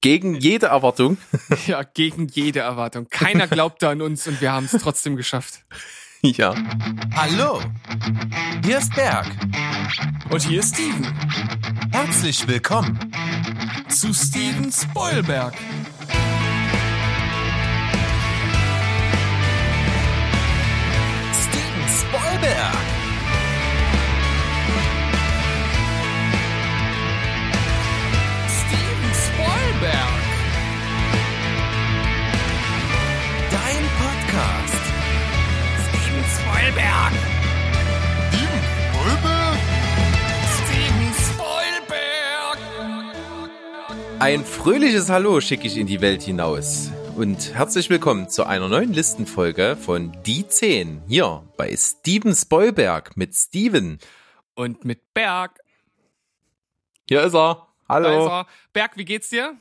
Gegen 0.00 0.36
jede 0.36 0.66
Erwartung. 0.66 1.18
Ja, 1.66 1.82
gegen 1.82 2.28
jede 2.28 2.60
Erwartung. 2.60 3.08
Keiner 3.08 3.46
glaubte 3.48 3.88
an 3.88 4.00
uns 4.00 4.26
und 4.26 4.40
wir 4.40 4.52
haben 4.52 4.68
es 4.70 4.80
trotzdem 4.82 5.16
geschafft. 5.16 5.64
Ja. 6.22 6.54
Hallo, 7.14 7.60
hier 8.64 8.78
ist 8.78 8.94
Berg. 8.94 9.26
Und 10.30 10.42
hier 10.42 10.60
ist 10.60 10.74
Steven. 10.74 11.06
Herzlich 11.92 12.46
willkommen. 12.46 12.98
Zu 13.88 14.12
Steven 14.12 14.70
Spoilberg. 14.72 15.54
Steven 21.32 21.88
Spoilberg. 21.88 22.97
Spoilberg. 36.78 37.12
Steven 40.54 41.12
Spoilberg. 41.14 42.58
Ein 44.20 44.44
fröhliches 44.44 45.08
Hallo 45.10 45.40
schicke 45.40 45.66
ich 45.66 45.76
in 45.76 45.88
die 45.88 46.00
Welt 46.00 46.22
hinaus. 46.22 46.90
Und 47.16 47.54
herzlich 47.54 47.90
willkommen 47.90 48.28
zu 48.28 48.44
einer 48.44 48.68
neuen 48.68 48.92
Listenfolge 48.92 49.76
von 49.76 50.16
Die 50.24 50.46
10 50.46 51.02
hier 51.08 51.42
bei 51.56 51.74
Steven 51.76 52.34
Spoilberg 52.34 53.16
mit 53.16 53.34
Steven. 53.34 53.98
Und 54.54 54.84
mit 54.84 55.12
Berg. 55.14 55.58
Hier 57.08 57.22
ist 57.22 57.34
er. 57.34 57.66
Hallo. 57.88 58.08
Da 58.08 58.18
ist 58.18 58.30
er. 58.30 58.46
Berg, 58.72 58.96
wie 58.96 59.04
geht's 59.04 59.30
dir? 59.30 59.56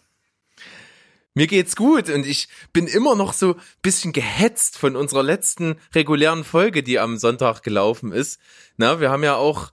Mir 1.37 1.45
geht's 1.45 1.75
gut 1.75 2.09
und 2.09 2.25
ich 2.25 2.47
bin 2.73 2.87
immer 2.87 3.15
noch 3.15 3.31
so 3.31 3.57
bisschen 3.83 4.11
gehetzt 4.11 4.75
von 4.75 4.95
unserer 4.95 5.21
letzten 5.21 5.75
regulären 5.94 6.44
Folge, 6.44 6.81
die 6.81 6.97
am 6.97 7.17
Sonntag 7.17 7.61
gelaufen 7.61 8.11
ist. 8.11 8.39
Na, 8.77 8.99
wir 8.99 9.11
haben 9.11 9.23
ja 9.23 9.35
auch, 9.35 9.69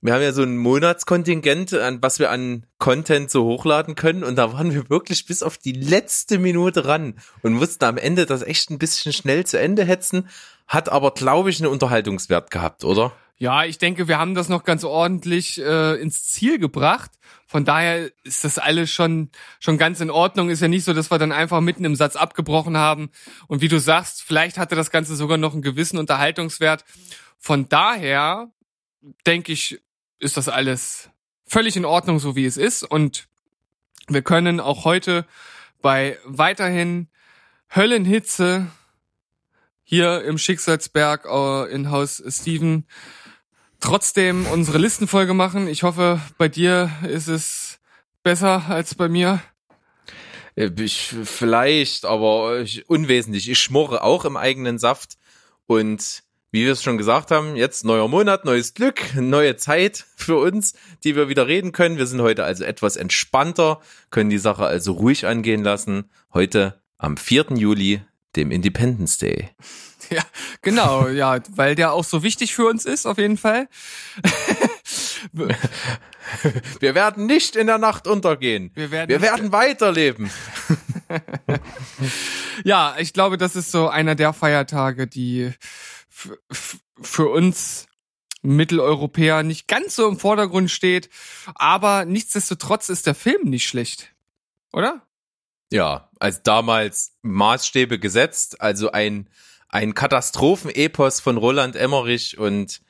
wir 0.00 0.14
haben 0.14 0.22
ja 0.22 0.32
so 0.32 0.44
ein 0.44 0.56
Monatskontingent, 0.56 1.74
an 1.74 2.00
was 2.00 2.20
wir 2.20 2.30
an 2.30 2.66
Content 2.78 3.32
so 3.32 3.46
hochladen 3.46 3.96
können 3.96 4.22
und 4.22 4.36
da 4.36 4.52
waren 4.52 4.72
wir 4.72 4.90
wirklich 4.90 5.26
bis 5.26 5.42
auf 5.42 5.58
die 5.58 5.72
letzte 5.72 6.38
Minute 6.38 6.86
ran 6.86 7.16
und 7.42 7.54
mussten 7.54 7.84
am 7.84 7.96
Ende 7.96 8.24
das 8.24 8.42
echt 8.42 8.70
ein 8.70 8.78
bisschen 8.78 9.12
schnell 9.12 9.44
zu 9.44 9.58
Ende 9.58 9.84
hetzen, 9.84 10.28
hat 10.68 10.88
aber 10.88 11.10
glaube 11.10 11.50
ich 11.50 11.58
einen 11.58 11.72
Unterhaltungswert 11.72 12.52
gehabt, 12.52 12.84
oder? 12.84 13.12
Ja, 13.40 13.64
ich 13.64 13.78
denke, 13.78 14.08
wir 14.08 14.18
haben 14.18 14.34
das 14.34 14.48
noch 14.48 14.64
ganz 14.64 14.82
ordentlich 14.82 15.60
äh, 15.60 15.94
ins 16.00 16.24
Ziel 16.24 16.58
gebracht. 16.58 17.12
Von 17.46 17.64
daher 17.64 18.10
ist 18.24 18.42
das 18.42 18.58
alles 18.58 18.90
schon 18.90 19.30
schon 19.60 19.78
ganz 19.78 20.00
in 20.00 20.10
Ordnung. 20.10 20.50
Ist 20.50 20.60
ja 20.60 20.66
nicht 20.66 20.84
so, 20.84 20.92
dass 20.92 21.12
wir 21.12 21.18
dann 21.18 21.30
einfach 21.30 21.60
mitten 21.60 21.84
im 21.84 21.94
Satz 21.94 22.16
abgebrochen 22.16 22.76
haben. 22.76 23.10
Und 23.46 23.60
wie 23.60 23.68
du 23.68 23.78
sagst, 23.78 24.22
vielleicht 24.22 24.58
hatte 24.58 24.74
das 24.74 24.90
Ganze 24.90 25.14
sogar 25.14 25.38
noch 25.38 25.52
einen 25.52 25.62
gewissen 25.62 25.98
Unterhaltungswert. 25.98 26.84
Von 27.38 27.68
daher 27.68 28.50
denke 29.24 29.52
ich, 29.52 29.80
ist 30.18 30.36
das 30.36 30.48
alles 30.48 31.08
völlig 31.46 31.76
in 31.76 31.84
Ordnung, 31.84 32.18
so 32.18 32.34
wie 32.34 32.44
es 32.44 32.56
ist. 32.56 32.82
Und 32.82 33.28
wir 34.08 34.22
können 34.22 34.58
auch 34.58 34.84
heute 34.84 35.26
bei 35.80 36.18
weiterhin 36.24 37.08
Höllenhitze 37.74 38.66
hier 39.84 40.24
im 40.24 40.38
Schicksalsberg 40.38 41.24
äh, 41.24 41.72
in 41.72 41.90
Haus 41.90 42.22
Steven 42.28 42.84
trotzdem 43.80 44.46
unsere 44.46 44.78
Listenfolge 44.78 45.34
machen. 45.34 45.68
Ich 45.68 45.82
hoffe, 45.82 46.20
bei 46.36 46.48
dir 46.48 46.90
ist 47.08 47.28
es 47.28 47.78
besser 48.22 48.64
als 48.68 48.94
bei 48.94 49.08
mir. 49.08 49.40
Äh, 50.56 50.70
Ich, 50.78 51.14
vielleicht, 51.24 52.04
aber 52.04 52.60
ich, 52.60 52.88
unwesentlich. 52.88 53.48
Ich 53.48 53.58
schmorre 53.58 54.02
auch 54.02 54.24
im 54.24 54.36
eigenen 54.36 54.78
Saft. 54.78 55.16
Und 55.66 56.22
wie 56.50 56.64
wir 56.64 56.72
es 56.72 56.82
schon 56.82 56.98
gesagt 56.98 57.30
haben, 57.30 57.56
jetzt 57.56 57.84
neuer 57.84 58.08
Monat, 58.08 58.44
neues 58.44 58.72
Glück, 58.74 59.14
neue 59.14 59.56
Zeit 59.56 60.06
für 60.16 60.38
uns, 60.38 60.74
die 61.04 61.14
wir 61.14 61.28
wieder 61.28 61.46
reden 61.46 61.72
können. 61.72 61.98
Wir 61.98 62.06
sind 62.06 62.22
heute 62.22 62.44
also 62.44 62.64
etwas 62.64 62.96
entspannter, 62.96 63.80
können 64.10 64.30
die 64.30 64.38
Sache 64.38 64.64
also 64.64 64.92
ruhig 64.92 65.26
angehen 65.26 65.62
lassen. 65.62 66.10
Heute 66.32 66.80
am 66.96 67.16
4. 67.16 67.48
Juli, 67.56 68.00
dem 68.36 68.50
Independence 68.50 69.18
Day. 69.18 69.50
Ja, 70.10 70.22
genau, 70.62 71.08
ja, 71.08 71.38
weil 71.50 71.74
der 71.74 71.92
auch 71.92 72.04
so 72.04 72.22
wichtig 72.22 72.54
für 72.54 72.64
uns 72.64 72.86
ist, 72.86 73.04
auf 73.04 73.18
jeden 73.18 73.36
Fall. 73.36 73.68
Wir 76.80 76.94
werden 76.94 77.26
nicht 77.26 77.56
in 77.56 77.66
der 77.66 77.76
Nacht 77.76 78.06
untergehen. 78.06 78.70
Wir 78.74 78.90
werden 78.90 79.10
wir 79.10 79.20
werden 79.20 79.52
weiterleben. 79.52 80.30
Ja, 82.64 82.96
ich 82.98 83.12
glaube, 83.12 83.36
das 83.38 83.56
ist 83.56 83.70
so 83.70 83.88
einer 83.88 84.14
der 84.14 84.32
Feiertage, 84.32 85.06
die 85.06 85.52
für 86.08 87.28
uns 87.28 87.86
Mitteleuropäer 88.42 89.42
nicht 89.42 89.68
ganz 89.68 89.96
so 89.96 90.08
im 90.08 90.18
Vordergrund 90.18 90.70
steht. 90.70 91.08
Aber 91.54 92.04
nichtsdestotrotz 92.04 92.88
ist 92.88 93.06
der 93.06 93.14
Film 93.14 93.48
nicht 93.48 93.68
schlecht. 93.68 94.12
Oder? 94.72 95.02
Ja, 95.70 96.08
als 96.18 96.42
damals 96.42 97.12
Maßstäbe 97.22 97.98
gesetzt, 97.98 98.60
also 98.60 98.90
ein, 98.92 99.28
ein 99.68 99.94
Katastrophenepos 99.94 101.20
von 101.20 101.36
Roland 101.36 101.76
Emmerich 101.76 102.38
und 102.38 102.80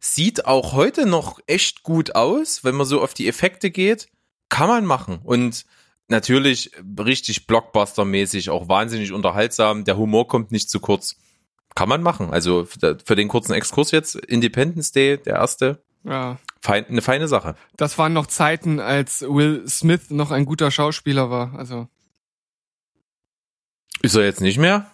sieht 0.00 0.44
auch 0.46 0.72
heute 0.72 1.06
noch 1.06 1.38
echt 1.46 1.82
gut 1.82 2.14
aus, 2.14 2.64
wenn 2.64 2.74
man 2.74 2.86
so 2.86 3.00
auf 3.00 3.14
die 3.14 3.28
Effekte 3.28 3.70
geht, 3.70 4.08
kann 4.48 4.68
man 4.68 4.84
machen 4.84 5.20
und 5.22 5.64
natürlich 6.08 6.70
richtig 6.98 7.46
Blockbuster-mäßig, 7.46 8.50
auch 8.50 8.68
wahnsinnig 8.68 9.12
unterhaltsam, 9.12 9.84
der 9.84 9.96
Humor 9.96 10.28
kommt 10.28 10.52
nicht 10.52 10.68
zu 10.70 10.80
kurz. 10.80 11.16
Kann 11.74 11.88
man 11.88 12.02
machen. 12.02 12.30
Also 12.30 12.64
für 12.64 13.16
den 13.16 13.28
kurzen 13.28 13.52
Exkurs 13.52 13.90
jetzt, 13.90 14.14
Independence 14.16 14.92
Day, 14.92 15.18
der 15.18 15.34
erste, 15.34 15.82
Ja. 16.04 16.38
fein, 16.60 16.86
eine 16.86 17.02
feine 17.02 17.28
Sache. 17.28 17.54
Das 17.76 17.98
waren 17.98 18.12
noch 18.12 18.26
Zeiten, 18.26 18.80
als 18.80 19.22
Will 19.22 19.68
Smith 19.68 20.10
noch 20.10 20.30
ein 20.30 20.46
guter 20.46 20.70
Schauspieler 20.70 21.28
war. 21.30 21.54
Also. 21.58 21.88
Ist 24.02 24.14
er 24.14 24.24
jetzt 24.24 24.40
nicht 24.40 24.58
mehr? 24.58 24.90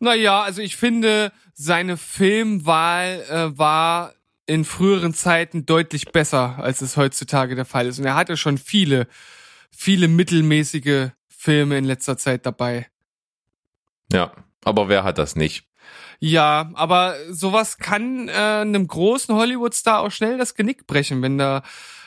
Naja, 0.00 0.42
also 0.42 0.60
ich 0.60 0.76
finde, 0.76 1.32
seine 1.54 1.96
Filmwahl 1.96 3.24
äh, 3.30 3.58
war 3.58 4.14
in 4.46 4.64
früheren 4.64 5.14
Zeiten 5.14 5.64
deutlich 5.66 6.12
besser, 6.12 6.58
als 6.58 6.80
es 6.82 6.96
heutzutage 6.96 7.54
der 7.54 7.64
Fall 7.64 7.86
ist. 7.86 7.98
Und 7.98 8.04
er 8.04 8.16
hatte 8.16 8.36
schon 8.36 8.58
viele, 8.58 9.06
viele 9.70 10.08
mittelmäßige 10.08 11.10
Filme 11.28 11.78
in 11.78 11.84
letzter 11.84 12.18
Zeit 12.18 12.44
dabei. 12.44 12.88
Ja, 14.12 14.32
aber 14.64 14.88
wer 14.88 15.04
hat 15.04 15.18
das 15.18 15.36
nicht? 15.36 15.66
Ja, 16.20 16.70
aber 16.74 17.16
sowas 17.30 17.78
kann 17.78 18.28
äh, 18.28 18.32
einem 18.32 18.86
großen 18.86 19.34
Hollywood-Star 19.34 20.00
auch 20.00 20.10
schnell 20.10 20.38
das 20.38 20.54
Genick 20.54 20.86
brechen, 20.86 21.22
wenn 21.22 21.38
da, 21.38 21.62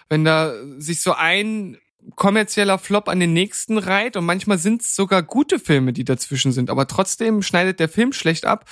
wenn 0.10 0.24
da 0.24 0.54
sich 0.78 1.02
so 1.02 1.14
ein 1.14 1.78
kommerzieller 2.16 2.78
Flop 2.80 3.10
an 3.10 3.20
den 3.20 3.34
nächsten 3.34 3.78
reiht 3.78 4.16
und 4.16 4.26
manchmal 4.26 4.58
sind 4.58 4.82
es 4.82 4.96
sogar 4.96 5.24
gute 5.24 5.60
Filme, 5.60 5.94
die 5.94 6.06
dazwischen 6.06 6.52
sind, 6.52 6.70
aber 6.70 6.88
trotzdem 6.88 7.42
schneidet 7.42 7.80
der 7.80 7.90
Film 7.90 8.14
schlecht 8.14 8.46
ab 8.46 8.70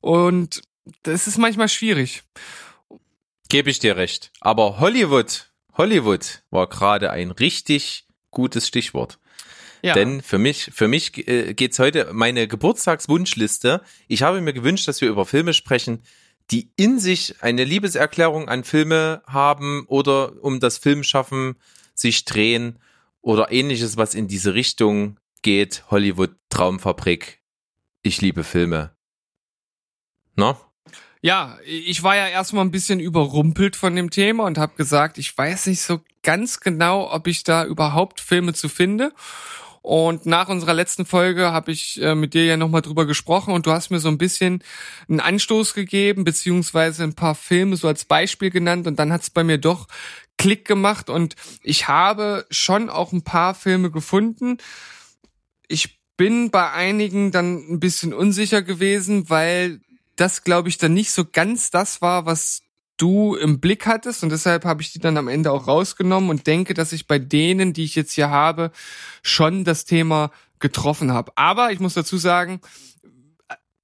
und 0.00 0.62
das 1.02 1.26
ist 1.26 1.38
manchmal 1.38 1.68
schwierig. 1.68 2.22
Gebe 3.48 3.70
ich 3.70 3.78
dir 3.78 3.96
recht. 3.96 4.32
Aber 4.40 4.80
Hollywood, 4.80 5.50
Hollywood 5.74 6.42
war 6.50 6.68
gerade 6.68 7.10
ein 7.10 7.30
richtig 7.30 8.06
gutes 8.30 8.66
Stichwort. 8.66 9.18
Ja, 9.82 9.92
Denn 9.92 10.22
für 10.22 10.38
mich, 10.38 10.70
für 10.72 10.88
mich 10.88 11.28
äh, 11.28 11.52
geht's 11.52 11.78
heute 11.78 12.10
meine 12.14 12.48
Geburtstagswunschliste. 12.48 13.82
Ich 14.08 14.22
habe 14.22 14.40
mir 14.40 14.54
gewünscht, 14.54 14.88
dass 14.88 15.02
wir 15.02 15.10
über 15.10 15.26
Filme 15.26 15.52
sprechen, 15.52 16.02
die 16.50 16.70
in 16.76 16.98
sich 16.98 17.42
eine 17.42 17.64
Liebeserklärung 17.64 18.48
an 18.48 18.64
Filme 18.64 19.22
haben 19.26 19.84
oder 19.86 20.42
um 20.42 20.58
das 20.58 20.78
Filmschaffen 20.78 21.56
sich 21.94 22.24
drehen 22.24 22.78
oder 23.20 23.50
ähnliches, 23.50 23.96
was 23.96 24.14
in 24.14 24.28
diese 24.28 24.54
Richtung 24.54 25.18
geht. 25.42 25.84
Hollywood 25.90 26.34
Traumfabrik. 26.50 27.40
Ich 28.02 28.20
liebe 28.20 28.44
Filme. 28.44 28.94
Na? 30.36 30.58
Ja, 31.22 31.58
ich 31.64 32.02
war 32.02 32.16
ja 32.16 32.28
erstmal 32.28 32.64
ein 32.64 32.70
bisschen 32.70 33.00
überrumpelt 33.00 33.76
von 33.76 33.96
dem 33.96 34.10
Thema 34.10 34.44
und 34.44 34.58
habe 34.58 34.74
gesagt, 34.76 35.16
ich 35.16 35.36
weiß 35.36 35.68
nicht 35.68 35.80
so 35.80 36.00
ganz 36.22 36.60
genau, 36.60 37.10
ob 37.10 37.26
ich 37.26 37.44
da 37.44 37.64
überhaupt 37.64 38.20
Filme 38.20 38.52
zu 38.52 38.68
finde. 38.68 39.12
Und 39.80 40.24
nach 40.24 40.48
unserer 40.48 40.72
letzten 40.72 41.04
Folge 41.04 41.52
habe 41.52 41.70
ich 41.70 42.00
äh, 42.00 42.14
mit 42.14 42.32
dir 42.32 42.46
ja 42.46 42.56
nochmal 42.56 42.80
drüber 42.80 43.06
gesprochen 43.06 43.52
und 43.52 43.66
du 43.66 43.70
hast 43.70 43.90
mir 43.90 44.00
so 44.00 44.08
ein 44.08 44.16
bisschen 44.16 44.62
einen 45.10 45.20
Anstoß 45.20 45.74
gegeben, 45.74 46.24
beziehungsweise 46.24 47.04
ein 47.04 47.14
paar 47.14 47.34
Filme 47.34 47.76
so 47.76 47.86
als 47.86 48.06
Beispiel 48.06 48.50
genannt 48.50 48.86
und 48.86 48.98
dann 48.98 49.12
hat 49.12 49.20
es 49.20 49.28
bei 49.30 49.44
mir 49.44 49.58
doch 49.58 49.86
Klick 50.38 50.64
gemacht 50.66 51.10
und 51.10 51.36
ich 51.62 51.88
habe 51.88 52.46
schon 52.50 52.90
auch 52.90 53.12
ein 53.12 53.22
paar 53.22 53.54
Filme 53.54 53.90
gefunden. 53.90 54.58
Ich 55.68 56.00
bin 56.16 56.50
bei 56.50 56.70
einigen 56.70 57.30
dann 57.30 57.56
ein 57.68 57.80
bisschen 57.80 58.12
unsicher 58.12 58.62
gewesen, 58.62 59.30
weil 59.30 59.80
das, 60.16 60.44
glaube 60.44 60.68
ich, 60.68 60.78
dann 60.78 60.94
nicht 60.94 61.12
so 61.12 61.24
ganz 61.24 61.70
das 61.70 62.00
war, 62.02 62.26
was 62.26 62.62
du 62.96 63.34
im 63.34 63.60
Blick 63.60 63.86
hattest 63.86 64.22
und 64.22 64.30
deshalb 64.30 64.64
habe 64.64 64.82
ich 64.82 64.92
die 64.92 65.00
dann 65.00 65.16
am 65.16 65.28
Ende 65.28 65.50
auch 65.50 65.66
rausgenommen 65.66 66.30
und 66.30 66.46
denke, 66.46 66.74
dass 66.74 66.92
ich 66.92 67.08
bei 67.08 67.18
denen, 67.18 67.72
die 67.72 67.84
ich 67.84 67.96
jetzt 67.96 68.12
hier 68.12 68.30
habe, 68.30 68.70
schon 69.22 69.64
das 69.64 69.84
Thema 69.84 70.30
getroffen 70.60 71.12
habe. 71.12 71.32
Aber 71.34 71.72
ich 71.72 71.80
muss 71.80 71.94
dazu 71.94 72.16
sagen, 72.16 72.60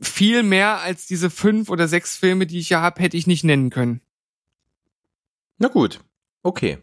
viel 0.01 0.43
mehr 0.43 0.81
als 0.81 1.07
diese 1.07 1.29
fünf 1.29 1.69
oder 1.71 1.89
sechs 1.89 2.17
Filme, 2.17 2.47
die 2.47 2.59
ich 2.59 2.69
hier 2.69 2.81
habe, 2.81 3.03
hätte 3.03 3.17
ich 3.17 3.27
nicht 3.27 3.45
nennen 3.45 3.71
können. 3.71 4.01
Na 5.59 5.69
gut, 5.69 6.01
okay. 6.43 6.79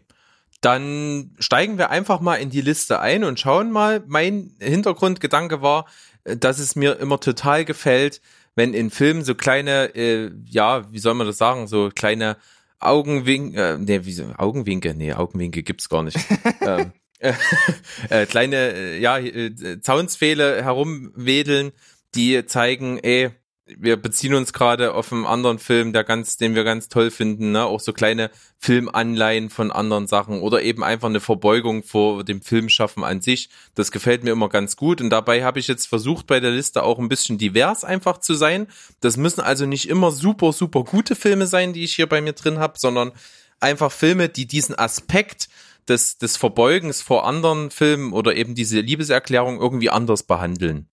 Dann 0.60 1.36
steigen 1.38 1.78
wir 1.78 1.90
einfach 1.90 2.20
mal 2.20 2.36
in 2.36 2.50
die 2.50 2.60
Liste 2.60 2.98
ein 3.00 3.22
und 3.22 3.38
schauen 3.38 3.70
mal. 3.70 4.02
Mein 4.06 4.56
Hintergrundgedanke 4.58 5.62
war, 5.62 5.86
äh, 6.24 6.36
dass 6.36 6.58
es 6.58 6.74
mir 6.74 6.98
immer 6.98 7.20
total 7.20 7.64
gefällt, 7.64 8.20
wenn 8.56 8.74
in 8.74 8.90
Filmen 8.90 9.24
so 9.24 9.34
kleine, 9.36 9.94
äh, 9.94 10.32
ja, 10.46 10.92
wie 10.92 10.98
soll 10.98 11.14
man 11.14 11.28
das 11.28 11.38
sagen, 11.38 11.68
so 11.68 11.90
kleine 11.94 12.36
Augenwinke, 12.80 13.74
äh, 13.74 13.78
nee, 13.78 14.04
wie 14.04 14.12
so, 14.12 14.24
Augenwinke, 14.36 14.94
nee, 14.94 15.12
Augenwinke 15.12 15.62
gibt's 15.62 15.88
gar 15.88 16.02
nicht. 16.02 16.18
ähm, 16.60 16.92
äh, 17.20 17.34
äh, 18.10 18.26
kleine, 18.26 18.56
äh, 18.56 18.98
ja, 18.98 19.18
äh, 19.18 19.80
Zaunsfehle 19.80 20.62
herumwedeln, 20.62 21.72
die 22.14 22.46
zeigen, 22.46 22.98
ey, 22.98 23.30
wir 23.76 23.96
beziehen 23.96 24.34
uns 24.34 24.52
gerade 24.52 24.94
auf 24.94 25.12
einen 25.12 25.26
anderen 25.26 25.58
Film, 25.58 25.92
der 25.92 26.04
ganz, 26.04 26.36
den 26.36 26.54
wir 26.54 26.64
ganz 26.64 26.88
toll 26.88 27.10
finden, 27.10 27.52
ne? 27.52 27.64
Auch 27.64 27.80
so 27.80 27.92
kleine 27.92 28.30
Filmanleihen 28.58 29.50
von 29.50 29.70
anderen 29.70 30.06
Sachen 30.06 30.40
oder 30.40 30.62
eben 30.62 30.82
einfach 30.82 31.08
eine 31.08 31.20
Verbeugung 31.20 31.82
vor 31.82 32.24
dem 32.24 32.40
Filmschaffen 32.40 33.04
an 33.04 33.20
sich. 33.20 33.50
Das 33.74 33.92
gefällt 33.92 34.24
mir 34.24 34.30
immer 34.30 34.48
ganz 34.48 34.76
gut. 34.76 35.00
Und 35.00 35.10
dabei 35.10 35.44
habe 35.44 35.58
ich 35.58 35.68
jetzt 35.68 35.86
versucht, 35.86 36.26
bei 36.26 36.40
der 36.40 36.50
Liste 36.50 36.82
auch 36.82 36.98
ein 36.98 37.08
bisschen 37.08 37.38
divers 37.38 37.84
einfach 37.84 38.18
zu 38.18 38.34
sein. 38.34 38.66
Das 39.00 39.16
müssen 39.16 39.40
also 39.40 39.66
nicht 39.66 39.88
immer 39.88 40.10
super, 40.10 40.52
super 40.52 40.84
gute 40.84 41.14
Filme 41.14 41.46
sein, 41.46 41.72
die 41.72 41.84
ich 41.84 41.94
hier 41.94 42.08
bei 42.08 42.20
mir 42.20 42.32
drin 42.32 42.58
habe, 42.58 42.78
sondern 42.78 43.12
einfach 43.60 43.92
Filme, 43.92 44.28
die 44.28 44.46
diesen 44.46 44.78
Aspekt 44.78 45.48
des, 45.88 46.18
des 46.18 46.36
Verbeugens 46.36 47.02
vor 47.02 47.26
anderen 47.26 47.70
Filmen 47.70 48.12
oder 48.12 48.36
eben 48.36 48.54
diese 48.54 48.80
Liebeserklärung 48.80 49.60
irgendwie 49.60 49.90
anders 49.90 50.22
behandeln. 50.22 50.88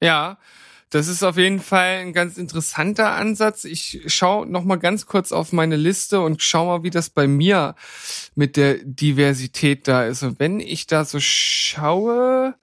Ja, 0.00 0.38
das 0.90 1.08
ist 1.08 1.22
auf 1.22 1.36
jeden 1.36 1.60
Fall 1.60 1.98
ein 1.98 2.12
ganz 2.12 2.38
interessanter 2.38 3.12
Ansatz. 3.12 3.64
Ich 3.64 4.02
schaue 4.06 4.46
noch 4.46 4.64
mal 4.64 4.76
ganz 4.76 5.06
kurz 5.06 5.32
auf 5.32 5.52
meine 5.52 5.76
Liste 5.76 6.20
und 6.20 6.42
schau 6.42 6.66
mal, 6.66 6.82
wie 6.82 6.90
das 6.90 7.10
bei 7.10 7.26
mir 7.26 7.74
mit 8.34 8.56
der 8.56 8.78
Diversität 8.82 9.86
da 9.86 10.04
ist. 10.06 10.22
Und 10.22 10.40
wenn 10.40 10.60
ich 10.60 10.86
da 10.86 11.04
so 11.04 11.20
schaue, 11.20 12.54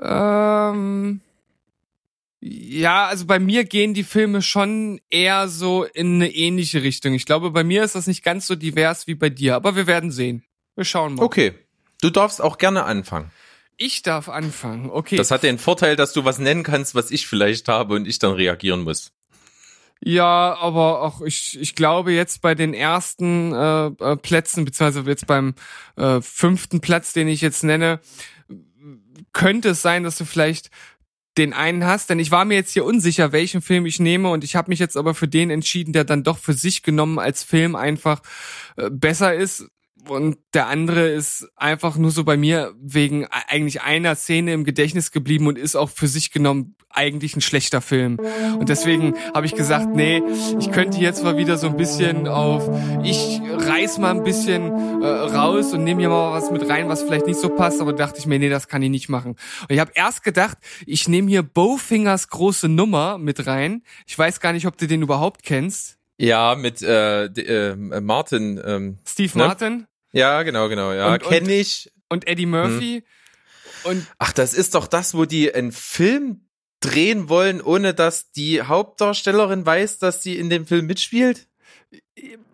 ähm, 0.00 1.20
ja, 2.40 3.06
also 3.06 3.26
bei 3.26 3.38
mir 3.38 3.64
gehen 3.64 3.94
die 3.94 4.02
Filme 4.02 4.42
schon 4.42 5.00
eher 5.10 5.46
so 5.48 5.84
in 5.84 6.14
eine 6.14 6.32
ähnliche 6.32 6.82
Richtung. 6.82 7.12
Ich 7.14 7.26
glaube, 7.26 7.50
bei 7.50 7.64
mir 7.64 7.84
ist 7.84 7.94
das 7.94 8.06
nicht 8.06 8.24
ganz 8.24 8.46
so 8.46 8.56
divers 8.56 9.06
wie 9.06 9.14
bei 9.14 9.28
dir, 9.28 9.54
aber 9.54 9.76
wir 9.76 9.86
werden 9.86 10.10
sehen. 10.10 10.42
Wir 10.74 10.84
schauen 10.84 11.14
mal. 11.14 11.22
Okay. 11.22 11.52
Du 12.00 12.08
darfst 12.08 12.40
auch 12.40 12.56
gerne 12.56 12.84
anfangen. 12.84 13.30
Ich 13.82 14.02
darf 14.02 14.28
anfangen. 14.28 14.90
Okay. 14.90 15.16
Das 15.16 15.30
hat 15.30 15.42
den 15.42 15.58
Vorteil, 15.58 15.96
dass 15.96 16.12
du 16.12 16.26
was 16.26 16.38
nennen 16.38 16.62
kannst, 16.64 16.94
was 16.94 17.10
ich 17.10 17.26
vielleicht 17.26 17.66
habe 17.66 17.94
und 17.94 18.06
ich 18.06 18.18
dann 18.18 18.34
reagieren 18.34 18.82
muss. 18.82 19.12
Ja, 20.02 20.54
aber 20.60 21.00
auch 21.00 21.22
ich, 21.22 21.58
ich 21.58 21.74
glaube 21.74 22.12
jetzt 22.12 22.42
bei 22.42 22.54
den 22.54 22.74
ersten 22.74 23.54
äh, 23.54 23.86
äh, 23.86 24.16
Plätzen, 24.16 24.66
beziehungsweise 24.66 25.08
jetzt 25.08 25.26
beim 25.26 25.54
äh, 25.96 26.20
fünften 26.20 26.82
Platz, 26.82 27.14
den 27.14 27.26
ich 27.26 27.40
jetzt 27.40 27.64
nenne, 27.64 28.00
könnte 29.32 29.70
es 29.70 29.80
sein, 29.80 30.04
dass 30.04 30.18
du 30.18 30.26
vielleicht 30.26 30.68
den 31.38 31.54
einen 31.54 31.86
hast, 31.86 32.10
denn 32.10 32.18
ich 32.18 32.30
war 32.30 32.44
mir 32.44 32.56
jetzt 32.56 32.72
hier 32.72 32.84
unsicher, 32.84 33.32
welchen 33.32 33.62
Film 33.62 33.86
ich 33.86 33.98
nehme 33.98 34.28
und 34.28 34.44
ich 34.44 34.56
habe 34.56 34.70
mich 34.70 34.78
jetzt 34.78 34.98
aber 34.98 35.14
für 35.14 35.28
den 35.28 35.48
entschieden, 35.48 35.94
der 35.94 36.04
dann 36.04 36.22
doch 36.22 36.36
für 36.36 36.52
sich 36.52 36.82
genommen 36.82 37.18
als 37.18 37.44
Film 37.44 37.76
einfach 37.76 38.20
äh, 38.76 38.90
besser 38.90 39.34
ist 39.34 39.70
und 40.08 40.38
der 40.54 40.66
andere 40.66 41.08
ist 41.08 41.48
einfach 41.56 41.96
nur 41.96 42.10
so 42.10 42.24
bei 42.24 42.36
mir 42.36 42.74
wegen 42.80 43.26
eigentlich 43.26 43.82
einer 43.82 44.14
Szene 44.14 44.52
im 44.52 44.64
Gedächtnis 44.64 45.10
geblieben 45.12 45.46
und 45.46 45.58
ist 45.58 45.76
auch 45.76 45.90
für 45.90 46.08
sich 46.08 46.30
genommen 46.30 46.74
eigentlich 46.90 47.36
ein 47.36 47.40
schlechter 47.40 47.80
Film. 47.80 48.18
Und 48.58 48.68
deswegen 48.68 49.14
habe 49.34 49.46
ich 49.46 49.54
gesagt, 49.54 49.94
nee, 49.94 50.22
ich 50.58 50.72
könnte 50.72 50.98
jetzt 50.98 51.22
mal 51.22 51.36
wieder 51.36 51.56
so 51.56 51.68
ein 51.68 51.76
bisschen 51.76 52.26
auf, 52.26 52.68
ich 53.04 53.40
reiß 53.44 53.98
mal 53.98 54.10
ein 54.10 54.24
bisschen 54.24 55.02
äh, 55.02 55.06
raus 55.06 55.72
und 55.72 55.84
nehme 55.84 56.00
hier 56.00 56.08
mal 56.08 56.32
was 56.32 56.50
mit 56.50 56.68
rein, 56.68 56.88
was 56.88 57.02
vielleicht 57.02 57.26
nicht 57.26 57.38
so 57.38 57.48
passt, 57.48 57.80
aber 57.80 57.92
dachte 57.92 58.18
ich 58.18 58.26
mir, 58.26 58.38
nee, 58.38 58.48
das 58.48 58.66
kann 58.66 58.82
ich 58.82 58.90
nicht 58.90 59.08
machen. 59.08 59.32
Und 59.32 59.70
ich 59.70 59.78
habe 59.78 59.92
erst 59.94 60.24
gedacht, 60.24 60.58
ich 60.84 61.08
nehme 61.08 61.28
hier 61.28 61.42
Bowfingers 61.42 62.28
große 62.28 62.68
Nummer 62.68 63.18
mit 63.18 63.46
rein. 63.46 63.82
Ich 64.06 64.18
weiß 64.18 64.40
gar 64.40 64.52
nicht, 64.52 64.66
ob 64.66 64.76
du 64.76 64.86
den 64.86 65.02
überhaupt 65.02 65.44
kennst. 65.44 65.96
Ja, 66.18 66.54
mit 66.54 66.82
äh, 66.82 67.24
äh, 67.24 67.76
Martin. 67.76 68.60
Ähm, 68.62 68.98
Steve 69.06 69.38
ne? 69.38 69.46
Martin? 69.46 69.86
Ja, 70.12 70.42
genau, 70.42 70.68
genau. 70.68 70.92
Ja, 70.92 71.18
kenne 71.18 71.52
ich. 71.54 71.90
Und 72.08 72.26
Eddie 72.26 72.46
Murphy. 72.46 73.04
Hm. 73.84 73.90
Und 73.90 74.06
Ach, 74.18 74.32
das 74.32 74.54
ist 74.54 74.74
doch 74.74 74.86
das, 74.86 75.14
wo 75.14 75.24
die 75.24 75.54
einen 75.54 75.72
Film 75.72 76.48
drehen 76.80 77.28
wollen, 77.28 77.60
ohne 77.60 77.94
dass 77.94 78.30
die 78.32 78.62
Hauptdarstellerin 78.62 79.64
weiß, 79.64 79.98
dass 79.98 80.22
sie 80.22 80.36
in 80.36 80.50
dem 80.50 80.66
Film 80.66 80.86
mitspielt? 80.86 81.46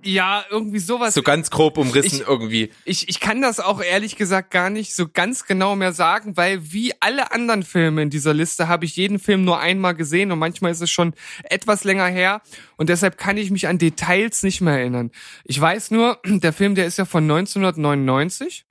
Ja, 0.02 0.44
irgendwie 0.50 0.78
sowas. 0.78 1.14
So 1.14 1.22
ganz 1.22 1.50
grob 1.50 1.78
umrissen 1.78 2.20
ich, 2.20 2.26
irgendwie. 2.26 2.72
Ich, 2.84 3.08
ich 3.08 3.20
kann 3.20 3.42
das 3.42 3.60
auch 3.60 3.82
ehrlich 3.82 4.16
gesagt 4.16 4.50
gar 4.50 4.70
nicht 4.70 4.94
so 4.94 5.08
ganz 5.08 5.44
genau 5.44 5.74
mehr 5.74 5.92
sagen, 5.92 6.36
weil 6.36 6.72
wie 6.72 6.92
alle 7.00 7.32
anderen 7.32 7.62
Filme 7.62 8.02
in 8.02 8.10
dieser 8.10 8.32
Liste 8.32 8.68
habe 8.68 8.84
ich 8.84 8.96
jeden 8.96 9.18
Film 9.18 9.44
nur 9.44 9.58
einmal 9.58 9.94
gesehen 9.94 10.30
und 10.32 10.38
manchmal 10.38 10.70
ist 10.70 10.80
es 10.80 10.90
schon 10.90 11.14
etwas 11.44 11.84
länger 11.84 12.06
her 12.06 12.40
und 12.76 12.88
deshalb 12.88 13.18
kann 13.18 13.36
ich 13.36 13.50
mich 13.50 13.66
an 13.68 13.78
Details 13.78 14.42
nicht 14.42 14.60
mehr 14.60 14.78
erinnern. 14.78 15.10
Ich 15.44 15.60
weiß 15.60 15.90
nur, 15.90 16.20
der 16.24 16.52
Film, 16.52 16.74
der 16.74 16.86
ist 16.86 16.98
ja 16.98 17.04
von 17.04 17.24
1999. 17.24 18.64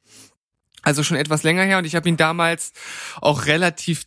Also 0.84 1.02
schon 1.02 1.18
etwas 1.18 1.42
länger 1.42 1.64
her 1.64 1.80
und 1.80 1.86
ich 1.86 1.96
habe 1.96 2.08
ihn 2.08 2.16
damals 2.16 2.72
auch 3.20 3.48
relativ 3.48 4.06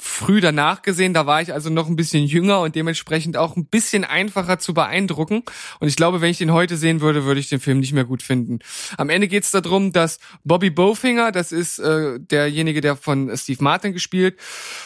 früh 0.00 0.40
danach 0.40 0.82
gesehen. 0.82 1.14
Da 1.14 1.26
war 1.26 1.42
ich 1.42 1.52
also 1.52 1.70
noch 1.70 1.88
ein 1.88 1.96
bisschen 1.96 2.24
jünger 2.24 2.60
und 2.60 2.74
dementsprechend 2.74 3.36
auch 3.36 3.56
ein 3.56 3.66
bisschen 3.66 4.04
einfacher 4.04 4.58
zu 4.58 4.74
beeindrucken. 4.74 5.42
Und 5.78 5.88
ich 5.88 5.96
glaube, 5.96 6.20
wenn 6.20 6.30
ich 6.30 6.38
den 6.38 6.52
heute 6.52 6.76
sehen 6.76 7.00
würde, 7.00 7.24
würde 7.24 7.40
ich 7.40 7.48
den 7.48 7.60
Film 7.60 7.80
nicht 7.80 7.92
mehr 7.92 8.04
gut 8.04 8.22
finden. 8.22 8.60
Am 8.96 9.10
Ende 9.10 9.28
geht 9.28 9.44
es 9.44 9.50
darum, 9.50 9.92
dass 9.92 10.18
Bobby 10.44 10.70
Bowfinger, 10.70 11.32
das 11.32 11.52
ist 11.52 11.78
äh, 11.78 12.18
derjenige, 12.18 12.80
der 12.80 12.96
von 12.96 13.30
Steve 13.36 13.62
Martin 13.62 13.92
gespielt 13.92 14.38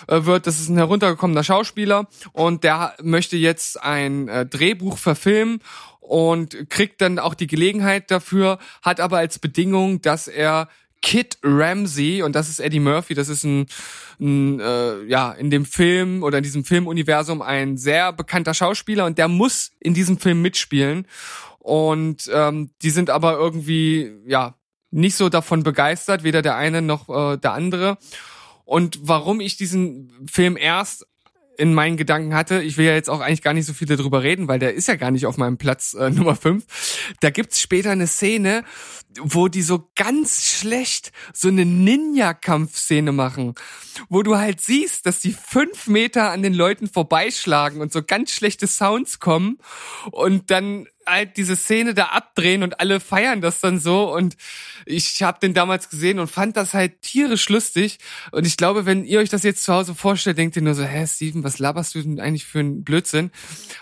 äh, 0.09 0.25
wird, 0.25 0.47
das 0.47 0.61
ist 0.61 0.69
ein 0.69 0.77
heruntergekommener 0.77 1.45
Schauspieler 1.45 2.09
und 2.33 2.65
der 2.65 2.95
möchte 3.03 3.37
jetzt 3.37 3.83
ein 3.83 4.29
äh, 4.29 4.47
Drehbuch 4.47 4.99
verfilmen 4.99 5.61
und 6.01 6.69
kriegt 6.69 7.01
dann 7.01 7.19
auch 7.19 7.35
die 7.35 7.47
Gelegenheit 7.47 8.11
dafür, 8.11 8.59
hat 8.83 9.01
aber 9.01 9.19
als 9.19 9.39
Bedingung, 9.39 10.03
dass 10.03 10.29
er 10.29 10.69
Kid 11.05 11.37
Ramsey 11.43 12.23
und 12.23 12.35
das 12.35 12.49
ist 12.49 12.61
Eddie 12.61 12.81
Murphy. 12.81 13.13
Das 13.13 13.29
ist 13.29 13.45
ein, 13.45 13.67
ein 14.19 14.59
äh, 14.59 15.05
ja 15.05 15.33
in 15.33 15.51
dem 15.51 15.67
Film 15.67 16.23
oder 16.23 16.39
in 16.39 16.43
diesem 16.43 16.65
Filmuniversum 16.65 17.43
ein 17.43 17.77
sehr 17.77 18.13
bekannter 18.15 18.55
Schauspieler 18.55 19.05
und 19.05 19.19
der 19.19 19.29
muss 19.29 19.71
in 19.81 19.93
diesem 19.93 20.19
Film 20.19 20.41
mitspielen. 20.41 21.07
Und 21.59 22.31
ähm, 22.33 22.71
die 22.81 22.89
sind 22.89 23.11
aber 23.11 23.35
irgendwie 23.35 24.13
ja 24.27 24.55
nicht 24.91 25.17
so 25.17 25.29
davon 25.29 25.63
begeistert, 25.63 26.25
weder 26.25 26.41
der 26.41 26.57
eine 26.57 26.81
noch 26.81 27.11
äh, 27.11 27.37
der 27.37 27.53
andere. 27.53 27.99
Und 28.65 28.99
warum 29.03 29.41
ich 29.41 29.59
diesen 29.59 30.27
Film 30.27 30.57
erst 30.57 31.07
in 31.57 31.75
meinen 31.75 31.97
Gedanken 31.97 32.35
hatte, 32.35 32.63
ich 32.63 32.77
will 32.77 32.87
ja 32.87 32.95
jetzt 32.95 33.11
auch 33.11 33.21
eigentlich 33.21 33.43
gar 33.43 33.55
nicht 33.55 33.67
so 33.67 33.73
viel 33.73 33.87
darüber 33.87 34.23
reden, 34.23 34.49
weil 34.49 34.59
der 34.59 34.75
ist 34.75 34.89
ja 34.89 34.97
gar 34.97 35.11
nicht 35.11 35.27
auf 35.27 35.37
meinem 35.37 35.59
Platz 35.59 35.95
äh, 35.95 36.11
Nummer 36.11 36.37
5. 36.37 36.65
Da 37.21 37.31
gibt's 37.31 37.61
später 37.61 37.91
eine 37.91 38.07
Szene, 38.07 38.65
wo 39.21 39.49
die 39.49 39.63
so 39.63 39.89
ganz 39.95 40.45
schlecht 40.45 41.13
so 41.33 41.49
eine 41.49 41.65
Ninja-Kampfszene 41.65 43.13
machen, 43.13 43.55
wo 44.09 44.23
du 44.23 44.37
halt 44.37 44.61
siehst, 44.61 45.07
dass 45.07 45.21
die 45.21 45.33
fünf 45.33 45.87
Meter 45.87 46.31
an 46.31 46.43
den 46.43 46.55
Leuten 46.55 46.89
vorbeischlagen 46.89 47.81
und 47.81 47.93
so 47.93 48.03
ganz 48.03 48.33
schlechte 48.33 48.67
Sounds 48.67 49.21
kommen 49.21 49.59
und 50.11 50.51
dann 50.51 50.87
halt 51.07 51.37
diese 51.37 51.57
Szene 51.57 51.95
da 51.95 52.07
abdrehen 52.07 52.63
und 52.63 52.81
alle 52.81 53.01
feiern 53.01 53.41
das 53.41 53.61
dann 53.61 53.79
so 53.79 54.15
und 54.15 54.37
ich 54.87 55.23
habe 55.23 55.39
den 55.41 55.55
damals 55.55 55.89
gesehen 55.89 56.19
und 56.19 56.29
fand 56.29 56.57
das 56.57 56.75
halt 56.75 57.03
tierisch 57.03 57.49
lustig 57.49 57.99
und 58.33 58.47
ich 58.47 58.57
glaube, 58.57 58.87
wenn 58.87 59.05
ihr 59.05 59.21
euch 59.21 59.31
das 59.31 59.43
jetzt 59.43 59.65
zu 59.65 59.73
Hause 59.73 59.95
vorstellt, 59.95 60.39
denkt 60.39 60.57
ihr 60.57 60.63
nur 60.63 60.75
so, 60.75 60.85
hä 60.85 61.07
Steven, 61.07 61.45
was 61.45 61.59
laberst 61.59 61.95
du 61.95 62.03
denn 62.03 62.21
eigentlich 62.21 62.45
für 62.45 62.61
einen 62.61 62.85
Blödsinn? 62.85 63.31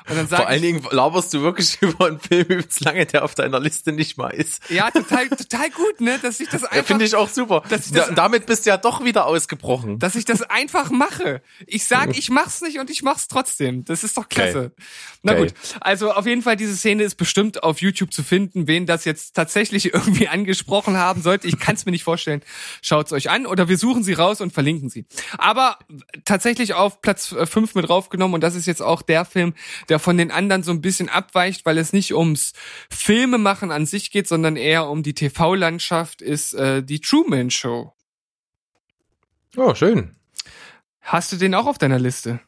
Und 0.08 0.16
dann 0.16 0.28
Vor 0.28 0.46
allen 0.46 0.62
Dingen 0.62 0.86
laberst 0.90 1.34
du 1.34 1.42
wirklich 1.42 1.78
über 1.80 2.06
einen 2.06 2.20
Film 2.20 2.46
übelst 2.48 2.80
lange, 2.80 3.06
der 3.06 3.24
auf 3.24 3.34
deiner 3.34 3.60
Liste 3.60 3.92
nicht 3.92 4.16
mal 4.16 4.30
ist. 4.30 4.62
Ja, 4.70 4.90
total, 4.90 5.28
total 5.28 5.70
gut, 5.70 6.00
ne, 6.00 6.18
dass 6.20 6.40
ich 6.40 6.48
das 6.48 6.64
einfach... 6.64 6.76
Ja, 6.76 6.82
Finde 6.82 7.04
ich 7.04 7.14
auch 7.14 7.28
super. 7.28 7.62
Dass 7.68 7.86
ich 7.86 7.92
das, 7.92 8.08
da, 8.08 8.14
damit 8.14 8.46
bist 8.46 8.66
du 8.66 8.70
ja 8.70 8.76
doch 8.76 9.04
wieder 9.04 9.26
ausgebrochen. 9.26 9.98
Dass 9.98 10.14
ich 10.14 10.24
das 10.24 10.42
einfach 10.42 10.90
mache. 10.90 11.42
Ich 11.66 11.86
sag, 11.86 12.16
ich 12.16 12.30
mach's 12.30 12.60
nicht 12.62 12.78
und 12.78 12.90
ich 12.90 13.02
mach's 13.02 13.28
trotzdem. 13.28 13.84
Das 13.84 14.04
ist 14.04 14.16
doch 14.16 14.28
klasse. 14.28 14.72
Okay. 14.74 14.84
Na 15.22 15.32
okay. 15.32 15.42
gut, 15.42 15.54
also 15.80 16.12
auf 16.12 16.26
jeden 16.26 16.42
Fall 16.42 16.56
diese 16.56 16.76
Szene 16.76 17.04
ist 17.04 17.11
ist 17.12 17.16
bestimmt 17.16 17.62
auf 17.62 17.82
YouTube 17.82 18.12
zu 18.12 18.22
finden. 18.22 18.66
Wen 18.66 18.86
das 18.86 19.04
jetzt 19.04 19.34
tatsächlich 19.34 19.84
irgendwie 19.94 20.28
angesprochen 20.28 20.96
haben 20.96 21.22
sollte, 21.22 21.46
ich 21.46 21.58
kann 21.58 21.74
es 21.74 21.84
mir 21.84 21.92
nicht 21.92 22.04
vorstellen. 22.04 22.42
Schaut's 22.80 23.12
euch 23.12 23.30
an 23.30 23.46
oder 23.46 23.68
wir 23.68 23.76
suchen 23.76 24.02
sie 24.02 24.14
raus 24.14 24.40
und 24.40 24.52
verlinken 24.52 24.88
sie. 24.88 25.04
Aber 25.36 25.78
tatsächlich 26.24 26.74
auf 26.74 27.02
Platz 27.02 27.34
5 27.44 27.74
mit 27.74 27.88
draufgenommen 27.88 28.34
und 28.34 28.40
das 28.40 28.54
ist 28.54 28.66
jetzt 28.66 28.82
auch 28.82 29.02
der 29.02 29.24
Film, 29.24 29.54
der 29.88 29.98
von 29.98 30.16
den 30.16 30.30
anderen 30.30 30.62
so 30.62 30.72
ein 30.72 30.80
bisschen 30.80 31.08
abweicht, 31.08 31.66
weil 31.66 31.78
es 31.78 31.92
nicht 31.92 32.14
ums 32.14 32.54
Filmemachen 32.90 33.70
an 33.70 33.84
sich 33.86 34.10
geht, 34.10 34.26
sondern 34.26 34.56
eher 34.56 34.88
um 34.88 35.02
die 35.02 35.14
TV-Landschaft, 35.14 36.22
ist 36.22 36.54
äh, 36.54 36.82
die 36.82 37.00
Truman 37.00 37.50
Show. 37.50 37.92
Oh, 39.56 39.74
schön. 39.74 40.16
Hast 41.00 41.32
du 41.32 41.36
den 41.36 41.54
auch 41.54 41.66
auf 41.66 41.78
deiner 41.78 41.98
Liste? 41.98 42.40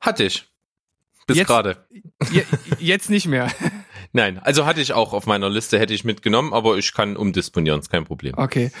Hatte 0.00 0.24
ich. 0.24 0.47
Bis 1.28 1.36
Jetzt- 1.36 1.46
gerade. 1.46 1.76
Je 2.32 2.42
jetzt 2.80 3.10
nicht 3.10 3.26
mehr. 3.26 3.48
Nein, 4.12 4.38
also 4.38 4.64
hatte 4.64 4.80
ich 4.80 4.94
auch 4.94 5.12
auf 5.12 5.26
meiner 5.26 5.50
Liste, 5.50 5.78
hätte 5.78 5.92
ich 5.92 6.02
mitgenommen, 6.02 6.54
aber 6.54 6.78
ich 6.78 6.94
kann 6.94 7.18
umdisponieren, 7.18 7.80
ist 7.80 7.90
kein 7.90 8.06
Problem. 8.06 8.32
Okay. 8.36 8.72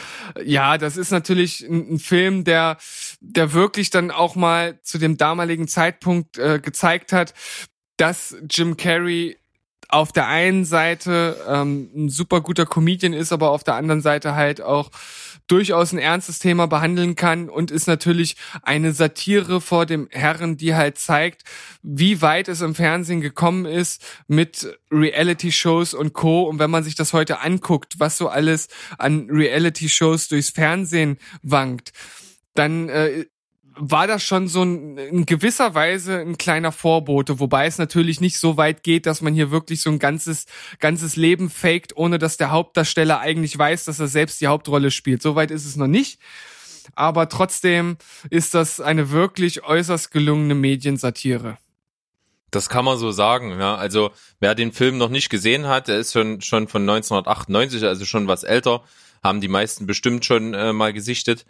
Ja, 0.42 0.78
das 0.78 0.96
ist 0.96 1.10
natürlich 1.10 1.60
ein, 1.60 1.94
ein 1.94 1.98
Film, 1.98 2.44
der, 2.44 2.78
der 3.20 3.52
wirklich 3.52 3.90
dann 3.90 4.10
auch 4.10 4.34
mal 4.34 4.80
zu 4.82 4.96
dem 4.96 5.18
damaligen 5.18 5.68
Zeitpunkt 5.68 6.38
äh, 6.38 6.58
gezeigt 6.58 7.12
hat, 7.12 7.34
dass 7.98 8.34
Jim 8.48 8.78
Carrey 8.78 9.36
auf 9.90 10.12
der 10.12 10.28
einen 10.28 10.64
Seite 10.64 11.36
ähm, 11.46 11.90
ein 11.94 12.08
super 12.08 12.40
guter 12.40 12.64
Comedian 12.64 13.12
ist, 13.12 13.30
aber 13.30 13.50
auf 13.50 13.64
der 13.64 13.74
anderen 13.74 14.00
Seite 14.00 14.34
halt 14.34 14.62
auch 14.62 14.90
durchaus 15.48 15.92
ein 15.92 15.98
ernstes 15.98 16.38
Thema 16.38 16.66
behandeln 16.66 17.16
kann 17.16 17.48
und 17.48 17.70
ist 17.70 17.86
natürlich 17.86 18.36
eine 18.62 18.92
Satire 18.92 19.60
vor 19.60 19.86
dem 19.86 20.08
Herren, 20.10 20.56
die 20.56 20.74
halt 20.74 20.98
zeigt, 20.98 21.42
wie 21.82 22.22
weit 22.22 22.48
es 22.48 22.60
im 22.60 22.74
Fernsehen 22.74 23.20
gekommen 23.20 23.64
ist 23.64 24.04
mit 24.28 24.78
Reality-Shows 24.92 25.94
und 25.94 26.12
Co. 26.12 26.42
Und 26.42 26.58
wenn 26.58 26.70
man 26.70 26.84
sich 26.84 26.94
das 26.94 27.12
heute 27.12 27.40
anguckt, 27.40 27.98
was 27.98 28.18
so 28.18 28.28
alles 28.28 28.68
an 28.98 29.28
Reality-Shows 29.30 30.28
durchs 30.28 30.50
Fernsehen 30.50 31.18
wankt, 31.42 31.92
dann 32.54 32.88
äh, 32.88 33.24
war 33.78 34.06
das 34.06 34.22
schon 34.22 34.48
so 34.48 34.62
ein, 34.62 34.98
in 34.98 35.26
gewisser 35.26 35.74
Weise 35.74 36.18
ein 36.18 36.36
kleiner 36.36 36.72
Vorbote, 36.72 37.40
wobei 37.40 37.66
es 37.66 37.78
natürlich 37.78 38.20
nicht 38.20 38.38
so 38.38 38.56
weit 38.56 38.82
geht, 38.82 39.06
dass 39.06 39.22
man 39.22 39.34
hier 39.34 39.50
wirklich 39.50 39.80
so 39.80 39.90
ein 39.90 39.98
ganzes, 39.98 40.46
ganzes 40.80 41.16
Leben 41.16 41.48
faked, 41.48 41.96
ohne 41.96 42.18
dass 42.18 42.36
der 42.36 42.50
Hauptdarsteller 42.50 43.20
eigentlich 43.20 43.56
weiß, 43.56 43.84
dass 43.84 44.00
er 44.00 44.08
selbst 44.08 44.40
die 44.40 44.48
Hauptrolle 44.48 44.90
spielt. 44.90 45.22
So 45.22 45.34
weit 45.36 45.50
ist 45.50 45.64
es 45.64 45.76
noch 45.76 45.86
nicht. 45.86 46.20
Aber 46.94 47.28
trotzdem 47.28 47.96
ist 48.30 48.54
das 48.54 48.80
eine 48.80 49.10
wirklich 49.10 49.64
äußerst 49.64 50.10
gelungene 50.10 50.54
Mediensatire. 50.54 51.58
Das 52.50 52.68
kann 52.68 52.84
man 52.84 52.96
so 52.96 53.10
sagen, 53.10 53.58
ja. 53.58 53.74
Also, 53.74 54.10
wer 54.40 54.54
den 54.54 54.72
Film 54.72 54.96
noch 54.96 55.10
nicht 55.10 55.28
gesehen 55.28 55.66
hat, 55.66 55.88
der 55.88 55.98
ist 55.98 56.12
schon, 56.12 56.40
schon 56.40 56.66
von 56.66 56.82
1998, 56.82 57.84
also 57.84 58.04
schon 58.06 58.26
was 58.26 58.42
älter, 58.42 58.82
haben 59.22 59.40
die 59.40 59.48
meisten 59.48 59.86
bestimmt 59.86 60.24
schon 60.24 60.54
äh, 60.54 60.72
mal 60.72 60.92
gesichtet. 60.92 61.44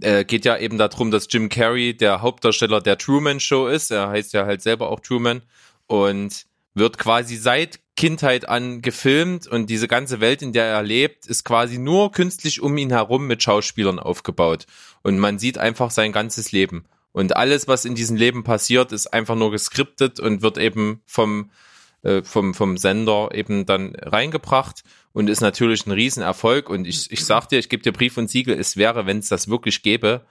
Äh, 0.00 0.24
geht 0.24 0.44
ja 0.44 0.58
eben 0.58 0.78
darum, 0.78 1.10
dass 1.10 1.28
Jim 1.30 1.48
Carrey 1.48 1.96
der 1.96 2.22
Hauptdarsteller 2.22 2.80
der 2.80 2.98
Truman 2.98 3.40
Show 3.40 3.66
ist. 3.66 3.90
Er 3.90 4.08
heißt 4.08 4.32
ja 4.32 4.46
halt 4.46 4.62
selber 4.62 4.90
auch 4.90 5.00
Truman 5.00 5.42
und 5.86 6.46
wird 6.74 6.98
quasi 6.98 7.36
seit 7.36 7.80
Kindheit 7.96 8.48
an 8.48 8.82
gefilmt 8.82 9.46
und 9.46 9.70
diese 9.70 9.86
ganze 9.86 10.20
Welt, 10.20 10.42
in 10.42 10.52
der 10.52 10.64
er 10.64 10.82
lebt, 10.82 11.26
ist 11.26 11.44
quasi 11.44 11.78
nur 11.78 12.10
künstlich 12.10 12.60
um 12.60 12.76
ihn 12.76 12.90
herum 12.90 13.26
mit 13.26 13.42
Schauspielern 13.42 14.00
aufgebaut. 14.00 14.66
Und 15.02 15.18
man 15.18 15.38
sieht 15.38 15.58
einfach 15.58 15.92
sein 15.92 16.10
ganzes 16.10 16.50
Leben. 16.50 16.86
Und 17.12 17.36
alles, 17.36 17.68
was 17.68 17.84
in 17.84 17.94
diesem 17.94 18.16
Leben 18.16 18.42
passiert, 18.42 18.90
ist 18.90 19.06
einfach 19.12 19.36
nur 19.36 19.52
geskriptet 19.52 20.18
und 20.18 20.42
wird 20.42 20.58
eben 20.58 21.00
vom, 21.06 21.50
äh, 22.02 22.22
vom, 22.24 22.54
vom 22.54 22.76
Sender 22.76 23.30
eben 23.32 23.66
dann 23.66 23.94
reingebracht 23.94 24.82
und 25.14 25.30
ist 25.30 25.40
natürlich 25.40 25.86
ein 25.86 25.92
Riesenerfolg. 25.92 26.68
Und 26.68 26.86
ich, 26.86 27.10
ich 27.10 27.24
sag 27.24 27.48
dir, 27.48 27.58
ich 27.58 27.70
gebe 27.70 27.82
dir 27.82 27.92
Brief 27.92 28.18
und 28.18 28.28
Siegel, 28.28 28.58
es 28.58 28.76
wäre, 28.76 29.06
wenn 29.06 29.20
es 29.20 29.28
das 29.28 29.48
wirklich 29.48 29.82
gäbe, 29.82 30.26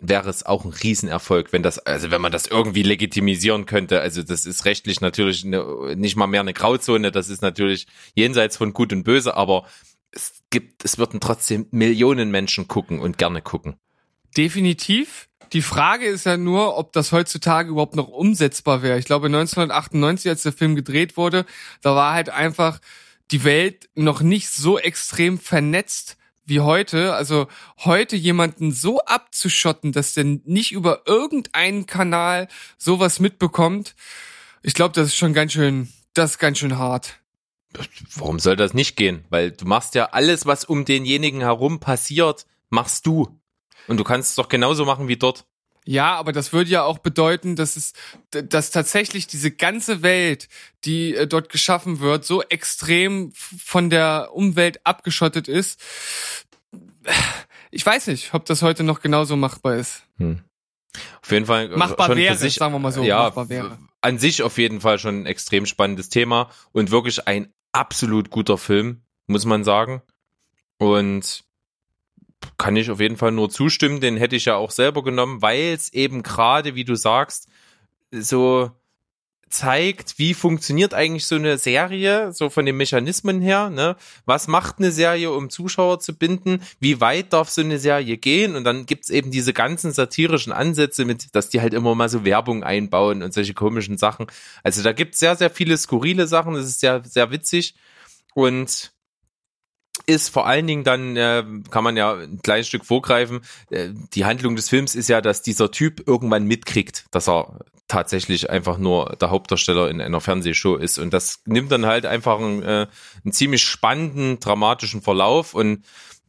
wäre 0.00 0.28
es 0.28 0.44
auch 0.44 0.64
ein 0.64 0.72
Riesenerfolg, 0.72 1.52
wenn 1.52 1.62
das, 1.62 1.78
also 1.78 2.10
wenn 2.10 2.20
man 2.20 2.32
das 2.32 2.46
irgendwie 2.46 2.82
legitimisieren 2.82 3.64
könnte. 3.64 4.00
Also 4.00 4.22
das 4.22 4.44
ist 4.44 4.64
rechtlich 4.64 5.00
natürlich 5.00 5.44
eine, 5.44 5.94
nicht 5.96 6.16
mal 6.16 6.26
mehr 6.26 6.40
eine 6.40 6.52
Grauzone, 6.52 7.12
das 7.12 7.28
ist 7.28 7.42
natürlich 7.42 7.86
jenseits 8.14 8.56
von 8.56 8.72
Gut 8.72 8.92
und 8.92 9.04
Böse, 9.04 9.36
aber 9.36 9.66
es 10.10 10.42
gibt, 10.50 10.84
es 10.84 10.98
würden 10.98 11.20
trotzdem 11.20 11.68
Millionen 11.70 12.32
Menschen 12.32 12.66
gucken 12.66 12.98
und 12.98 13.18
gerne 13.18 13.40
gucken. 13.40 13.76
Definitiv. 14.36 15.28
Die 15.52 15.62
Frage 15.62 16.06
ist 16.06 16.26
ja 16.26 16.36
nur, 16.36 16.76
ob 16.76 16.92
das 16.92 17.12
heutzutage 17.12 17.70
überhaupt 17.70 17.94
noch 17.94 18.08
umsetzbar 18.08 18.82
wäre. 18.82 18.98
Ich 18.98 19.04
glaube, 19.04 19.26
1998, 19.26 20.28
als 20.28 20.42
der 20.42 20.52
Film 20.52 20.74
gedreht 20.74 21.16
wurde, 21.16 21.46
da 21.82 21.94
war 21.94 22.14
halt 22.14 22.30
einfach 22.30 22.80
die 23.30 23.44
Welt 23.44 23.88
noch 23.94 24.20
nicht 24.20 24.50
so 24.50 24.78
extrem 24.78 25.38
vernetzt 25.38 26.16
wie 26.44 26.60
heute. 26.60 27.14
Also 27.14 27.48
heute 27.78 28.16
jemanden 28.16 28.72
so 28.72 29.00
abzuschotten, 29.00 29.92
dass 29.92 30.14
der 30.14 30.24
nicht 30.24 30.72
über 30.72 31.02
irgendeinen 31.06 31.86
Kanal 31.86 32.48
sowas 32.78 33.20
mitbekommt. 33.20 33.94
Ich 34.62 34.74
glaube, 34.74 34.94
das 34.94 35.08
ist 35.08 35.16
schon 35.16 35.34
ganz 35.34 35.52
schön, 35.52 35.88
das 36.12 36.32
ist 36.32 36.38
ganz 36.38 36.58
schön 36.58 36.78
hart. 36.78 37.18
Warum 38.14 38.38
soll 38.38 38.56
das 38.56 38.74
nicht 38.74 38.96
gehen? 38.96 39.24
Weil 39.30 39.50
du 39.50 39.64
machst 39.64 39.94
ja 39.94 40.10
alles, 40.12 40.46
was 40.46 40.64
um 40.64 40.84
denjenigen 40.84 41.40
herum 41.40 41.80
passiert, 41.80 42.46
machst 42.70 43.06
du. 43.06 43.40
Und 43.88 43.96
du 43.98 44.04
kannst 44.04 44.30
es 44.30 44.36
doch 44.36 44.48
genauso 44.48 44.84
machen 44.84 45.08
wie 45.08 45.16
dort. 45.16 45.44
Ja, 45.86 46.14
aber 46.16 46.32
das 46.32 46.52
würde 46.54 46.70
ja 46.70 46.82
auch 46.82 46.98
bedeuten, 46.98 47.56
dass 47.56 47.76
es, 47.76 47.92
dass 48.30 48.70
tatsächlich 48.70 49.26
diese 49.26 49.50
ganze 49.50 50.02
Welt, 50.02 50.48
die 50.84 51.14
äh, 51.14 51.26
dort 51.26 51.50
geschaffen 51.50 52.00
wird, 52.00 52.24
so 52.24 52.42
extrem 52.42 53.32
von 53.34 53.90
der 53.90 54.30
Umwelt 54.32 54.80
abgeschottet 54.86 55.46
ist. 55.46 55.78
Ich 57.70 57.84
weiß 57.84 58.06
nicht, 58.06 58.32
ob 58.34 58.46
das 58.46 58.62
heute 58.62 58.82
noch 58.82 59.00
genauso 59.00 59.36
machbar 59.36 59.76
ist. 59.76 60.04
Auf 60.18 61.30
jeden 61.30 61.46
Fall. 61.46 61.72
äh, 61.72 61.76
Machbar 61.76 62.06
schon 62.06 62.16
für 62.16 62.22
wäre, 62.22 62.36
sich, 62.36 62.54
sagen 62.54 62.72
wir 62.72 62.78
mal 62.78 62.92
so, 62.92 63.02
Ja, 63.02 63.24
machbar 63.24 63.48
wäre. 63.48 63.78
an 64.00 64.18
sich 64.18 64.42
auf 64.42 64.56
jeden 64.58 64.80
Fall 64.80 64.98
schon 64.98 65.22
ein 65.22 65.26
extrem 65.26 65.66
spannendes 65.66 66.08
Thema 66.08 66.50
und 66.72 66.90
wirklich 66.90 67.26
ein 67.28 67.52
absolut 67.72 68.30
guter 68.30 68.56
Film, 68.56 69.02
muss 69.26 69.44
man 69.44 69.64
sagen. 69.64 70.02
Und 70.78 71.44
kann 72.58 72.76
ich 72.76 72.90
auf 72.90 73.00
jeden 73.00 73.16
Fall 73.16 73.32
nur 73.32 73.50
zustimmen, 73.50 74.00
den 74.00 74.16
hätte 74.16 74.36
ich 74.36 74.46
ja 74.46 74.56
auch 74.56 74.70
selber 74.70 75.02
genommen, 75.02 75.42
weil 75.42 75.72
es 75.72 75.92
eben 75.92 76.22
gerade, 76.22 76.74
wie 76.74 76.84
du 76.84 76.94
sagst, 76.94 77.48
so 78.10 78.70
zeigt, 79.54 80.18
wie 80.18 80.34
funktioniert 80.34 80.94
eigentlich 80.94 81.26
so 81.26 81.36
eine 81.36 81.58
Serie, 81.58 82.32
so 82.32 82.50
von 82.50 82.66
den 82.66 82.76
Mechanismen 82.76 83.40
her, 83.40 83.70
ne? 83.70 83.94
Was 84.26 84.48
macht 84.48 84.78
eine 84.78 84.90
Serie, 84.90 85.30
um 85.30 85.48
Zuschauer 85.48 86.00
zu 86.00 86.16
binden? 86.16 86.60
Wie 86.80 87.00
weit 87.00 87.32
darf 87.32 87.50
so 87.50 87.60
eine 87.60 87.78
Serie 87.78 88.16
gehen? 88.16 88.56
Und 88.56 88.64
dann 88.64 88.84
gibt's 88.84 89.10
eben 89.10 89.30
diese 89.30 89.52
ganzen 89.52 89.92
satirischen 89.92 90.52
Ansätze 90.52 91.04
mit, 91.04 91.36
dass 91.36 91.50
die 91.50 91.60
halt 91.60 91.72
immer 91.72 91.94
mal 91.94 92.08
so 92.08 92.24
Werbung 92.24 92.64
einbauen 92.64 93.22
und 93.22 93.32
solche 93.32 93.54
komischen 93.54 93.96
Sachen. 93.96 94.26
Also 94.64 94.82
da 94.82 94.92
gibt's 94.92 95.20
sehr, 95.20 95.36
sehr 95.36 95.50
viele 95.50 95.76
skurrile 95.76 96.26
Sachen, 96.26 96.54
das 96.54 96.66
ist 96.66 96.80
sehr, 96.80 97.04
sehr 97.04 97.30
witzig 97.30 97.76
und 98.34 98.92
ist 100.06 100.28
vor 100.28 100.46
allen 100.46 100.66
Dingen 100.66 100.84
dann, 100.84 101.16
äh, 101.16 101.44
kann 101.70 101.84
man 101.84 101.96
ja 101.96 102.14
ein 102.14 102.40
kleines 102.42 102.68
Stück 102.68 102.84
vorgreifen, 102.84 103.40
äh, 103.70 103.90
die 104.14 104.24
Handlung 104.24 104.56
des 104.56 104.68
Films 104.68 104.94
ist 104.94 105.08
ja, 105.08 105.20
dass 105.20 105.42
dieser 105.42 105.70
Typ 105.70 106.06
irgendwann 106.06 106.44
mitkriegt, 106.44 107.06
dass 107.10 107.28
er 107.28 107.60
tatsächlich 107.88 108.50
einfach 108.50 108.78
nur 108.78 109.16
der 109.20 109.30
Hauptdarsteller 109.30 109.90
in 109.90 110.00
einer 110.00 110.20
Fernsehshow 110.20 110.76
ist. 110.76 110.98
Und 110.98 111.12
das 111.12 111.40
nimmt 111.46 111.70
dann 111.70 111.86
halt 111.86 112.06
einfach 112.06 112.38
einen, 112.38 112.62
äh, 112.62 112.86
einen 113.24 113.32
ziemlich 113.32 113.62
spannenden, 113.62 114.40
dramatischen 114.40 115.02
Verlauf 115.02 115.54
und 115.54 115.84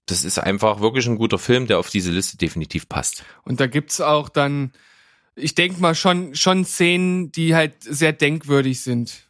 das 0.05 0.23
ist 0.23 0.37
einfach 0.37 0.81
wirklich 0.81 1.07
ein 1.07 1.17
guter 1.17 1.39
Film, 1.39 1.65
der 1.65 1.79
auf 1.79 1.89
diese 1.89 2.11
Liste 2.11 2.37
definitiv 2.37 2.87
passt. 2.87 3.23
Und 3.43 3.59
da 3.59 3.67
gibt's 3.67 4.01
auch 4.01 4.29
dann, 4.29 4.71
ich 5.35 5.55
denk 5.55 5.79
mal 5.79 5.95
schon, 5.95 6.35
schon 6.35 6.63
Szenen, 6.63 7.31
die 7.31 7.55
halt 7.55 7.73
sehr 7.79 8.13
denkwürdig 8.13 8.81
sind. 8.81 9.24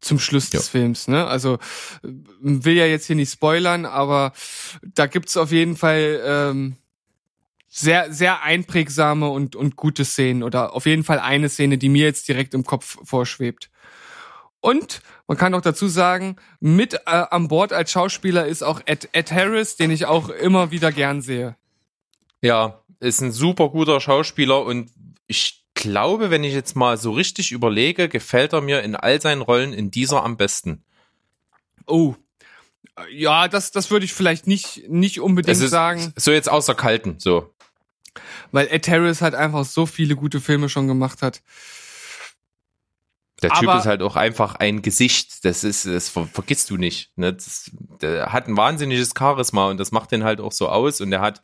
Zum 0.00 0.18
Schluss 0.18 0.48
des 0.50 0.66
Ja. 0.66 0.70
Films, 0.70 1.08
ne? 1.08 1.26
Also 1.26 1.58
will 2.02 2.74
ja 2.74 2.86
jetzt 2.86 3.06
hier 3.06 3.16
nicht 3.16 3.32
spoilern, 3.32 3.84
aber 3.84 4.32
da 4.82 5.06
gibt's 5.06 5.36
auf 5.36 5.52
jeden 5.52 5.76
Fall 5.76 6.20
ähm, 6.24 6.76
sehr, 7.68 8.12
sehr 8.12 8.42
einprägsame 8.42 9.28
und, 9.28 9.56
und 9.56 9.76
gute 9.76 10.04
Szenen 10.04 10.42
oder 10.42 10.74
auf 10.74 10.86
jeden 10.86 11.04
Fall 11.04 11.18
eine 11.20 11.48
Szene, 11.48 11.78
die 11.78 11.88
mir 11.88 12.04
jetzt 12.04 12.28
direkt 12.28 12.54
im 12.54 12.64
Kopf 12.64 12.98
vorschwebt. 13.04 13.70
Und 14.60 15.00
man 15.26 15.36
kann 15.36 15.54
auch 15.54 15.60
dazu 15.62 15.88
sagen, 15.88 16.36
mit 16.60 16.94
äh, 16.94 17.00
an 17.06 17.48
Bord 17.48 17.72
als 17.72 17.92
Schauspieler 17.92 18.46
ist 18.46 18.62
auch 18.62 18.80
Ed, 18.84 19.08
Ed 19.12 19.32
Harris, 19.32 19.76
den 19.76 19.90
ich 19.90 20.06
auch 20.06 20.28
immer 20.28 20.70
wieder 20.70 20.92
gern 20.92 21.22
sehe. 21.22 21.56
Ja, 22.42 22.82
ist 23.00 23.20
ein 23.22 23.32
super 23.32 23.68
guter 23.68 24.00
Schauspieler 24.00 24.64
und 24.64 24.90
ich 25.26 25.59
glaube, 25.80 26.30
wenn 26.30 26.44
ich 26.44 26.54
jetzt 26.54 26.76
mal 26.76 26.96
so 26.96 27.12
richtig 27.12 27.52
überlege, 27.52 28.08
gefällt 28.08 28.52
er 28.52 28.60
mir 28.60 28.82
in 28.82 28.94
all 28.96 29.20
seinen 29.20 29.42
Rollen 29.42 29.72
in 29.72 29.90
dieser 29.90 30.22
am 30.22 30.36
besten. 30.36 30.84
Oh. 31.86 32.14
Ja, 33.12 33.48
das, 33.48 33.70
das 33.72 33.90
würde 33.90 34.04
ich 34.04 34.12
vielleicht 34.12 34.46
nicht, 34.46 34.88
nicht 34.88 35.20
unbedingt 35.20 35.56
sagen, 35.56 36.12
so 36.16 36.32
jetzt 36.32 36.50
außer 36.50 36.74
Kalten, 36.74 37.16
so. 37.18 37.54
weil 38.52 38.68
Ed 38.68 38.88
Harris 38.88 39.22
halt 39.22 39.34
einfach 39.34 39.64
so 39.64 39.86
viele 39.86 40.16
gute 40.16 40.40
Filme 40.40 40.68
schon 40.68 40.86
gemacht 40.86 41.22
hat. 41.22 41.42
Der 43.42 43.50
Typ 43.50 43.68
Aber- 43.70 43.78
ist 43.78 43.86
halt 43.86 44.02
auch 44.02 44.16
einfach 44.16 44.56
ein 44.56 44.82
Gesicht. 44.82 45.44
Das 45.44 45.64
ist, 45.64 45.86
das 45.86 46.10
ver 46.10 46.26
vergisst 46.26 46.68
du 46.68 46.76
nicht. 46.76 47.10
Ne? 47.16 47.32
Das, 47.32 47.70
der 48.02 48.32
hat 48.32 48.48
ein 48.48 48.56
wahnsinniges 48.56 49.12
Charisma 49.18 49.70
und 49.70 49.78
das 49.78 49.92
macht 49.92 50.12
den 50.12 50.24
halt 50.24 50.40
auch 50.40 50.52
so 50.52 50.68
aus. 50.68 51.00
Und 51.00 51.10
er 51.12 51.22
hat 51.22 51.42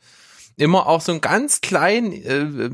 immer 0.56 0.86
auch 0.86 1.00
so 1.00 1.12
einen 1.12 1.20
ganz 1.20 1.60
kleinen 1.60 2.12
äh, 2.12 2.70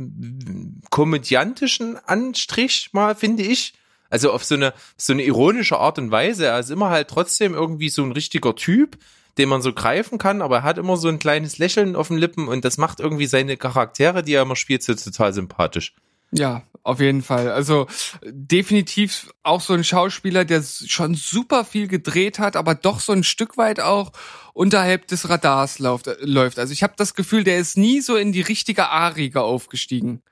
komödiantischen 0.90 1.96
Anstrich, 2.06 2.90
mal 2.92 3.14
finde 3.14 3.42
ich. 3.42 3.74
Also 4.08 4.30
auf 4.30 4.44
so 4.44 4.54
eine 4.54 4.74
so 4.96 5.12
eine 5.12 5.24
ironische 5.24 5.78
Art 5.78 5.98
und 5.98 6.10
Weise. 6.10 6.46
Er 6.46 6.60
ist 6.60 6.70
immer 6.70 6.90
halt 6.90 7.08
trotzdem 7.08 7.54
irgendwie 7.54 7.88
so 7.88 8.02
ein 8.02 8.12
richtiger 8.12 8.54
Typ, 8.54 8.98
den 9.38 9.48
man 9.48 9.62
so 9.62 9.72
greifen 9.72 10.18
kann, 10.18 10.42
aber 10.42 10.58
er 10.58 10.62
hat 10.62 10.78
immer 10.78 10.96
so 10.96 11.08
ein 11.08 11.18
kleines 11.18 11.58
Lächeln 11.58 11.96
auf 11.96 12.08
den 12.08 12.18
Lippen 12.18 12.48
und 12.48 12.64
das 12.64 12.76
macht 12.76 13.00
irgendwie 13.00 13.26
seine 13.26 13.56
Charaktere, 13.56 14.22
die 14.22 14.34
er 14.34 14.42
immer 14.42 14.56
spielt, 14.56 14.82
so 14.82 14.94
total 14.94 15.32
sympathisch. 15.32 15.94
Ja, 16.32 16.62
auf 16.82 17.00
jeden 17.00 17.22
Fall. 17.22 17.50
Also 17.50 17.86
definitiv 18.24 19.32
auch 19.42 19.60
so 19.60 19.72
ein 19.74 19.84
Schauspieler, 19.84 20.44
der 20.44 20.62
schon 20.62 21.14
super 21.14 21.64
viel 21.64 21.86
gedreht 21.86 22.38
hat, 22.38 22.56
aber 22.56 22.74
doch 22.74 23.00
so 23.00 23.12
ein 23.12 23.22
Stück 23.22 23.56
weit 23.56 23.78
auch 23.78 24.12
unterhalb 24.52 25.06
des 25.06 25.28
Radars 25.28 25.78
läuft. 25.78 26.08
läuft. 26.20 26.58
Also 26.58 26.72
ich 26.72 26.82
habe 26.82 26.94
das 26.96 27.14
Gefühl, 27.14 27.44
der 27.44 27.58
ist 27.58 27.76
nie 27.76 28.00
so 28.00 28.16
in 28.16 28.32
die 28.32 28.40
richtige 28.40 28.88
A-Riege 28.88 29.42
aufgestiegen. 29.42 30.22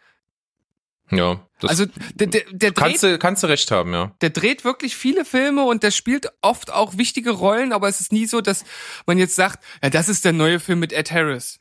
Ja, 1.13 1.41
das 1.61 1.71
Also 1.71 1.87
der, 2.15 2.29
der, 2.29 2.43
der, 2.51 2.73
kannst 2.73 3.03
dreht, 3.03 3.15
du 3.15 3.19
kannst 3.19 3.43
du 3.43 3.49
recht 3.49 3.71
haben, 3.73 3.93
ja. 3.93 4.13
der 4.21 4.31
dreht 4.31 4.65
wirklich 4.65 4.97
viele 4.97 5.25
Filme 5.25 5.65
und 5.65 5.83
der 5.83 5.91
spielt 5.91 6.33
oft 6.41 6.73
auch 6.73 6.99
wichtige 6.99 7.33
Rollen, 7.33 7.73
aber 7.73 7.89
es 7.89 8.01
ist 8.01 8.13
nie 8.13 8.27
so, 8.27 8.41
dass 8.41 8.65
man 9.07 9.19
jetzt 9.19 9.35
sagt, 9.35 9.65
ja, 9.83 9.91
das 9.91 10.09
ist 10.09 10.25
der 10.25 10.33
neue 10.33 10.61
Film 10.61 10.79
mit 10.79 10.93
Ed 10.93 11.11
Harris. 11.11 11.59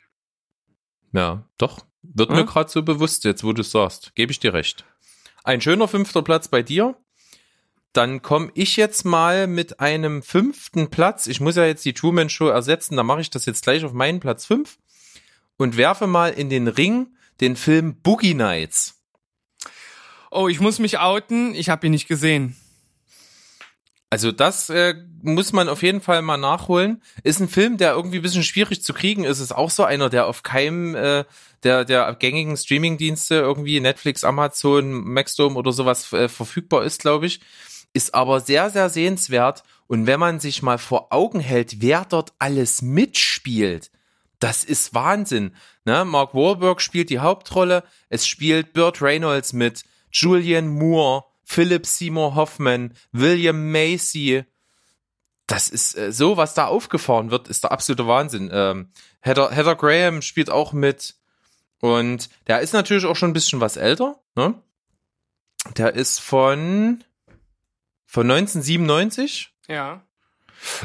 Ja, 1.13 1.47
doch. 1.57 1.79
Wird 2.01 2.29
Ja? 2.29 2.35
mir 2.37 2.45
gerade 2.45 2.69
so 2.69 2.81
bewusst, 2.83 3.23
jetzt 3.23 3.43
wo 3.43 3.53
du 3.53 3.61
es 3.61 3.71
sagst. 3.71 4.13
Gebe 4.15 4.31
ich 4.31 4.39
dir 4.39 4.53
recht. 4.53 4.85
Ein 5.43 5.61
schöner 5.61 5.87
fünfter 5.87 6.21
Platz 6.21 6.47
bei 6.47 6.61
dir. 6.61 6.95
Dann 7.93 8.21
komme 8.21 8.51
ich 8.53 8.77
jetzt 8.77 9.03
mal 9.03 9.47
mit 9.47 9.79
einem 9.79 10.21
fünften 10.21 10.91
Platz. 10.91 11.25
Ich 11.27 11.39
muss 11.41 11.55
ja 11.55 11.65
jetzt 11.65 11.85
die 11.85 11.93
Truman 11.93 12.29
Show 12.29 12.47
ersetzen, 12.47 12.95
da 12.95 13.03
mache 13.03 13.21
ich 13.21 13.31
das 13.31 13.45
jetzt 13.45 13.63
gleich 13.63 13.83
auf 13.83 13.93
meinen 13.93 14.19
Platz 14.19 14.45
fünf 14.45 14.77
und 15.57 15.75
werfe 15.75 16.05
mal 16.05 16.31
in 16.31 16.49
den 16.49 16.67
Ring 16.67 17.15
den 17.41 17.55
Film 17.55 17.95
Boogie 18.01 18.35
Nights. 18.35 19.01
Oh, 20.29 20.47
ich 20.47 20.59
muss 20.59 20.77
mich 20.77 20.99
outen, 20.99 21.55
ich 21.55 21.69
habe 21.69 21.87
ihn 21.87 21.91
nicht 21.91 22.07
gesehen. 22.07 22.55
Also 24.11 24.31
das 24.31 24.69
äh, 24.69 24.95
muss 25.21 25.53
man 25.53 25.69
auf 25.69 25.83
jeden 25.83 26.01
Fall 26.01 26.21
mal 26.23 26.37
nachholen. 26.37 27.01
Ist 27.23 27.39
ein 27.39 27.47
Film, 27.47 27.77
der 27.77 27.93
irgendwie 27.93 28.17
ein 28.17 28.23
bisschen 28.23 28.43
schwierig 28.43 28.81
zu 28.83 28.93
kriegen 28.93 29.23
ist. 29.23 29.39
Ist 29.39 29.51
auch 29.51 29.69
so 29.69 29.83
einer, 29.83 30.09
der 30.09 30.25
auf 30.25 30.41
keinem 30.41 30.95
äh, 30.95 31.25
der 31.63 31.85
der 31.85 32.15
gängigen 32.15 32.57
Streamingdienste 32.57 33.35
irgendwie 33.35 33.79
Netflix, 33.79 34.23
Amazon, 34.23 34.91
Maxdome 34.91 35.55
oder 35.55 35.71
sowas 35.71 36.11
äh, 36.13 36.27
verfügbar 36.27 36.83
ist, 36.85 37.01
glaube 37.01 37.27
ich. 37.27 37.41
Ist 37.93 38.15
aber 38.15 38.39
sehr 38.39 38.71
sehr 38.71 38.89
sehenswert. 38.89 39.63
Und 39.85 40.07
wenn 40.07 40.19
man 40.19 40.39
sich 40.39 40.63
mal 40.63 40.77
vor 40.79 41.11
Augen 41.11 41.39
hält, 41.39 41.81
wer 41.81 42.05
dort 42.05 42.33
alles 42.39 42.81
mitspielt, 42.81 43.91
das 44.39 44.63
ist 44.63 44.93
Wahnsinn. 44.93 45.53
Ne? 45.85 46.05
Mark 46.05 46.33
Wahlberg 46.33 46.81
spielt 46.81 47.09
die 47.09 47.19
Hauptrolle. 47.19 47.83
Es 48.09 48.25
spielt 48.25 48.73
Burt 48.73 49.01
Reynolds 49.01 49.53
mit, 49.53 49.83
Julian 50.11 50.67
Moore, 50.67 51.25
Philip 51.51 51.87
Seymour 51.87 52.35
Hoffman, 52.35 52.93
William 53.11 53.71
Macy. 53.71 54.43
Das 55.47 55.67
ist 55.67 55.97
äh, 55.97 56.11
so, 56.11 56.37
was 56.37 56.53
da 56.53 56.67
aufgefahren 56.67 57.31
wird, 57.31 57.47
ist 57.47 57.63
der 57.63 57.71
absolute 57.71 58.05
Wahnsinn. 58.05 58.51
Ähm, 58.53 58.91
Heather, 59.21 59.49
Heather 59.49 59.75
Graham 59.75 60.21
spielt 60.21 60.51
auch 60.51 60.73
mit. 60.73 61.15
Und 61.81 62.29
der 62.45 62.59
ist 62.59 62.73
natürlich 62.73 63.05
auch 63.07 63.15
schon 63.15 63.31
ein 63.31 63.33
bisschen 63.33 63.61
was 63.61 63.77
älter. 63.77 64.19
Ne? 64.35 64.61
Der 65.75 65.95
ist 65.95 66.19
von, 66.21 67.03
von 68.05 68.29
1997 68.29 69.51
Ja. 69.67 70.03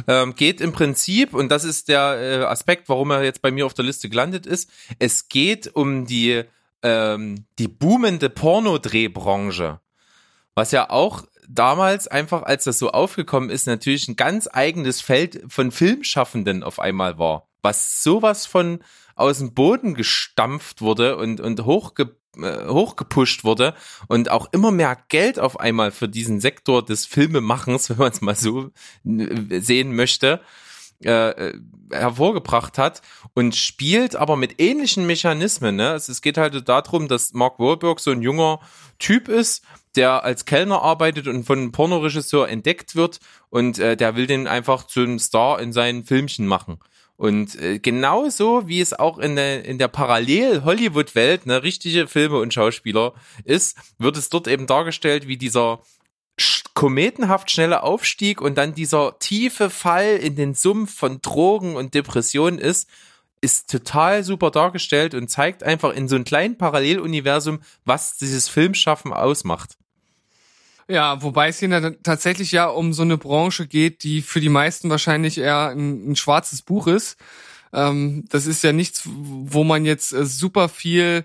ähm, 0.08 0.34
geht 0.34 0.62
im 0.62 0.72
Prinzip, 0.72 1.34
und 1.34 1.50
das 1.50 1.64
ist 1.64 1.88
der 1.88 2.16
äh, 2.18 2.44
Aspekt, 2.46 2.88
warum 2.88 3.10
er 3.10 3.22
jetzt 3.22 3.42
bei 3.42 3.50
mir 3.50 3.66
auf 3.66 3.74
der 3.74 3.84
Liste 3.84 4.08
gelandet 4.08 4.46
ist, 4.46 4.70
es 4.98 5.28
geht 5.28 5.74
um 5.76 6.06
die, 6.06 6.42
ähm, 6.82 7.44
die 7.58 7.68
boomende 7.68 8.30
Pornodrehbranche. 8.30 9.80
Was 10.54 10.70
ja 10.70 10.90
auch 10.90 11.24
damals 11.48 12.08
einfach, 12.08 12.42
als 12.42 12.64
das 12.64 12.78
so 12.78 12.90
aufgekommen 12.90 13.50
ist, 13.50 13.66
natürlich 13.66 14.08
ein 14.08 14.16
ganz 14.16 14.48
eigenes 14.52 15.00
Feld 15.00 15.42
von 15.48 15.70
Filmschaffenden 15.70 16.62
auf 16.62 16.78
einmal 16.78 17.18
war. 17.18 17.48
Was 17.62 18.02
sowas 18.02 18.46
von 18.46 18.80
aus 19.16 19.38
dem 19.38 19.54
Boden 19.54 19.94
gestampft 19.94 20.80
wurde 20.80 21.16
und, 21.16 21.40
und 21.40 21.64
hochge, 21.64 22.16
äh, 22.36 22.66
hochgepusht 22.66 23.44
wurde 23.44 23.74
und 24.08 24.30
auch 24.30 24.52
immer 24.52 24.70
mehr 24.70 24.96
Geld 25.08 25.38
auf 25.38 25.60
einmal 25.60 25.92
für 25.92 26.08
diesen 26.08 26.40
Sektor 26.40 26.84
des 26.84 27.06
Filmemachens, 27.06 27.90
wenn 27.90 27.98
man 27.98 28.12
es 28.12 28.20
mal 28.20 28.34
so 28.34 28.70
sehen 29.04 29.94
möchte, 29.94 30.40
äh, 31.04 31.30
äh, 31.30 31.60
hervorgebracht 31.92 32.78
hat 32.78 33.02
und 33.34 33.54
spielt 33.54 34.16
aber 34.16 34.36
mit 34.36 34.60
ähnlichen 34.60 35.06
Mechanismen. 35.06 35.76
Ne? 35.76 35.92
Es, 35.92 36.08
es 36.08 36.22
geht 36.22 36.38
halt 36.38 36.68
darum, 36.68 37.08
dass 37.08 37.34
Mark 37.34 37.58
Wahlberg 37.58 38.00
so 38.00 38.10
ein 38.10 38.22
junger 38.22 38.60
Typ 38.98 39.28
ist, 39.28 39.64
der 39.96 40.24
als 40.24 40.44
Kellner 40.44 40.82
arbeitet 40.82 41.28
und 41.28 41.44
von 41.44 41.58
einem 41.58 41.72
Pornoregisseur 41.72 42.48
entdeckt 42.48 42.96
wird 42.96 43.20
und 43.50 43.78
äh, 43.78 43.96
der 43.96 44.16
will 44.16 44.26
den 44.26 44.46
einfach 44.46 44.86
zu 44.86 45.00
einem 45.00 45.18
Star 45.18 45.60
in 45.60 45.72
seinen 45.72 46.04
Filmchen 46.04 46.46
machen. 46.46 46.78
Und 47.16 47.54
äh, 47.60 47.78
genauso 47.78 48.66
wie 48.66 48.80
es 48.80 48.92
auch 48.92 49.18
in 49.18 49.36
der, 49.36 49.64
in 49.64 49.78
der 49.78 49.88
Parallel-Hollywood-Welt 49.88 51.46
ne, 51.46 51.62
richtige 51.62 52.08
Filme 52.08 52.38
und 52.38 52.52
Schauspieler 52.52 53.14
ist, 53.44 53.76
wird 53.98 54.16
es 54.16 54.30
dort 54.30 54.48
eben 54.48 54.66
dargestellt, 54.66 55.28
wie 55.28 55.36
dieser 55.36 55.80
kometenhaft 56.74 57.50
schnelle 57.50 57.84
Aufstieg 57.84 58.40
und 58.40 58.58
dann 58.58 58.74
dieser 58.74 59.18
tiefe 59.20 59.70
Fall 59.70 60.16
in 60.16 60.34
den 60.34 60.54
Sumpf 60.54 60.92
von 60.92 61.20
Drogen 61.22 61.76
und 61.76 61.94
Depressionen 61.94 62.58
ist, 62.58 62.88
ist 63.40 63.70
total 63.70 64.24
super 64.24 64.50
dargestellt 64.50 65.14
und 65.14 65.28
zeigt 65.28 65.62
einfach 65.62 65.92
in 65.92 66.08
so 66.08 66.16
einem 66.16 66.24
kleinen 66.24 66.58
Paralleluniversum, 66.58 67.60
was 67.84 68.16
dieses 68.16 68.48
Filmschaffen 68.48 69.12
ausmacht. 69.12 69.76
Ja, 70.88 71.22
wobei 71.22 71.48
es 71.48 71.58
hier 71.58 72.02
tatsächlich 72.02 72.52
ja 72.52 72.66
um 72.66 72.92
so 72.92 73.02
eine 73.02 73.16
Branche 73.16 73.66
geht, 73.66 74.02
die 74.02 74.22
für 74.22 74.40
die 74.40 74.48
meisten 74.50 74.90
wahrscheinlich 74.90 75.38
eher 75.38 75.68
ein, 75.68 76.10
ein 76.10 76.16
schwarzes 76.16 76.62
Buch 76.62 76.86
ist. 76.86 77.16
Ähm, 77.72 78.24
das 78.28 78.46
ist 78.46 78.62
ja 78.62 78.72
nichts, 78.72 79.02
wo 79.04 79.64
man 79.64 79.84
jetzt 79.84 80.12
äh, 80.12 80.24
super 80.24 80.68
viel 80.68 81.24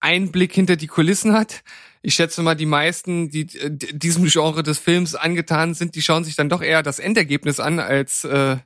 Einblick 0.00 0.52
hinter 0.52 0.76
die 0.76 0.86
Kulissen 0.86 1.32
hat. 1.32 1.62
Ich 2.02 2.14
schätze 2.14 2.42
mal, 2.42 2.54
die 2.54 2.66
meisten, 2.66 3.30
die 3.30 3.58
äh, 3.58 3.70
diesem 3.70 4.26
Genre 4.26 4.62
des 4.62 4.78
Films 4.78 5.14
angetan 5.14 5.74
sind, 5.74 5.96
die 5.96 6.02
schauen 6.02 6.24
sich 6.24 6.36
dann 6.36 6.48
doch 6.48 6.62
eher 6.62 6.82
das 6.82 7.00
Endergebnis 7.00 7.58
an 7.58 7.80
als 7.80 8.24
äh, 8.24 8.58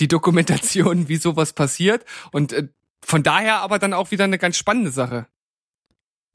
die 0.00 0.08
Dokumentation, 0.08 1.08
wie 1.08 1.16
sowas 1.16 1.52
passiert. 1.52 2.04
Und 2.32 2.52
äh, 2.52 2.68
von 3.04 3.22
daher 3.22 3.60
aber 3.60 3.78
dann 3.78 3.92
auch 3.92 4.10
wieder 4.10 4.24
eine 4.24 4.38
ganz 4.38 4.56
spannende 4.56 4.90
Sache. 4.90 5.26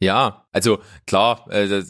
Ja, 0.02 0.48
also 0.52 0.80
klar, 1.08 1.48
äh, 1.50 1.66
äh, 1.66 1.86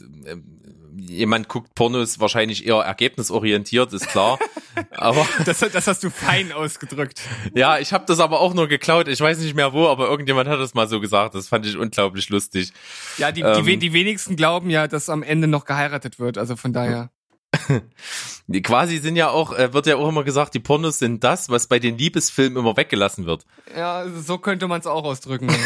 jemand 1.07 1.47
guckt 1.49 1.73
Pornos 1.75 2.19
wahrscheinlich 2.19 2.65
eher 2.67 2.75
ergebnisorientiert, 2.77 3.93
ist 3.93 4.07
klar. 4.07 4.39
aber 4.91 5.25
Das, 5.45 5.59
das 5.59 5.88
hast 5.88 6.03
du 6.03 6.09
fein 6.09 6.51
ausgedrückt. 6.51 7.21
ja, 7.55 7.79
ich 7.79 7.93
habe 7.93 8.05
das 8.07 8.19
aber 8.19 8.39
auch 8.39 8.53
nur 8.53 8.67
geklaut. 8.67 9.07
Ich 9.07 9.19
weiß 9.21 9.39
nicht 9.39 9.55
mehr 9.55 9.73
wo, 9.73 9.88
aber 9.88 10.07
irgendjemand 10.07 10.49
hat 10.49 10.59
das 10.59 10.73
mal 10.73 10.88
so 10.88 10.99
gesagt. 10.99 11.35
Das 11.35 11.47
fand 11.47 11.65
ich 11.65 11.77
unglaublich 11.77 12.29
lustig. 12.29 12.71
Ja, 13.17 13.31
die, 13.31 13.41
Ähm. 13.41 13.65
die, 13.65 13.77
die 13.77 13.93
wenigsten 13.93 14.35
glauben 14.35 14.69
ja, 14.69 14.88
dass 14.88 15.09
am 15.09 15.23
Ende 15.23 15.47
noch 15.47 15.65
geheiratet 15.65 16.19
wird. 16.19 16.38
Also 16.38 16.55
von 16.55 16.73
daher. 16.73 17.12
Die 18.47 18.62
quasi 18.62 18.97
sind 18.97 19.15
ja 19.15 19.29
auch, 19.29 19.53
äh, 19.53 19.73
wird 19.73 19.85
ja 19.85 19.95
auch 19.95 20.07
immer 20.07 20.23
gesagt, 20.23 20.53
die 20.53 20.59
Pornos 20.59 20.99
sind 20.99 21.23
das, 21.23 21.49
was 21.49 21.67
bei 21.67 21.79
den 21.79 21.97
Liebesfilmen 21.97 22.57
immer 22.57 22.75
weggelassen 22.77 23.25
wird. 23.25 23.45
Ja, 23.75 24.07
so 24.09 24.39
könnte 24.39 24.67
man 24.67 24.79
es 24.79 24.88
auch 24.88 25.03
ausdrücken. 25.03 25.49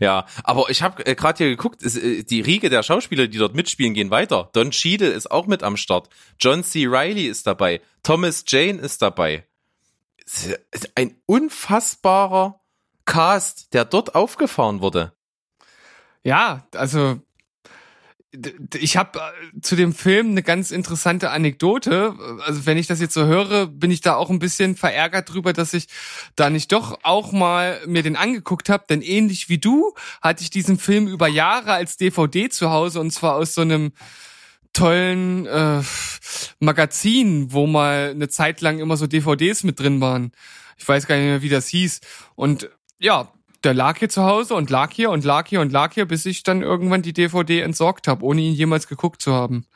Ja, 0.00 0.26
aber 0.44 0.68
ich 0.68 0.82
habe 0.82 1.06
äh, 1.06 1.14
gerade 1.14 1.38
hier 1.38 1.48
geguckt, 1.48 1.82
äh, 1.82 2.22
die 2.22 2.40
Riege 2.40 2.68
der 2.68 2.82
Schauspieler, 2.82 3.28
die 3.28 3.38
dort 3.38 3.54
mitspielen, 3.54 3.94
gehen 3.94 4.10
weiter. 4.10 4.50
Don 4.52 4.70
Cheadle 4.70 5.08
ist 5.08 5.30
auch 5.30 5.46
mit 5.46 5.62
am 5.62 5.76
Start. 5.76 6.08
John 6.38 6.62
C. 6.62 6.86
Reilly 6.86 7.26
ist 7.26 7.46
dabei. 7.46 7.80
Thomas 8.02 8.44
Jane 8.46 8.78
ist 8.80 9.00
dabei. 9.00 9.46
Ein 10.94 11.16
unfassbarer 11.26 12.60
Cast, 13.06 13.72
der 13.72 13.84
dort 13.84 14.14
aufgefahren 14.14 14.80
wurde. 14.80 15.12
ja, 16.22 16.66
also 16.74 17.20
ich 18.74 18.96
habe 18.96 19.20
zu 19.60 19.76
dem 19.76 19.94
Film 19.94 20.30
eine 20.30 20.42
ganz 20.42 20.70
interessante 20.70 21.30
Anekdote. 21.30 22.14
Also 22.44 22.66
wenn 22.66 22.78
ich 22.78 22.86
das 22.86 23.00
jetzt 23.00 23.14
so 23.14 23.26
höre, 23.26 23.66
bin 23.66 23.90
ich 23.90 24.00
da 24.00 24.14
auch 24.16 24.30
ein 24.30 24.38
bisschen 24.38 24.76
verärgert 24.76 25.32
drüber, 25.32 25.52
dass 25.52 25.74
ich 25.74 25.86
da 26.34 26.50
nicht 26.50 26.72
doch 26.72 26.98
auch 27.02 27.32
mal 27.32 27.80
mir 27.86 28.02
den 28.02 28.16
angeguckt 28.16 28.68
habe. 28.68 28.84
Denn 28.88 29.02
ähnlich 29.02 29.48
wie 29.48 29.58
du 29.58 29.94
hatte 30.20 30.42
ich 30.42 30.50
diesen 30.50 30.78
Film 30.78 31.08
über 31.08 31.28
Jahre 31.28 31.72
als 31.72 31.96
DVD 31.96 32.48
zu 32.48 32.70
Hause 32.70 33.00
und 33.00 33.10
zwar 33.10 33.34
aus 33.34 33.54
so 33.54 33.62
einem 33.62 33.92
tollen 34.72 35.46
äh, 35.46 35.82
Magazin, 36.60 37.52
wo 37.52 37.66
mal 37.66 38.10
eine 38.10 38.28
Zeit 38.28 38.60
lang 38.60 38.78
immer 38.78 38.96
so 38.96 39.06
DVDs 39.06 39.64
mit 39.64 39.80
drin 39.80 40.00
waren. 40.00 40.32
Ich 40.76 40.86
weiß 40.86 41.06
gar 41.06 41.16
nicht 41.16 41.24
mehr, 41.24 41.42
wie 41.42 41.48
das 41.48 41.68
hieß. 41.68 42.00
Und 42.34 42.68
ja, 42.98 43.32
der 43.64 43.74
lag 43.74 43.98
hier 43.98 44.08
zu 44.08 44.24
Hause 44.24 44.54
und 44.54 44.70
lag 44.70 44.92
hier 44.92 45.10
und 45.10 45.24
lag 45.24 45.48
hier 45.48 45.60
und 45.60 45.72
lag 45.72 45.94
hier, 45.94 46.06
bis 46.06 46.26
ich 46.26 46.42
dann 46.42 46.62
irgendwann 46.62 47.02
die 47.02 47.12
DVD 47.12 47.60
entsorgt 47.60 48.08
habe, 48.08 48.24
ohne 48.24 48.40
ihn 48.40 48.54
jemals 48.54 48.88
geguckt 48.88 49.22
zu 49.22 49.32
haben. 49.32 49.66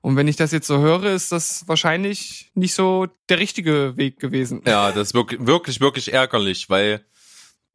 Und 0.00 0.16
wenn 0.16 0.28
ich 0.28 0.36
das 0.36 0.50
jetzt 0.50 0.66
so 0.66 0.78
höre, 0.78 1.04
ist 1.04 1.30
das 1.30 1.68
wahrscheinlich 1.68 2.50
nicht 2.54 2.74
so 2.74 3.06
der 3.28 3.38
richtige 3.38 3.96
Weg 3.96 4.18
gewesen. 4.18 4.62
Ja, 4.66 4.90
das 4.90 5.08
ist 5.08 5.14
wirklich, 5.14 5.46
wirklich, 5.46 5.80
wirklich 5.80 6.12
ärgerlich, 6.12 6.68
weil 6.68 7.04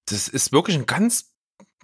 das 0.05 0.27
ist 0.27 0.51
wirklich 0.51 0.75
ein 0.75 0.85
ganz 0.85 1.31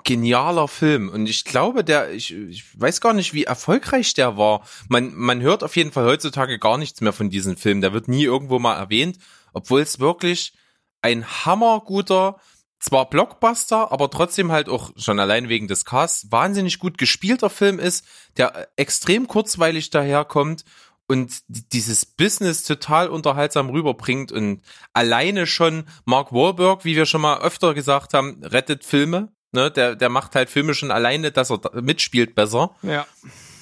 genialer 0.04 0.68
Film. 0.68 1.10
Und 1.10 1.28
ich 1.28 1.46
glaube, 1.46 1.84
der, 1.84 2.12
ich, 2.12 2.34
ich 2.34 2.80
weiß 2.80 3.00
gar 3.00 3.14
nicht, 3.14 3.34
wie 3.34 3.46
erfolgreich 3.46 4.14
der 4.16 4.38
war. 4.38 4.68
Man, 4.90 5.14
man 5.16 5.42
hört 5.42 5.64
auf 5.64 5.76
jeden 5.78 5.92
Fall 5.92 6.06
heutzutage 6.06 6.60
gar 6.60 6.78
nichts 6.78 7.00
mehr 7.00 7.14
von 7.14 7.30
diesem 7.30 7.56
Film. 7.56 7.80
Der 7.80 7.94
wird 7.94 8.10
nie 8.10 8.24
irgendwo 8.24 8.60
mal 8.60 8.76
erwähnt, 8.76 9.18
obwohl 9.54 9.82
es 9.82 10.00
wirklich 10.00 10.54
ein 11.02 11.26
hammerguter, 11.46 12.40
zwar 12.84 13.10
Blockbuster, 13.10 13.94
aber 13.94 14.10
trotzdem 14.10 14.52
halt 14.52 14.68
auch 14.68 14.92
schon 14.98 15.18
allein 15.18 15.48
wegen 15.48 15.70
des 15.70 15.86
Casts 15.86 16.30
wahnsinnig 16.32 16.80
gut 16.80 16.98
gespielter 16.98 17.50
Film 17.50 17.80
ist, 17.80 18.06
der 18.36 18.68
extrem 18.76 19.28
kurzweilig 19.28 19.90
daherkommt 19.90 20.66
und 21.08 21.32
dieses 21.48 22.06
Business 22.06 22.64
total 22.64 23.08
unterhaltsam 23.08 23.70
rüberbringt 23.70 24.34
und 24.34 24.62
alleine 24.92 25.48
schon 25.48 25.86
Mark 26.04 26.34
Wahlberg, 26.34 26.84
wie 26.84 26.98
wir 26.98 27.06
schon 27.06 27.22
mal 27.22 27.40
öfter 27.42 27.74
gesagt 27.74 28.14
haben, 28.14 28.44
rettet 28.44 28.84
Filme. 28.84 29.32
Ne, 29.54 29.72
der, 29.72 29.96
der 29.96 30.10
macht 30.10 30.36
halt 30.36 30.50
Filme 30.50 30.74
schon 30.74 30.92
alleine, 30.92 31.32
dass 31.32 31.52
er 31.52 31.60
mitspielt 31.82 32.36
besser. 32.36 32.76
Ja. 32.82 33.06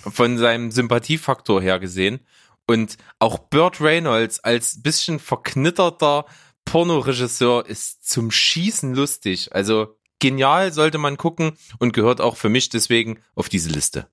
Von 0.09 0.37
seinem 0.39 0.71
Sympathiefaktor 0.71 1.61
her 1.61 1.79
gesehen. 1.79 2.21
Und 2.65 2.97
auch 3.19 3.37
Burt 3.37 3.81
Reynolds 3.81 4.39
als 4.39 4.81
bisschen 4.81 5.19
verknitterter 5.19 6.25
Pornoregisseur 6.65 7.65
ist 7.65 8.07
zum 8.07 8.31
Schießen 8.31 8.93
lustig. 8.95 9.53
Also 9.53 9.97
genial 10.19 10.71
sollte 10.71 10.97
man 10.97 11.17
gucken 11.17 11.57
und 11.79 11.93
gehört 11.93 12.21
auch 12.21 12.37
für 12.37 12.49
mich 12.49 12.69
deswegen 12.69 13.19
auf 13.35 13.49
diese 13.49 13.69
Liste. 13.69 14.07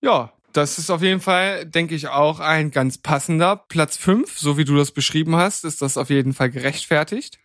Ja, 0.00 0.32
das 0.52 0.78
ist 0.78 0.90
auf 0.90 1.02
jeden 1.02 1.20
Fall, 1.20 1.66
denke 1.66 1.94
ich, 1.94 2.08
auch 2.08 2.40
ein 2.40 2.70
ganz 2.70 2.98
passender 2.98 3.56
Platz 3.56 3.96
5. 3.96 4.38
So 4.38 4.56
wie 4.56 4.64
du 4.64 4.76
das 4.76 4.90
beschrieben 4.90 5.36
hast, 5.36 5.64
ist 5.64 5.82
das 5.82 5.96
auf 5.96 6.10
jeden 6.10 6.32
Fall 6.32 6.50
gerechtfertigt. 6.50 7.38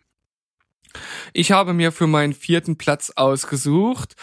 Ich 1.32 1.52
habe 1.52 1.74
mir 1.74 1.92
für 1.92 2.06
meinen 2.06 2.32
vierten 2.34 2.78
Platz 2.78 3.12
ausgesucht 3.16 4.14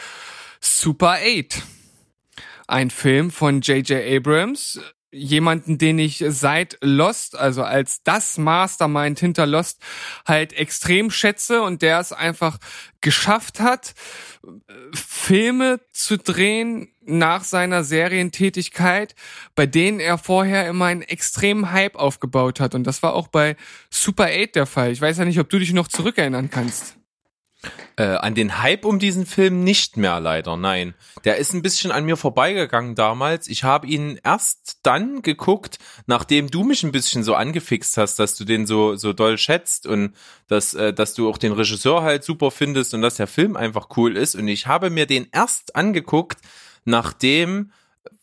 Super 0.59 1.17
8. 1.21 1.63
Ein 2.67 2.89
Film 2.89 3.31
von 3.31 3.61
J.J. 3.61 4.03
Abrams, 4.03 4.79
jemanden, 5.11 5.77
den 5.77 5.99
ich 5.99 6.23
seit 6.27 6.77
Lost, 6.81 7.37
also 7.37 7.63
als 7.63 8.03
das 8.03 8.37
Mastermind 8.37 9.19
hinter 9.19 9.45
Lost, 9.45 9.81
halt 10.25 10.53
extrem 10.53 11.11
schätze 11.11 11.61
und 11.61 11.81
der 11.81 11.99
es 11.99 12.13
einfach 12.13 12.57
geschafft 13.01 13.59
hat, 13.59 13.93
Filme 14.93 15.81
zu 15.91 16.17
drehen 16.17 16.89
nach 17.03 17.43
seiner 17.43 17.83
Serientätigkeit, 17.83 19.15
bei 19.55 19.65
denen 19.65 19.99
er 19.99 20.17
vorher 20.17 20.67
immer 20.67 20.85
einen 20.85 21.01
extremen 21.01 21.71
Hype 21.71 21.95
aufgebaut 21.95 22.59
hat. 22.59 22.75
Und 22.75 22.85
das 22.85 23.03
war 23.03 23.13
auch 23.13 23.27
bei 23.27 23.55
Super 23.89 24.27
8 24.27 24.55
der 24.55 24.65
Fall. 24.65 24.91
Ich 24.91 25.01
weiß 25.01 25.17
ja 25.17 25.25
nicht, 25.25 25.39
ob 25.39 25.49
du 25.49 25.59
dich 25.59 25.73
noch 25.73 25.87
zurückerinnern 25.87 26.49
kannst. 26.49 26.95
Äh, 27.95 28.03
an 28.03 28.33
den 28.33 28.61
Hype 28.61 28.85
um 28.85 28.97
diesen 28.97 29.27
Film 29.27 29.63
nicht 29.63 29.95
mehr 29.95 30.19
leider, 30.19 30.57
nein. 30.57 30.95
Der 31.25 31.37
ist 31.37 31.53
ein 31.53 31.61
bisschen 31.61 31.91
an 31.91 32.05
mir 32.05 32.17
vorbeigegangen 32.17 32.95
damals. 32.95 33.47
Ich 33.47 33.63
habe 33.63 33.85
ihn 33.85 34.19
erst 34.23 34.79
dann 34.81 35.21
geguckt, 35.21 35.77
nachdem 36.07 36.49
du 36.49 36.63
mich 36.63 36.83
ein 36.83 36.91
bisschen 36.91 37.23
so 37.23 37.35
angefixt 37.35 37.97
hast, 37.97 38.17
dass 38.17 38.35
du 38.35 38.45
den 38.45 38.65
so 38.65 38.95
so 38.95 39.13
doll 39.13 39.37
schätzt 39.37 39.85
und 39.85 40.15
dass 40.47 40.73
äh, 40.73 40.93
dass 40.93 41.13
du 41.13 41.29
auch 41.29 41.37
den 41.37 41.51
Regisseur 41.51 42.01
halt 42.01 42.23
super 42.23 42.49
findest 42.49 42.95
und 42.95 43.03
dass 43.03 43.15
der 43.15 43.27
Film 43.27 43.55
einfach 43.55 43.89
cool 43.95 44.17
ist 44.17 44.33
und 44.35 44.47
ich 44.47 44.65
habe 44.65 44.89
mir 44.89 45.05
den 45.05 45.27
erst 45.31 45.75
angeguckt, 45.75 46.39
nachdem 46.85 47.71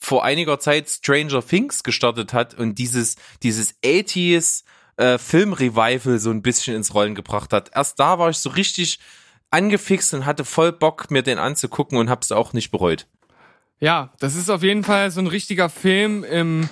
vor 0.00 0.24
einiger 0.24 0.58
Zeit 0.58 0.88
Stranger 0.88 1.46
Things 1.46 1.84
gestartet 1.84 2.32
hat 2.32 2.54
und 2.54 2.78
dieses 2.78 3.14
dieses 3.44 3.74
80s 3.82 4.64
äh, 4.96 5.18
Filmrevival 5.18 6.18
so 6.18 6.30
ein 6.30 6.42
bisschen 6.42 6.74
ins 6.74 6.92
Rollen 6.94 7.14
gebracht 7.14 7.52
hat. 7.52 7.70
Erst 7.74 8.00
da 8.00 8.18
war 8.18 8.30
ich 8.30 8.38
so 8.38 8.50
richtig 8.50 8.98
angefixt 9.50 10.14
und 10.14 10.26
hatte 10.26 10.44
voll 10.44 10.72
Bock, 10.72 11.10
mir 11.10 11.22
den 11.22 11.38
anzugucken 11.38 11.98
und 11.98 12.10
hab's 12.10 12.32
auch 12.32 12.52
nicht 12.52 12.70
bereut. 12.70 13.06
Ja, 13.80 14.12
das 14.18 14.34
ist 14.34 14.50
auf 14.50 14.62
jeden 14.62 14.84
Fall 14.84 15.10
so 15.10 15.20
ein 15.20 15.26
richtiger 15.28 15.68
Film 15.68 16.24
im, 16.24 16.68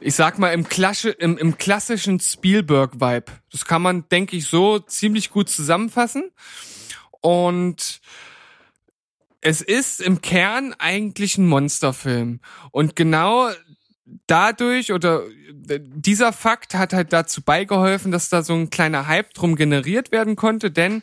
ich 0.00 0.14
sag 0.14 0.38
mal, 0.38 0.52
im, 0.52 0.68
Klasche, 0.68 1.10
im, 1.10 1.36
im 1.36 1.58
klassischen 1.58 2.20
Spielberg-Vibe. 2.20 3.32
Das 3.50 3.64
kann 3.64 3.82
man, 3.82 4.08
denke 4.08 4.36
ich, 4.36 4.46
so 4.46 4.78
ziemlich 4.78 5.30
gut 5.30 5.50
zusammenfassen. 5.50 6.30
Und 7.20 8.00
es 9.40 9.60
ist 9.60 10.00
im 10.00 10.22
Kern 10.22 10.74
eigentlich 10.78 11.36
ein 11.36 11.48
Monsterfilm. 11.48 12.40
Und 12.70 12.94
genau 12.94 13.50
dadurch 14.26 14.92
oder 14.92 15.22
dieser 15.78 16.32
Fakt 16.32 16.74
hat 16.74 16.92
halt 16.92 17.12
dazu 17.12 17.42
beigeholfen, 17.42 18.10
dass 18.12 18.28
da 18.28 18.42
so 18.42 18.54
ein 18.54 18.70
kleiner 18.70 19.06
Hype 19.06 19.32
drum 19.34 19.56
generiert 19.56 20.12
werden 20.12 20.36
konnte, 20.36 20.70
denn 20.70 21.02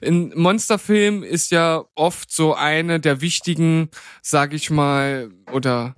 in 0.00 0.32
Monsterfilm 0.34 1.22
ist 1.22 1.50
ja 1.50 1.84
oft 1.94 2.32
so 2.32 2.54
eine 2.54 3.00
der 3.00 3.20
wichtigen, 3.20 3.90
sag 4.22 4.52
ich 4.52 4.70
mal, 4.70 5.30
oder 5.52 5.94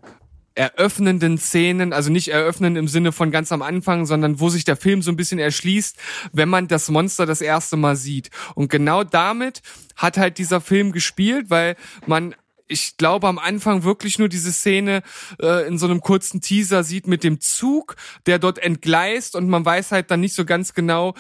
eröffnenden 0.55 1.39
Szenen, 1.39 1.93
also 1.93 2.11
nicht 2.11 2.29
eröffnen 2.29 2.77
im 2.77 2.89
Sinne 2.89 3.13
von 3.13 3.31
ganz 3.31 3.53
am 3.53 3.63
Anfang, 3.63 4.07
sondern 4.07 4.39
wo 4.39 4.51
sich 4.51 4.65
der 4.65 4.77
Film 4.77 5.03
so 5.03 5.11
ein 5.11 5.17
bisschen 5.17 5.39
erschließt, 5.39 5.97
wenn 6.33 6.49
man 6.49 6.69
das 6.69 6.91
Monster 6.91 7.27
das 7.27 7.41
erste 7.41 7.77
Mal 7.77 7.97
sieht. 7.97 8.31
Und 8.55 8.71
genau 8.71 9.05
damit 9.05 9.63
hat 9.97 10.19
halt 10.19 10.39
dieser 10.39 10.61
Film 10.61 10.93
gespielt, 10.93 11.49
weil 11.49 11.77
man 12.07 12.35
ich 12.69 12.97
glaube, 12.97 13.29
am 13.29 13.39
Anfang 13.39 13.85
wirklich 13.85 14.19
nur 14.19 14.29
diese 14.29 14.53
Szene 14.53 15.03
äh, 15.41 15.67
in 15.67 15.79
so 15.79 15.87
einem 15.87 16.01
kurzen 16.01 16.41
Teaser 16.41 16.85
sieht 16.85 17.07
mit 17.07 17.25
dem 17.25 17.41
Zug, 17.41 17.97
der 18.27 18.39
dort 18.39 18.59
entgleist 18.59 19.37
und 19.37 19.49
man 19.49 19.65
weiß 19.65 19.93
halt 19.93 20.11
dann 20.11 20.21
nicht 20.21 20.35
so 20.35 20.45
ganz 20.45 20.75
genau, 20.75 21.15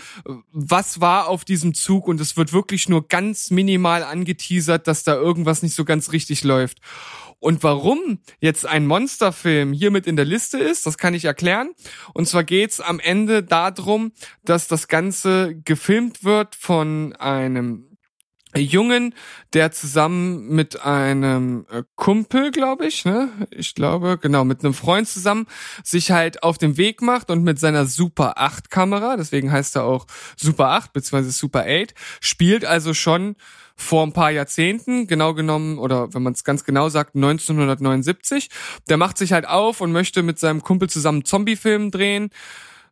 was 0.53 1.01
war 1.01 1.29
auf 1.29 1.45
diesem 1.45 1.75
Zug 1.75 2.09
und 2.09 2.21
es 2.21 2.37
wird 2.37 2.53
wirklich 2.53 2.89
nur 2.89 3.07
ganz 3.09 3.51
minimal 3.51 4.03
angeteasert, 4.03 4.87
dass 4.87 5.05
da 5.05 5.15
irgendwas 5.15 5.63
nicht 5.63 5.75
so 5.75 5.85
ganz 5.85 6.13
richtig 6.13 6.45
läuft. 6.45 6.81
Und 7.43 7.65
warum 7.65 8.21
jetzt 8.41 8.67
ein 8.67 8.87
Monsterfilm 8.87 9.73
hier 9.73 9.91
mit 9.91 10.07
in 10.07 10.15
der 10.15 10.25
Liste 10.25 10.61
ist, 10.61 10.87
das 10.87 10.97
kann 10.97 11.13
ich 11.13 11.25
erklären. 11.25 11.71
Und 12.15 12.29
zwar 12.29 12.45
geht's 12.45 12.79
am 12.79 13.01
Ende 13.01 13.43
darum, 13.43 14.13
dass 14.45 14.69
das 14.69 14.87
Ganze 14.87 15.57
gefilmt 15.65 16.23
wird 16.23 16.55
von 16.55 17.15
einem 17.17 17.92
Jungen, 18.61 19.15
der 19.53 19.73
zusammen 19.73 20.49
mit 20.49 20.83
einem 20.83 21.67
äh, 21.71 21.83
Kumpel, 21.97 22.51
glaube 22.51 22.87
ich, 22.87 23.05
ne, 23.05 23.31
ich 23.51 23.75
glaube, 23.75 24.19
genau, 24.21 24.45
mit 24.45 24.65
einem 24.65 24.75
Freund 24.75 25.09
zusammen 25.09 25.47
sich 25.83 26.11
halt 26.11 26.43
auf 26.43 26.59
den 26.59 26.77
Weg 26.77 27.03
macht 27.03 27.31
und 27.31 27.43
mit 27.43 27.59
seiner 27.59 27.87
Super 27.87 28.35
8 28.37 28.71
Kamera, 28.71 29.17
deswegen 29.17 29.51
heißt 29.51 29.77
er 29.77 29.85
auch 29.85 30.07
Super 30.37 30.69
8 30.71 30.93
bzw. 30.93 31.31
Super 31.31 31.65
8, 31.67 31.95
spielt 32.21 32.65
also 32.65 32.95
schon 32.95 33.37
vor 33.75 34.07
ein 34.07 34.13
paar 34.13 34.31
Jahrzehnten, 34.31 35.07
genau 35.07 35.35
genommen, 35.35 35.79
oder 35.79 36.13
wenn 36.15 36.23
man 36.23 36.35
es 36.35 36.45
ganz 36.45 36.65
genau 36.65 36.89
sagt, 36.89 37.15
1979. 37.15 38.49
Der 38.89 38.97
macht 38.97 39.19
sich 39.19 39.33
halt 39.33 39.47
auf 39.47 39.81
und 39.81 39.93
möchte 39.93 40.23
mit 40.23 40.39
seinem 40.39 40.63
Kumpel 40.63 40.89
zusammen 40.89 41.25
Zombie-Film 41.25 41.91
drehen, 41.91 42.31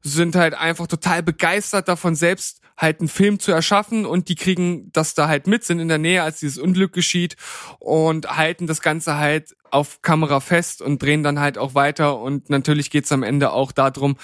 sind 0.03 0.37
halt 0.37 0.55
einfach 0.55 0.87
total 0.87 1.23
begeistert 1.23 1.89
davon, 1.89 2.15
selbst 2.15 2.61
halt 2.77 3.01
einen 3.01 3.09
Film 3.09 3.39
zu 3.39 3.53
erschaffen 3.53 4.07
und 4.07 4.29
die 4.29 4.35
kriegen 4.35 4.91
das 4.93 5.15
da 5.15 5.29
halt 5.29 5.47
mit, 5.47 5.65
sind 5.65 5.81
in 5.81 5.89
der 5.89 5.99
Nähe, 5.99 6.23
als 6.23 6.41
dieses 6.41 6.59
Unglück 6.59 6.93
geschieht 6.93 7.37
und 7.79 8.37
halten 8.37 8.67
das 8.67 8.81
Ganze 8.81 9.19
halt 9.19 9.55
auf 9.71 10.03
Kamera 10.03 10.41
fest 10.41 10.83
und 10.83 11.01
drehen 11.01 11.23
dann 11.23 11.39
halt 11.39 11.59
auch 11.59 11.75
weiter 11.75 12.19
und 12.19 12.51
natürlich 12.51 12.91
geht's 12.91 13.13
am 13.13 13.23
Ende 13.23 13.53
auch 13.53 13.71
darum, 13.73 14.17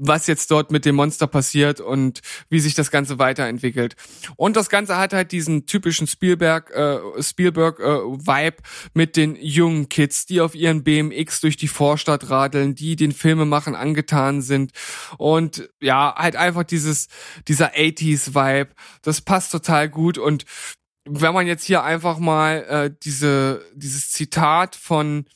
was 0.00 0.26
jetzt 0.26 0.50
dort 0.50 0.72
mit 0.72 0.84
dem 0.84 0.96
Monster 0.96 1.26
passiert 1.26 1.80
und 1.80 2.20
wie 2.48 2.58
sich 2.58 2.74
das 2.74 2.90
Ganze 2.90 3.18
weiterentwickelt. 3.18 3.96
Und 4.36 4.56
das 4.56 4.70
Ganze 4.70 4.96
hat 4.96 5.12
halt 5.12 5.30
diesen 5.30 5.66
typischen 5.66 6.06
Spielberg, 6.06 6.70
äh, 6.70 7.22
Spielberg 7.22 7.78
äh, 7.80 7.84
Vibe 7.84 8.56
mit 8.94 9.16
den 9.16 9.36
jungen 9.36 9.88
Kids, 9.90 10.24
die 10.24 10.40
auf 10.40 10.54
ihren 10.54 10.82
BMX 10.82 11.42
durch 11.42 11.58
die 11.58 11.68
Vorstadt 11.68 12.30
radeln, 12.30 12.74
die 12.74 12.96
den 12.96 13.12
Filmemachen 13.12 13.74
angetan 13.74 14.40
sind 14.40 14.72
und 15.18 15.68
ja, 15.80 16.14
halt 16.16 16.34
einfach 16.34 16.64
dieses 16.64 17.08
dieser 17.46 17.74
80s 17.74 18.34
Vibe. 18.34 18.70
Das 19.02 19.20
passt 19.20 19.52
total 19.52 19.90
gut 19.90 20.16
und 20.16 20.46
wenn 21.04 21.34
man 21.34 21.46
jetzt 21.46 21.64
hier 21.64 21.82
einfach 21.82 22.18
mal 22.18 22.64
äh, 22.68 22.94
diese 23.02 23.64
dieses 23.74 24.10
Zitat 24.10 24.76
von 24.76 25.26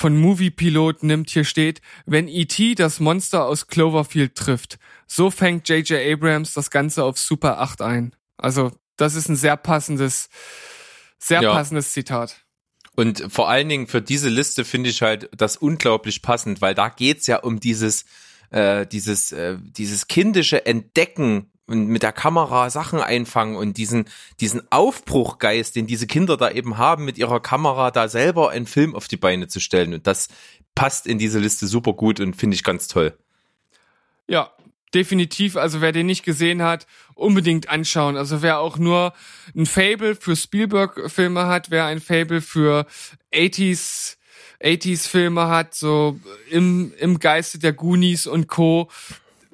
von 0.00 0.16
Movie 0.16 0.50
Pilot 0.50 1.02
nimmt, 1.02 1.28
hier 1.28 1.44
steht, 1.44 1.82
wenn 2.06 2.26
E.T. 2.26 2.74
das 2.74 3.00
Monster 3.00 3.44
aus 3.44 3.66
Cloverfield 3.66 4.34
trifft, 4.34 4.78
so 5.06 5.30
fängt 5.30 5.68
J.J. 5.68 6.00
Abrams 6.10 6.54
das 6.54 6.70
Ganze 6.70 7.04
auf 7.04 7.18
Super 7.18 7.60
8 7.60 7.82
ein. 7.82 8.16
Also, 8.38 8.72
das 8.96 9.14
ist 9.14 9.28
ein 9.28 9.36
sehr 9.36 9.58
passendes, 9.58 10.30
sehr 11.18 11.42
ja. 11.42 11.52
passendes 11.52 11.92
Zitat. 11.92 12.46
Und 12.96 13.26
vor 13.28 13.50
allen 13.50 13.68
Dingen 13.68 13.88
für 13.88 14.00
diese 14.00 14.30
Liste 14.30 14.64
finde 14.64 14.88
ich 14.88 15.02
halt 15.02 15.28
das 15.36 15.58
unglaublich 15.58 16.22
passend, 16.22 16.62
weil 16.62 16.74
da 16.74 16.88
geht's 16.88 17.26
ja 17.26 17.36
um 17.36 17.60
dieses, 17.60 18.06
äh, 18.48 18.86
dieses, 18.86 19.32
äh, 19.32 19.58
dieses 19.60 20.08
kindische 20.08 20.64
Entdecken 20.64 21.49
und 21.70 21.86
mit 21.86 22.02
der 22.02 22.12
Kamera 22.12 22.68
Sachen 22.68 23.00
einfangen 23.00 23.56
und 23.56 23.76
diesen, 23.76 24.06
diesen 24.40 24.62
Aufbruchgeist, 24.70 25.76
den 25.76 25.86
diese 25.86 26.06
Kinder 26.06 26.36
da 26.36 26.50
eben 26.50 26.78
haben, 26.78 27.04
mit 27.04 27.16
ihrer 27.16 27.40
Kamera 27.40 27.90
da 27.90 28.08
selber 28.08 28.50
einen 28.50 28.66
Film 28.66 28.94
auf 28.94 29.06
die 29.06 29.16
Beine 29.16 29.46
zu 29.46 29.60
stellen. 29.60 29.94
Und 29.94 30.06
das 30.06 30.28
passt 30.74 31.06
in 31.06 31.18
diese 31.18 31.38
Liste 31.38 31.66
super 31.66 31.92
gut 31.92 32.20
und 32.20 32.34
finde 32.34 32.56
ich 32.56 32.64
ganz 32.64 32.88
toll. 32.88 33.16
Ja, 34.26 34.50
definitiv. 34.94 35.56
Also 35.56 35.80
wer 35.80 35.92
den 35.92 36.06
nicht 36.06 36.24
gesehen 36.24 36.62
hat, 36.62 36.86
unbedingt 37.14 37.68
anschauen. 37.68 38.16
Also 38.16 38.42
wer 38.42 38.58
auch 38.58 38.76
nur 38.76 39.12
ein 39.56 39.66
Fable 39.66 40.16
für 40.16 40.34
Spielberg-Filme 40.34 41.46
hat, 41.46 41.70
wer 41.70 41.86
ein 41.86 42.00
Fable 42.00 42.40
für 42.40 42.86
80s 43.32 44.16
80s 44.62 45.08
Filme 45.08 45.48
hat, 45.48 45.74
so 45.74 46.20
im, 46.50 46.92
im 46.98 47.18
Geiste 47.18 47.58
der 47.58 47.72
Goonies 47.72 48.26
und 48.26 48.46
Co. 48.46 48.90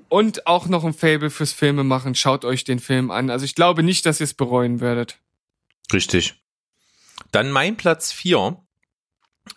Und 0.08 0.46
auch 0.46 0.66
noch 0.66 0.84
ein 0.84 0.94
Fable 0.94 1.30
fürs 1.30 1.52
Filme 1.52 1.84
machen. 1.84 2.14
Schaut 2.14 2.44
euch 2.44 2.64
den 2.64 2.78
Film 2.78 3.10
an. 3.10 3.30
Also 3.30 3.44
ich 3.44 3.54
glaube 3.54 3.82
nicht, 3.82 4.06
dass 4.06 4.20
ihr 4.20 4.24
es 4.24 4.34
bereuen 4.34 4.80
werdet. 4.80 5.18
Richtig. 5.92 6.40
Dann 7.32 7.50
mein 7.50 7.76
Platz 7.76 8.12
vier 8.12 8.58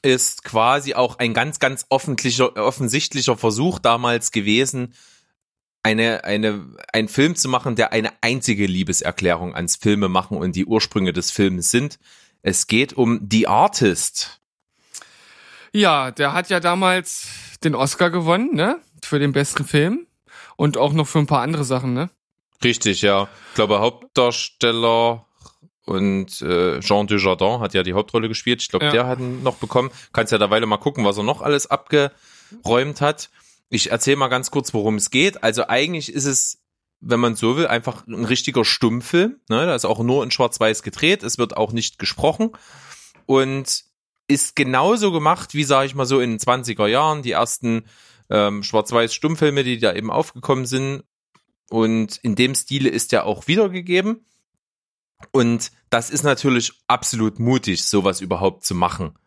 ist 0.02 0.44
quasi 0.44 0.94
auch 0.94 1.18
ein 1.20 1.34
ganz, 1.34 1.60
ganz 1.60 1.86
offensichtlicher 1.90 3.38
Versuch 3.38 3.80
damals 3.80 4.32
gewesen, 4.32 4.94
eine, 5.82 6.24
eine, 6.24 6.76
einen 6.94 7.08
Film 7.08 7.36
zu 7.36 7.50
machen, 7.50 7.76
der 7.76 7.92
eine 7.92 8.12
einzige 8.22 8.66
Liebeserklärung 8.66 9.56
ans 9.56 9.78
Filme 9.78 10.10
machen 10.10 10.38
und 10.38 10.56
die 10.56 10.66
Ursprünge 10.66 11.14
des 11.14 11.32
Films 11.32 11.72
sind. 11.72 12.00
Es 12.42 12.68
geht 12.68 12.94
um 12.94 13.28
The 13.30 13.48
Artist. 13.48 14.42
Ja, 15.72 16.12
der 16.12 16.34
hat 16.34 16.50
ja 16.50 16.60
damals 16.60 17.28
den 17.64 17.76
Oscar 17.76 18.10
gewonnen, 18.10 18.56
ne? 18.56 18.80
Für 19.04 19.20
den 19.20 19.32
besten 19.32 19.66
Film. 19.66 20.08
Und 20.60 20.76
auch 20.76 20.91
noch 20.91 21.08
für 21.08 21.19
ein 21.19 21.26
paar 21.26 21.39
andere 21.39 21.63
Sachen, 21.63 21.93
ne? 21.93 22.10
Richtig, 22.62 23.02
ja. 23.02 23.30
Ich 23.52 23.56
glaube, 23.56 23.80
Hauptdarsteller 23.80 25.26
und 25.86 26.41
äh, 26.41 26.82
Jean 26.82 27.08
Dujardin 27.08 27.62
hat 27.62 27.74
ja 27.74 27.82
die 27.82 27.93
Hauptrolle 27.93 28.28
gespielt. 28.28 28.62
Ich 28.62 28.67
glaube, 28.67 28.88
ja. 28.88 28.91
der 28.91 29.08
hat 29.08 29.19
ihn 29.19 29.41
noch 29.41 29.56
bekommen. 29.56 29.89
Kannst 30.12 30.34
ja 30.34 30.38
derweil 30.38 30.65
mal 30.65 30.76
gucken, 30.76 31.06
was 31.06 31.15
er 31.15 31.24
noch 31.24 31.41
alles 31.41 31.67
abgeräumt 31.67 33.00
hat. 33.00 33.30
Ich 33.69 33.91
erzähle 33.91 34.17
mal 34.17 34.28
ganz 34.28 34.52
kurz, 34.52 34.74
worum 34.74 34.95
es 34.95 35.12
geht. 35.12 35.45
Also 35.45 35.69
eigentlich 35.69 36.12
ist 36.12 36.26
es, 36.26 36.60
wenn 37.00 37.22
man 37.22 37.36
so 37.36 37.56
will, 37.56 37.67
einfach 37.67 38.06
ein 38.06 38.26
richtiger 38.26 38.65
Stummfilm. 38.65 39.38
Ne? 39.48 39.65
Da 39.65 39.74
ist 39.74 39.86
auch 39.86 40.00
nur 40.00 40.26
in 40.26 40.32
Schwarz-Weiß 40.32 40.84
gedreht. 40.84 41.24
Es 41.24 41.38
wird 41.38 41.56
auch 41.56 41.72
nicht 41.72 42.00
gesprochen. 42.00 42.52
Und 43.26 43.86
ist 44.28 44.58
genauso 44.58 45.13
gemacht, 45.13 45.54
wie 45.54 45.63
sage 45.63 45.86
ich 45.86 45.95
mal 45.95 46.06
so 46.06 46.19
in 46.19 46.32
den 46.32 46.39
20er 46.39 46.88
Jahren, 46.88 47.22
die 47.22 47.32
ersten 47.32 47.86
ähm, 48.30 48.63
Schwarz-Weiß-Stummfilme, 48.63 49.63
die 49.63 49.80
da 49.80 49.94
eben 49.94 50.12
aufgekommen 50.12 50.65
sind. 50.65 51.04
Und 51.70 52.18
in 52.18 52.36
dem 52.36 52.56
Stile 52.56 52.89
ist 52.89 53.13
er 53.13 53.26
auch 53.26 53.48
wiedergegeben. 53.48 54.26
Und 55.32 55.72
das 55.89 56.10
ist 56.10 56.24
natürlich 56.24 56.74
absolut 56.88 57.39
mutig, 57.39 57.86
sowas 57.86 58.22
überhaupt 58.22 58.65
zu 58.65 58.74
machen. 58.74 59.18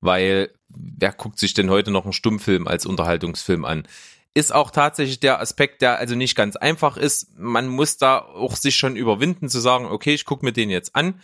Weil 0.00 0.52
wer 0.68 1.12
guckt 1.12 1.38
sich 1.38 1.54
denn 1.54 1.70
heute 1.70 1.90
noch 1.90 2.04
einen 2.04 2.12
Stummfilm 2.12 2.66
als 2.66 2.86
Unterhaltungsfilm 2.86 3.64
an? 3.64 3.86
Ist 4.34 4.54
auch 4.54 4.70
tatsächlich 4.70 5.20
der 5.20 5.40
Aspekt, 5.40 5.82
der 5.82 5.98
also 5.98 6.14
nicht 6.14 6.34
ganz 6.34 6.56
einfach 6.56 6.96
ist. 6.96 7.38
Man 7.38 7.68
muss 7.68 7.98
da 7.98 8.20
auch 8.20 8.56
sich 8.56 8.76
schon 8.76 8.96
überwinden 8.96 9.48
zu 9.48 9.60
sagen, 9.60 9.84
okay, 9.84 10.14
ich 10.14 10.24
gucke 10.24 10.44
mir 10.44 10.52
den 10.52 10.70
jetzt 10.70 10.96
an 10.96 11.20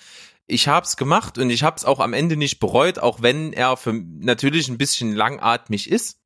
ich 0.48 0.66
habe 0.66 0.87
es 0.87 0.96
gemacht 0.96 1.38
und 1.38 1.51
ich 1.51 1.62
habe 1.62 1.77
es 1.77 1.85
auch 1.85 2.01
am 2.01 2.14
Ende 2.14 2.37
nicht 2.37 2.59
bereut, 2.59 2.98
auch 2.98 3.22
wenn 3.22 3.53
er 3.53 3.77
für 3.77 3.92
natürlich 3.92 4.68
ein 4.68 4.79
bisschen 4.79 5.12
langatmig 5.12 5.90
ist. 5.90 6.18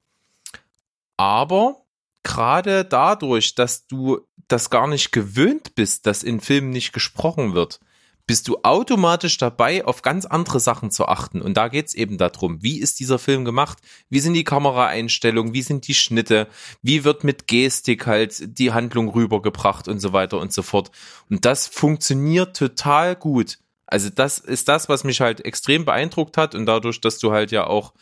Aber 1.17 1.83
gerade 2.23 2.85
dadurch, 2.85 3.55
dass 3.55 3.87
du 3.87 4.21
das 4.49 4.71
gar 4.71 4.87
nicht 4.87 5.13
gewöhnt 5.13 5.75
bist, 5.75 6.07
dass 6.07 6.23
in 6.23 6.41
Filmen 6.41 6.71
nicht 6.71 6.93
gesprochen 6.93 7.55
wird, 7.55 7.81
bist 8.27 8.47
du 8.49 8.59
automatisch 8.63 9.37
dabei, 9.39 9.85
auf 9.85 10.03
ganz 10.03 10.27
andere 10.27 10.61
Sachen 10.61 10.91
zu 10.91 11.07
achten. 11.07 11.43
Und 11.43 11.57
da 11.57 11.69
geht's 11.69 11.95
eben 11.95 12.19
darum, 12.19 12.63
wie 12.63 12.79
ist 12.79 13.01
dieser 13.01 13.19
Film 13.19 13.45
gemacht? 13.45 13.79
Wie 14.11 14.21
sind 14.21 14.35
die 14.35 14.45
Kameraeinstellungen? 14.45 15.53
Wie 15.55 15.63
sind 15.63 15.89
die 15.89 15.95
Schnitte? 15.95 16.49
Wie 16.83 17.05
wird 17.05 17.25
mit 17.25 17.49
Gestik 17.49 18.07
halt 18.07 18.59
die 18.59 18.73
Handlung 18.73 19.09
rübergebracht 19.09 19.89
und 19.89 19.99
so 19.99 20.13
weiter 20.13 20.39
und 20.39 20.53
so 20.53 20.63
fort? 20.63 20.91
Und 21.31 21.45
das 21.45 21.67
funktioniert 21.67 22.57
total 22.57 23.17
gut. 23.17 23.59
Also 23.87 24.09
das 24.09 24.39
ist 24.39 24.69
das, 24.69 24.89
was 24.89 25.05
mich 25.05 25.21
halt 25.21 25.45
extrem 25.45 25.85
beeindruckt 25.85 26.39
hat 26.39 26.55
und 26.55 26.65
dadurch, 26.67 27.01
dass 27.01 27.19
du 27.19 27.33
halt 27.33 27.51
ja 27.51 27.67
auch 27.67 27.93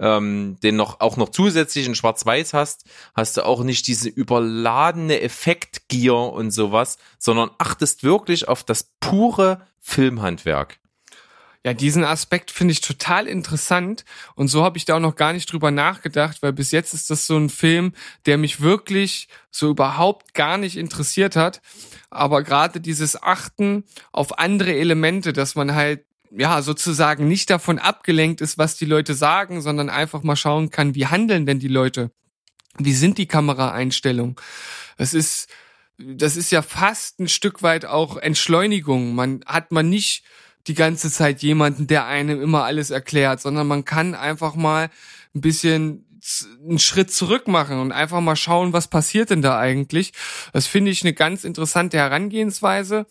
ähm, 0.00 0.56
den 0.62 0.76
noch 0.76 1.00
auch 1.00 1.16
noch 1.16 1.30
zusätzlich 1.30 1.86
in 1.86 1.94
Schwarz-Weiß 1.94 2.54
hast, 2.54 2.84
hast 3.14 3.36
du 3.36 3.44
auch 3.44 3.62
nicht 3.62 3.86
diese 3.86 4.08
überladene 4.08 5.20
Effektgier 5.20 6.14
und 6.14 6.50
sowas, 6.50 6.98
sondern 7.18 7.50
achtest 7.58 8.04
wirklich 8.04 8.48
auf 8.48 8.64
das 8.64 8.90
pure 9.00 9.60
Filmhandwerk. 9.80 10.78
Ja, 11.64 11.74
diesen 11.74 12.04
Aspekt 12.04 12.52
finde 12.52 12.72
ich 12.72 12.80
total 12.80 13.26
interessant 13.26 14.04
und 14.36 14.46
so 14.48 14.62
habe 14.62 14.78
ich 14.78 14.84
da 14.84 14.96
auch 14.96 15.00
noch 15.00 15.16
gar 15.16 15.32
nicht 15.32 15.52
drüber 15.52 15.72
nachgedacht, 15.72 16.40
weil 16.40 16.52
bis 16.52 16.70
jetzt 16.70 16.94
ist 16.94 17.10
das 17.10 17.26
so 17.26 17.36
ein 17.36 17.50
Film, 17.50 17.92
der 18.26 18.38
mich 18.38 18.60
wirklich 18.60 19.28
so 19.50 19.68
überhaupt 19.68 20.34
gar 20.34 20.56
nicht 20.56 20.76
interessiert 20.76 21.34
hat. 21.34 21.60
Aber 22.10 22.44
gerade 22.44 22.80
dieses 22.80 23.20
Achten 23.20 23.84
auf 24.12 24.38
andere 24.38 24.72
Elemente, 24.72 25.32
dass 25.32 25.56
man 25.56 25.74
halt 25.74 26.04
ja, 26.30 26.62
sozusagen 26.62 27.28
nicht 27.28 27.50
davon 27.50 27.78
abgelenkt 27.78 28.40
ist, 28.40 28.58
was 28.58 28.76
die 28.76 28.84
Leute 28.84 29.14
sagen, 29.14 29.60
sondern 29.60 29.90
einfach 29.90 30.22
mal 30.22 30.36
schauen 30.36 30.70
kann, 30.70 30.94
wie 30.94 31.06
handeln 31.06 31.46
denn 31.46 31.58
die 31.58 31.68
Leute? 31.68 32.10
Wie 32.78 32.92
sind 32.92 33.18
die 33.18 33.26
Kameraeinstellungen? 33.26 34.36
Es 34.96 35.14
ist, 35.14 35.48
das 35.98 36.36
ist 36.36 36.52
ja 36.52 36.62
fast 36.62 37.20
ein 37.20 37.28
Stück 37.28 37.62
weit 37.62 37.84
auch 37.86 38.16
Entschleunigung. 38.16 39.14
Man 39.14 39.40
hat 39.46 39.72
man 39.72 39.88
nicht 39.88 40.24
die 40.66 40.74
ganze 40.74 41.10
Zeit 41.10 41.42
jemanden, 41.42 41.86
der 41.86 42.06
einem 42.06 42.42
immer 42.42 42.64
alles 42.64 42.90
erklärt, 42.90 43.40
sondern 43.40 43.66
man 43.66 43.84
kann 43.84 44.14
einfach 44.14 44.54
mal 44.54 44.90
ein 45.34 45.40
bisschen 45.40 46.04
einen 46.68 46.78
Schritt 46.78 47.12
zurück 47.12 47.48
machen 47.48 47.80
und 47.80 47.92
einfach 47.92 48.20
mal 48.20 48.36
schauen, 48.36 48.72
was 48.72 48.88
passiert 48.88 49.30
denn 49.30 49.42
da 49.42 49.58
eigentlich. 49.58 50.12
Das 50.52 50.66
finde 50.66 50.90
ich 50.90 51.02
eine 51.02 51.14
ganz 51.14 51.44
interessante 51.44 51.96
Herangehensweise. 51.96 53.06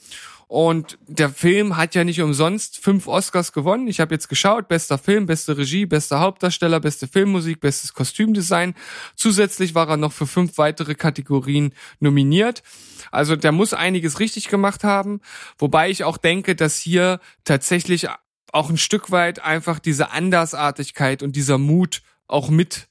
Und 0.47 0.97
der 1.07 1.29
Film 1.29 1.75
hat 1.75 1.93
ja 1.93 2.05
nicht 2.05 2.21
umsonst 2.21 2.77
fünf 2.77 3.07
Oscars 3.07 3.51
gewonnen. 3.51 3.87
Ich 3.87 3.99
habe 3.99 4.15
jetzt 4.15 4.29
geschaut, 4.29 4.69
bester 4.69 4.97
Film, 4.97 5.25
beste 5.25 5.57
Regie, 5.57 5.85
bester 5.85 6.21
Hauptdarsteller, 6.21 6.79
beste 6.79 7.07
Filmmusik, 7.07 7.59
bestes 7.59 7.93
Kostümdesign. 7.93 8.73
Zusätzlich 9.15 9.75
war 9.75 9.89
er 9.89 9.97
noch 9.97 10.13
für 10.13 10.25
fünf 10.25 10.57
weitere 10.57 10.95
Kategorien 10.95 11.73
nominiert. 11.99 12.63
Also 13.11 13.35
der 13.35 13.51
muss 13.51 13.73
einiges 13.73 14.21
richtig 14.21 14.47
gemacht 14.47 14.85
haben. 14.85 15.19
Wobei 15.57 15.89
ich 15.89 16.05
auch 16.05 16.17
denke, 16.17 16.55
dass 16.55 16.77
hier 16.77 17.19
tatsächlich 17.43 18.07
auch 18.53 18.69
ein 18.69 18.77
Stück 18.77 19.11
weit 19.11 19.43
einfach 19.43 19.79
diese 19.79 20.11
Andersartigkeit 20.11 21.23
und 21.23 21.35
dieser 21.35 21.57
Mut 21.57 22.01
auch 22.27 22.49
mit 22.49 22.87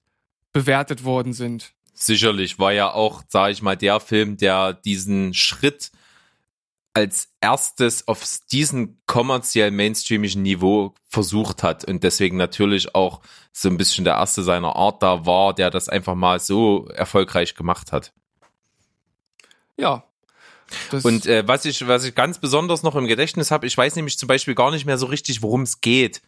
bewertet 0.52 1.04
worden 1.04 1.32
sind. 1.32 1.72
Sicherlich 1.94 2.58
war 2.58 2.72
ja 2.72 2.92
auch, 2.92 3.22
sage 3.28 3.52
ich 3.52 3.62
mal, 3.62 3.76
der 3.76 4.00
Film, 4.00 4.36
der 4.36 4.74
diesen 4.74 5.32
Schritt 5.32 5.90
als 6.96 7.28
erstes 7.42 8.08
auf 8.08 8.24
diesen 8.50 9.02
kommerziell 9.04 9.70
mainstreamigen 9.70 10.40
Niveau 10.40 10.94
versucht 11.06 11.62
hat 11.62 11.84
und 11.84 12.02
deswegen 12.02 12.38
natürlich 12.38 12.94
auch 12.94 13.20
so 13.52 13.68
ein 13.68 13.76
bisschen 13.76 14.06
der 14.06 14.14
erste 14.14 14.42
seiner 14.42 14.76
Art 14.76 15.02
da 15.02 15.26
war, 15.26 15.52
der 15.52 15.68
das 15.68 15.90
einfach 15.90 16.14
mal 16.14 16.40
so 16.40 16.88
erfolgreich 16.88 17.54
gemacht 17.54 17.92
hat. 17.92 18.14
Ja. 19.76 20.04
Und 21.02 21.26
äh, 21.26 21.46
was 21.46 21.66
ich 21.66 21.86
was 21.86 22.04
ich 22.04 22.14
ganz 22.14 22.38
besonders 22.38 22.82
noch 22.82 22.96
im 22.96 23.06
Gedächtnis 23.06 23.50
habe, 23.50 23.66
ich 23.66 23.76
weiß 23.76 23.94
nämlich 23.96 24.16
zum 24.16 24.26
Beispiel 24.26 24.54
gar 24.54 24.70
nicht 24.70 24.86
mehr 24.86 24.96
so 24.96 25.04
richtig, 25.04 25.42
worum 25.42 25.62
es 25.62 25.82
geht. 25.82 26.22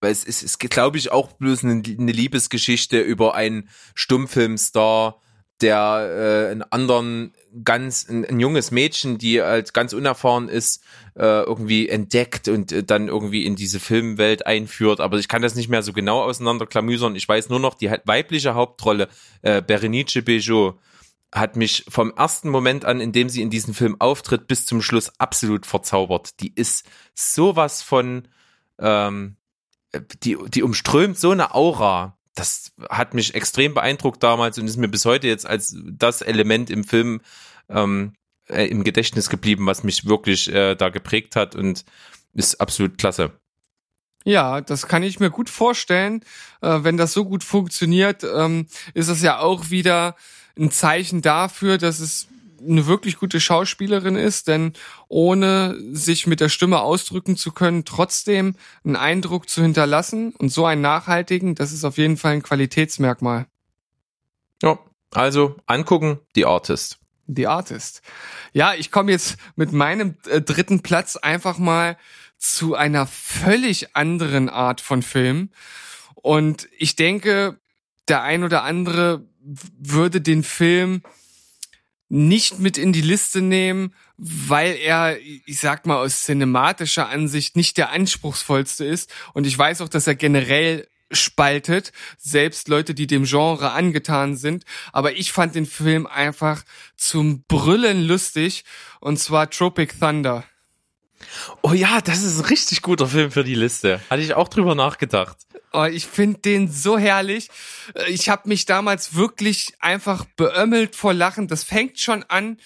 Weil 0.00 0.12
es 0.12 0.22
ist, 0.22 0.60
geht, 0.60 0.70
glaube 0.70 0.98
ich, 0.98 1.10
auch 1.10 1.32
bloß 1.32 1.64
eine, 1.64 1.82
eine 1.84 2.12
Liebesgeschichte 2.12 3.00
über 3.00 3.34
einen 3.34 3.68
Stummfilmstar, 3.96 5.20
der 5.60 6.46
äh, 6.46 6.52
einen 6.52 6.62
anderen 6.62 7.34
ganz 7.64 8.08
ein, 8.08 8.24
ein, 8.24 8.40
junges 8.40 8.70
Mädchen, 8.70 9.18
die 9.18 9.42
halt 9.42 9.74
ganz 9.74 9.92
unerfahren 9.92 10.48
ist, 10.48 10.82
äh, 11.16 11.42
irgendwie 11.42 11.88
entdeckt 11.88 12.48
und 12.48 12.72
äh, 12.72 12.84
dann 12.84 13.08
irgendwie 13.08 13.44
in 13.44 13.56
diese 13.56 13.80
Filmwelt 13.80 14.46
einführt. 14.46 15.00
Aber 15.00 15.18
ich 15.18 15.28
kann 15.28 15.42
das 15.42 15.54
nicht 15.54 15.68
mehr 15.68 15.82
so 15.82 15.92
genau 15.92 16.22
auseinanderklamüsern. 16.22 17.16
Ich 17.16 17.28
weiß 17.28 17.48
nur 17.48 17.60
noch, 17.60 17.74
die 17.74 17.90
weibliche 18.04 18.54
Hauptrolle, 18.54 19.08
äh, 19.42 19.62
Berenice 19.62 20.22
Bejo, 20.24 20.78
hat 21.32 21.56
mich 21.56 21.84
vom 21.88 22.12
ersten 22.16 22.48
Moment 22.48 22.84
an, 22.84 23.00
in 23.00 23.12
dem 23.12 23.28
sie 23.28 23.42
in 23.42 23.50
diesem 23.50 23.74
Film 23.74 23.96
auftritt, 24.00 24.48
bis 24.48 24.66
zum 24.66 24.82
Schluss 24.82 25.12
absolut 25.18 25.64
verzaubert. 25.64 26.40
Die 26.40 26.52
ist 26.54 26.84
sowas 27.14 27.82
von, 27.82 28.26
ähm, 28.78 29.36
die, 30.22 30.36
die 30.48 30.62
umströmt 30.62 31.18
so 31.18 31.30
eine 31.30 31.54
Aura 31.54 32.18
das 32.34 32.72
hat 32.88 33.14
mich 33.14 33.34
extrem 33.34 33.74
beeindruckt 33.74 34.22
damals 34.22 34.58
und 34.58 34.66
ist 34.66 34.76
mir 34.76 34.88
bis 34.88 35.04
heute 35.04 35.26
jetzt 35.28 35.46
als 35.46 35.76
das 35.84 36.22
Element 36.22 36.70
im 36.70 36.84
Film 36.84 37.20
ähm, 37.68 38.14
äh, 38.48 38.66
im 38.66 38.84
Gedächtnis 38.84 39.28
geblieben, 39.28 39.66
was 39.66 39.84
mich 39.84 40.06
wirklich 40.06 40.52
äh, 40.52 40.74
da 40.74 40.88
geprägt 40.88 41.36
hat 41.36 41.54
und 41.54 41.84
ist 42.34 42.60
absolut 42.60 42.98
klasse. 42.98 43.32
Ja, 44.24 44.60
das 44.60 44.86
kann 44.86 45.02
ich 45.02 45.18
mir 45.18 45.30
gut 45.30 45.48
vorstellen. 45.48 46.22
Äh, 46.60 46.80
wenn 46.82 46.96
das 46.96 47.12
so 47.12 47.24
gut 47.24 47.42
funktioniert, 47.42 48.24
ähm, 48.24 48.66
ist 48.92 49.08
es 49.08 49.22
ja 49.22 49.38
auch 49.38 49.70
wieder 49.70 50.14
ein 50.58 50.70
Zeichen 50.70 51.22
dafür, 51.22 51.78
dass 51.78 52.00
es 52.00 52.28
eine 52.66 52.86
wirklich 52.86 53.18
gute 53.18 53.40
Schauspielerin 53.40 54.16
ist, 54.16 54.48
denn 54.48 54.72
ohne 55.08 55.76
sich 55.92 56.26
mit 56.26 56.40
der 56.40 56.48
Stimme 56.48 56.80
ausdrücken 56.80 57.36
zu 57.36 57.52
können, 57.52 57.84
trotzdem 57.84 58.54
einen 58.84 58.96
Eindruck 58.96 59.48
zu 59.48 59.62
hinterlassen 59.62 60.34
und 60.36 60.50
so 60.50 60.66
einen 60.66 60.82
nachhaltigen, 60.82 61.54
das 61.54 61.72
ist 61.72 61.84
auf 61.84 61.98
jeden 61.98 62.16
Fall 62.16 62.34
ein 62.34 62.42
Qualitätsmerkmal. 62.42 63.46
Ja, 64.62 64.78
also 65.12 65.56
angucken, 65.66 66.20
die 66.36 66.46
Artist. 66.46 66.98
The 67.26 67.46
Artist. 67.46 68.02
Ja, 68.52 68.74
ich 68.74 68.90
komme 68.90 69.12
jetzt 69.12 69.36
mit 69.54 69.72
meinem 69.72 70.16
äh, 70.28 70.40
dritten 70.40 70.80
Platz 70.80 71.16
einfach 71.16 71.58
mal 71.58 71.96
zu 72.38 72.74
einer 72.74 73.06
völlig 73.06 73.94
anderen 73.94 74.48
Art 74.48 74.80
von 74.80 75.02
Film. 75.02 75.50
Und 76.14 76.68
ich 76.76 76.96
denke, 76.96 77.60
der 78.08 78.22
ein 78.22 78.44
oder 78.44 78.64
andere 78.64 79.24
würde 79.78 80.20
den 80.20 80.42
Film 80.42 81.02
nicht 82.10 82.58
mit 82.58 82.76
in 82.76 82.92
die 82.92 83.00
Liste 83.00 83.40
nehmen, 83.40 83.94
weil 84.18 84.76
er, 84.76 85.16
ich 85.20 85.60
sag 85.60 85.86
mal, 85.86 85.96
aus 85.96 86.24
cinematischer 86.24 87.08
Ansicht 87.08 87.56
nicht 87.56 87.78
der 87.78 87.90
anspruchsvollste 87.90 88.84
ist. 88.84 89.10
Und 89.32 89.46
ich 89.46 89.56
weiß 89.56 89.80
auch, 89.80 89.88
dass 89.88 90.06
er 90.06 90.16
generell 90.16 90.86
spaltet, 91.12 91.92
selbst 92.18 92.68
Leute, 92.68 92.94
die 92.94 93.06
dem 93.06 93.24
Genre 93.24 93.70
angetan 93.70 94.36
sind. 94.36 94.64
Aber 94.92 95.12
ich 95.12 95.32
fand 95.32 95.54
den 95.54 95.66
Film 95.66 96.06
einfach 96.06 96.62
zum 96.96 97.44
Brüllen 97.44 98.06
lustig, 98.06 98.64
und 99.00 99.18
zwar 99.18 99.48
Tropic 99.48 99.94
Thunder. 99.98 100.44
Oh 101.62 101.72
ja, 101.72 102.00
das 102.00 102.22
ist 102.22 102.38
ein 102.38 102.46
richtig 102.46 102.82
guter 102.82 103.06
Film 103.06 103.30
für 103.30 103.44
die 103.44 103.54
Liste. 103.54 104.00
Hatte 104.10 104.22
ich 104.22 104.34
auch 104.34 104.48
drüber 104.48 104.74
nachgedacht. 104.74 105.36
Oh, 105.72 105.84
ich 105.84 106.06
finde 106.06 106.40
den 106.40 106.70
so 106.70 106.98
herrlich. 106.98 107.48
Ich 108.08 108.28
habe 108.28 108.48
mich 108.48 108.64
damals 108.64 109.14
wirklich 109.14 109.74
einfach 109.78 110.24
beömmelt 110.36 110.96
vor 110.96 111.14
Lachen. 111.14 111.46
Das 111.46 111.62
fängt 111.62 112.00
schon 112.00 112.24
an. 112.24 112.58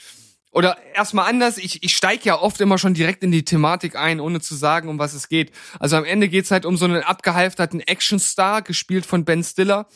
Oder 0.50 0.78
erstmal 0.94 1.28
anders, 1.28 1.58
ich, 1.58 1.82
ich 1.82 1.96
steige 1.96 2.22
ja 2.24 2.38
oft 2.38 2.60
immer 2.60 2.78
schon 2.78 2.94
direkt 2.94 3.24
in 3.24 3.32
die 3.32 3.44
Thematik 3.44 3.96
ein, 3.96 4.20
ohne 4.20 4.40
zu 4.40 4.54
sagen, 4.54 4.88
um 4.88 5.00
was 5.00 5.12
es 5.12 5.28
geht. 5.28 5.50
Also 5.80 5.96
am 5.96 6.04
Ende 6.04 6.28
geht's 6.28 6.52
halt 6.52 6.64
um 6.64 6.76
so 6.76 6.84
einen 6.84 7.02
abgehalfterten 7.02 7.80
Actionstar, 7.80 8.62
gespielt 8.62 9.04
von 9.04 9.24
Ben 9.24 9.42
Stiller, 9.42 9.88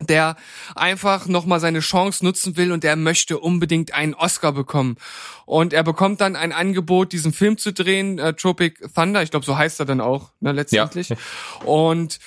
der 0.00 0.36
einfach 0.76 1.26
nochmal 1.26 1.58
seine 1.58 1.80
Chance 1.80 2.24
nutzen 2.24 2.56
will 2.56 2.70
und 2.70 2.84
er 2.84 2.94
möchte 2.94 3.38
unbedingt 3.38 3.92
einen 3.92 4.14
Oscar 4.14 4.52
bekommen. 4.52 4.96
Und 5.46 5.72
er 5.72 5.82
bekommt 5.82 6.20
dann 6.20 6.36
ein 6.36 6.52
Angebot, 6.52 7.12
diesen 7.12 7.32
Film 7.32 7.58
zu 7.58 7.72
drehen, 7.72 8.20
äh, 8.20 8.34
Tropic 8.34 8.78
Thunder, 8.94 9.24
ich 9.24 9.32
glaube, 9.32 9.44
so 9.44 9.58
heißt 9.58 9.80
er 9.80 9.86
dann 9.86 10.00
auch, 10.00 10.30
ne, 10.38 10.52
letztendlich. 10.52 11.08
Ja. 11.08 11.16
Und 11.64 12.20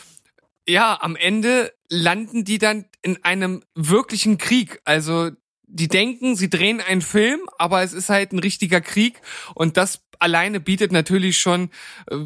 ja, 0.68 0.98
am 1.02 1.16
Ende 1.16 1.74
landen 1.90 2.46
die 2.46 2.58
dann 2.58 2.86
in 3.02 3.24
einem 3.24 3.64
wirklichen 3.76 4.38
Krieg. 4.38 4.82
Also 4.86 5.32
die 5.74 5.88
denken, 5.88 6.36
sie 6.36 6.50
drehen 6.50 6.82
einen 6.82 7.02
Film, 7.02 7.40
aber 7.58 7.82
es 7.82 7.94
ist 7.94 8.10
halt 8.10 8.34
ein 8.34 8.40
richtiger 8.40 8.82
Krieg 8.82 9.22
und 9.56 9.78
das 9.78 10.02
alleine 10.20 10.60
bietet 10.60 10.92
natürlich 10.92 11.40
schon, 11.40 11.72
äh, 12.08 12.18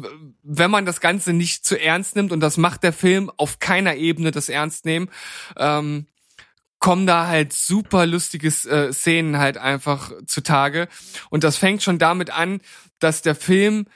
wenn 0.42 0.70
man 0.70 0.84
das 0.84 1.00
Ganze 1.00 1.32
nicht 1.32 1.64
zu 1.64 1.80
ernst 1.80 2.16
nimmt 2.16 2.32
und 2.32 2.40
das 2.40 2.56
macht 2.56 2.82
der 2.82 2.92
Film 2.92 3.30
auf 3.36 3.58
keiner 3.58 3.96
Ebene 3.96 4.32
das 4.32 4.48
ernst 4.48 4.84
nehmen, 4.84 5.08
ähm, 5.56 6.06
kommen 6.78 7.06
da 7.06 7.26
halt 7.26 7.52
super 7.52 8.04
lustige 8.04 8.48
äh, 8.48 8.92
Szenen 8.92 9.38
halt 9.38 9.56
einfach 9.56 10.12
zutage 10.26 10.88
und 11.30 11.42
das 11.42 11.56
fängt 11.56 11.82
schon 11.82 11.98
damit 11.98 12.30
an, 12.30 12.60
dass 12.98 13.22
der 13.22 13.34
Film 13.34 13.86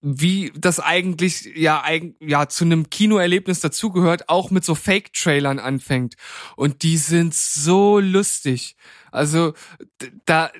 wie 0.00 0.52
das 0.56 0.78
eigentlich 0.78 1.50
ja 1.56 1.82
eigen, 1.82 2.14
ja 2.20 2.48
zu 2.48 2.64
einem 2.64 2.88
Kinoerlebnis 2.88 3.60
dazugehört, 3.60 4.28
auch 4.28 4.50
mit 4.50 4.64
so 4.64 4.74
Fake-Trailern 4.74 5.58
anfängt 5.58 6.14
und 6.56 6.82
die 6.82 6.96
sind 6.96 7.34
so 7.34 7.98
lustig. 7.98 8.76
Also 9.10 9.54
da 10.24 10.50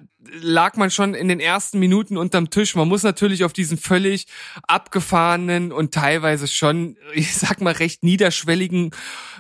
lag 0.41 0.77
man 0.77 0.91
schon 0.91 1.15
in 1.15 1.29
den 1.29 1.41
ersten 1.41 1.79
Minuten 1.79 2.17
unterm 2.17 2.51
Tisch. 2.51 2.75
Man 2.75 2.89
muss 2.89 3.03
natürlich 3.03 3.45
auf 3.45 3.53
diesen 3.53 3.79
völlig 3.79 4.27
abgefahrenen 4.67 5.73
und 5.73 5.95
teilweise 5.95 6.49
schon, 6.49 6.97
ich 7.15 7.37
sag 7.37 7.61
mal, 7.61 7.75
recht 7.75 8.03
niederschwelligen 8.03 8.91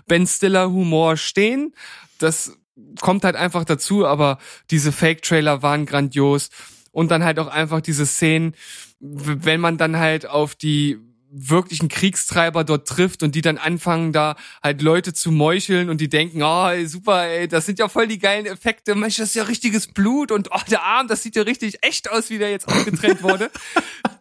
Ben 0.06 0.26
Stiller 0.26 0.70
Humor 0.70 1.16
stehen. 1.16 1.74
Das 2.18 2.56
kommt 3.00 3.24
halt 3.24 3.36
einfach 3.36 3.64
dazu, 3.64 4.06
aber 4.06 4.38
diese 4.70 4.92
Fake-Trailer 4.92 5.62
waren 5.62 5.86
grandios. 5.86 6.50
Und 6.90 7.10
dann 7.10 7.22
halt 7.22 7.38
auch 7.38 7.48
einfach 7.48 7.80
diese 7.80 8.06
Szenen, 8.06 8.54
wenn 9.00 9.60
man 9.60 9.78
dann 9.78 9.96
halt 9.96 10.26
auf 10.26 10.54
die 10.54 10.98
wirklichen 11.30 11.88
Kriegstreiber 11.88 12.64
dort 12.64 12.88
trifft 12.88 13.22
und 13.22 13.34
die 13.34 13.42
dann 13.42 13.58
anfangen 13.58 14.12
da 14.12 14.36
halt 14.62 14.80
Leute 14.80 15.12
zu 15.12 15.30
meucheln 15.30 15.90
und 15.90 16.00
die 16.00 16.08
denken, 16.08 16.42
oh 16.42 16.68
ey, 16.68 16.86
super, 16.86 17.26
ey, 17.26 17.46
das 17.46 17.66
sind 17.66 17.78
ja 17.78 17.88
voll 17.88 18.06
die 18.06 18.18
geilen 18.18 18.46
Effekte, 18.46 18.94
Mensch, 18.94 19.16
das 19.16 19.30
ist 19.30 19.34
ja 19.34 19.42
richtiges 19.44 19.88
Blut 19.88 20.32
und 20.32 20.48
oh, 20.52 20.60
der 20.70 20.82
Arm, 20.82 21.06
das 21.06 21.22
sieht 21.22 21.36
ja 21.36 21.42
richtig 21.42 21.82
echt 21.82 22.10
aus, 22.10 22.30
wie 22.30 22.38
der 22.38 22.50
jetzt 22.50 22.68
abgetrennt 22.68 23.22
wurde. 23.22 23.50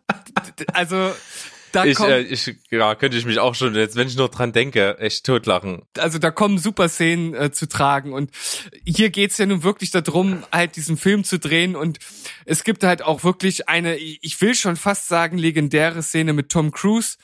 also 0.74 1.14
da 1.72 1.86
ich, 1.86 1.98
kommt, 1.98 2.10
äh, 2.10 2.22
ich, 2.22 2.56
ja, 2.70 2.96
könnte 2.96 3.18
ich 3.18 3.26
mich 3.26 3.40
auch 3.40 3.56
schon, 3.56 3.76
jetzt, 3.76 3.96
wenn 3.96 4.08
ich 4.08 4.16
nur 4.16 4.30
dran 4.30 4.54
denke, 4.54 4.98
echt 5.00 5.26
totlachen. 5.26 5.84
Also 5.98 6.20
da 6.20 6.32
kommen 6.32 6.58
super 6.58 6.90
Szenen 6.90 7.34
äh, 7.34 7.52
zu 7.52 7.68
tragen 7.68 8.14
und 8.14 8.32
hier 8.86 9.10
geht's 9.10 9.38
ja 9.38 9.46
nun 9.46 9.64
wirklich 9.64 9.92
darum, 9.92 10.44
halt 10.52 10.76
diesen 10.76 10.98
Film 10.98 11.24
zu 11.24 11.40
drehen 11.40 11.76
und 11.76 12.00
es 12.46 12.64
gibt 12.64 12.84
halt 12.84 13.02
auch 13.02 13.24
wirklich 13.24 13.70
eine, 13.70 13.98
ich 13.98 14.40
will 14.42 14.56
schon 14.56 14.76
fast 14.76 15.08
sagen, 15.08 15.38
legendäre 15.38 16.04
Szene 16.04 16.34
mit 16.34 16.50
Tom 16.50 16.72
Cruise. 16.72 17.18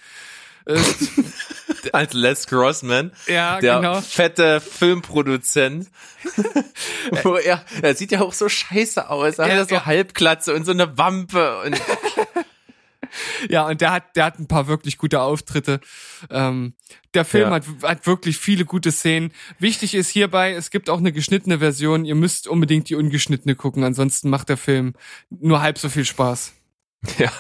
Äh, 0.65 0.79
Als 1.91 2.13
Les 2.13 2.47
Grossman, 2.47 3.11
ja, 3.27 3.59
der 3.59 3.75
genau. 3.75 4.01
fette 4.01 4.61
Filmproduzent, 4.61 5.89
wo 7.23 7.35
er, 7.35 7.65
er 7.81 7.95
sieht 7.95 8.11
ja 8.13 8.21
auch 8.21 8.31
so 8.31 8.47
scheiße 8.47 9.09
aus, 9.09 9.37
er 9.37 9.47
ja, 9.47 9.61
hat 9.61 9.71
ja 9.71 9.79
so. 9.79 9.85
Halbklatze 9.85 10.53
und 10.53 10.63
so 10.63 10.71
eine 10.71 10.97
Wampe 10.97 11.59
und 11.65 11.81
ja, 13.49 13.67
und 13.67 13.81
der 13.81 13.91
hat, 13.91 14.15
der 14.15 14.25
hat 14.25 14.39
ein 14.39 14.47
paar 14.47 14.67
wirklich 14.67 14.97
gute 14.97 15.21
Auftritte. 15.21 15.79
Ähm, 16.29 16.73
der 17.13 17.25
Film 17.25 17.49
ja. 17.49 17.55
hat, 17.55 17.65
hat 17.83 18.07
wirklich 18.07 18.37
viele 18.37 18.65
gute 18.65 18.91
Szenen. 18.91 19.31
Wichtig 19.59 19.93
ist 19.93 20.09
hierbei, 20.09 20.53
es 20.53 20.71
gibt 20.71 20.89
auch 20.89 20.99
eine 20.99 21.11
geschnittene 21.11 21.59
Version. 21.59 22.05
Ihr 22.05 22.15
müsst 22.15 22.47
unbedingt 22.47 22.89
die 22.89 22.95
ungeschnittene 22.95 23.55
gucken, 23.55 23.83
ansonsten 23.83 24.29
macht 24.29 24.49
der 24.49 24.57
Film 24.57 24.93
nur 25.29 25.61
halb 25.61 25.77
so 25.77 25.89
viel 25.89 26.05
Spaß. 26.05 26.53
Ja, 27.17 27.31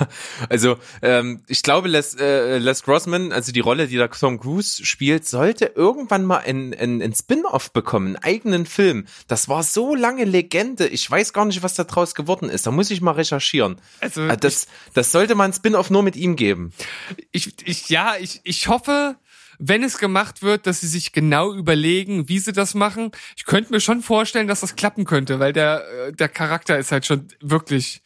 also 0.49 0.77
ähm, 1.01 1.41
ich 1.47 1.63
glaube, 1.63 1.87
Les, 1.87 2.15
äh, 2.15 2.57
Les 2.57 2.83
Grossman, 2.83 3.31
also 3.31 3.51
die 3.51 3.59
Rolle, 3.59 3.87
die 3.87 3.97
da 3.97 4.07
Tom 4.07 4.39
Cruise 4.39 4.85
spielt, 4.85 5.25
sollte 5.25 5.71
irgendwann 5.75 6.25
mal 6.25 6.39
ein, 6.39 6.73
ein, 6.73 7.01
ein 7.01 7.13
Spin-off 7.13 7.71
bekommen, 7.71 8.07
einen 8.07 8.15
eigenen 8.17 8.65
Film. 8.65 9.05
Das 9.27 9.47
war 9.49 9.63
so 9.63 9.95
lange 9.95 10.25
Legende. 10.25 10.87
Ich 10.87 11.09
weiß 11.09 11.33
gar 11.33 11.45
nicht, 11.45 11.63
was 11.63 11.75
da 11.75 11.85
draus 11.85 12.13
geworden 12.13 12.49
ist. 12.49 12.67
Da 12.67 12.71
muss 12.71 12.91
ich 12.91 13.01
mal 13.01 13.11
recherchieren. 13.11 13.79
Also 14.01 14.23
äh, 14.27 14.37
das, 14.37 14.67
das 14.93 15.11
sollte 15.11 15.35
man 15.35 15.51
ein 15.51 15.53
Spin-off 15.53 15.89
nur 15.89 16.03
mit 16.03 16.15
ihm 16.15 16.35
geben. 16.35 16.73
Ich, 17.31 17.67
ich, 17.67 17.89
ja, 17.89 18.15
ich, 18.19 18.41
ich 18.43 18.67
hoffe, 18.67 19.15
wenn 19.59 19.83
es 19.83 19.97
gemacht 19.97 20.41
wird, 20.41 20.67
dass 20.67 20.81
sie 20.81 20.87
sich 20.87 21.13
genau 21.13 21.53
überlegen, 21.53 22.27
wie 22.27 22.39
sie 22.39 22.51
das 22.51 22.73
machen. 22.73 23.11
Ich 23.37 23.45
könnte 23.45 23.71
mir 23.71 23.79
schon 23.79 24.01
vorstellen, 24.01 24.47
dass 24.47 24.59
das 24.61 24.75
klappen 24.75 25.05
könnte, 25.05 25.39
weil 25.39 25.53
der, 25.53 25.85
äh, 26.07 26.11
der 26.11 26.29
Charakter 26.29 26.77
ist 26.77 26.91
halt 26.91 27.05
schon 27.05 27.27
wirklich 27.39 28.01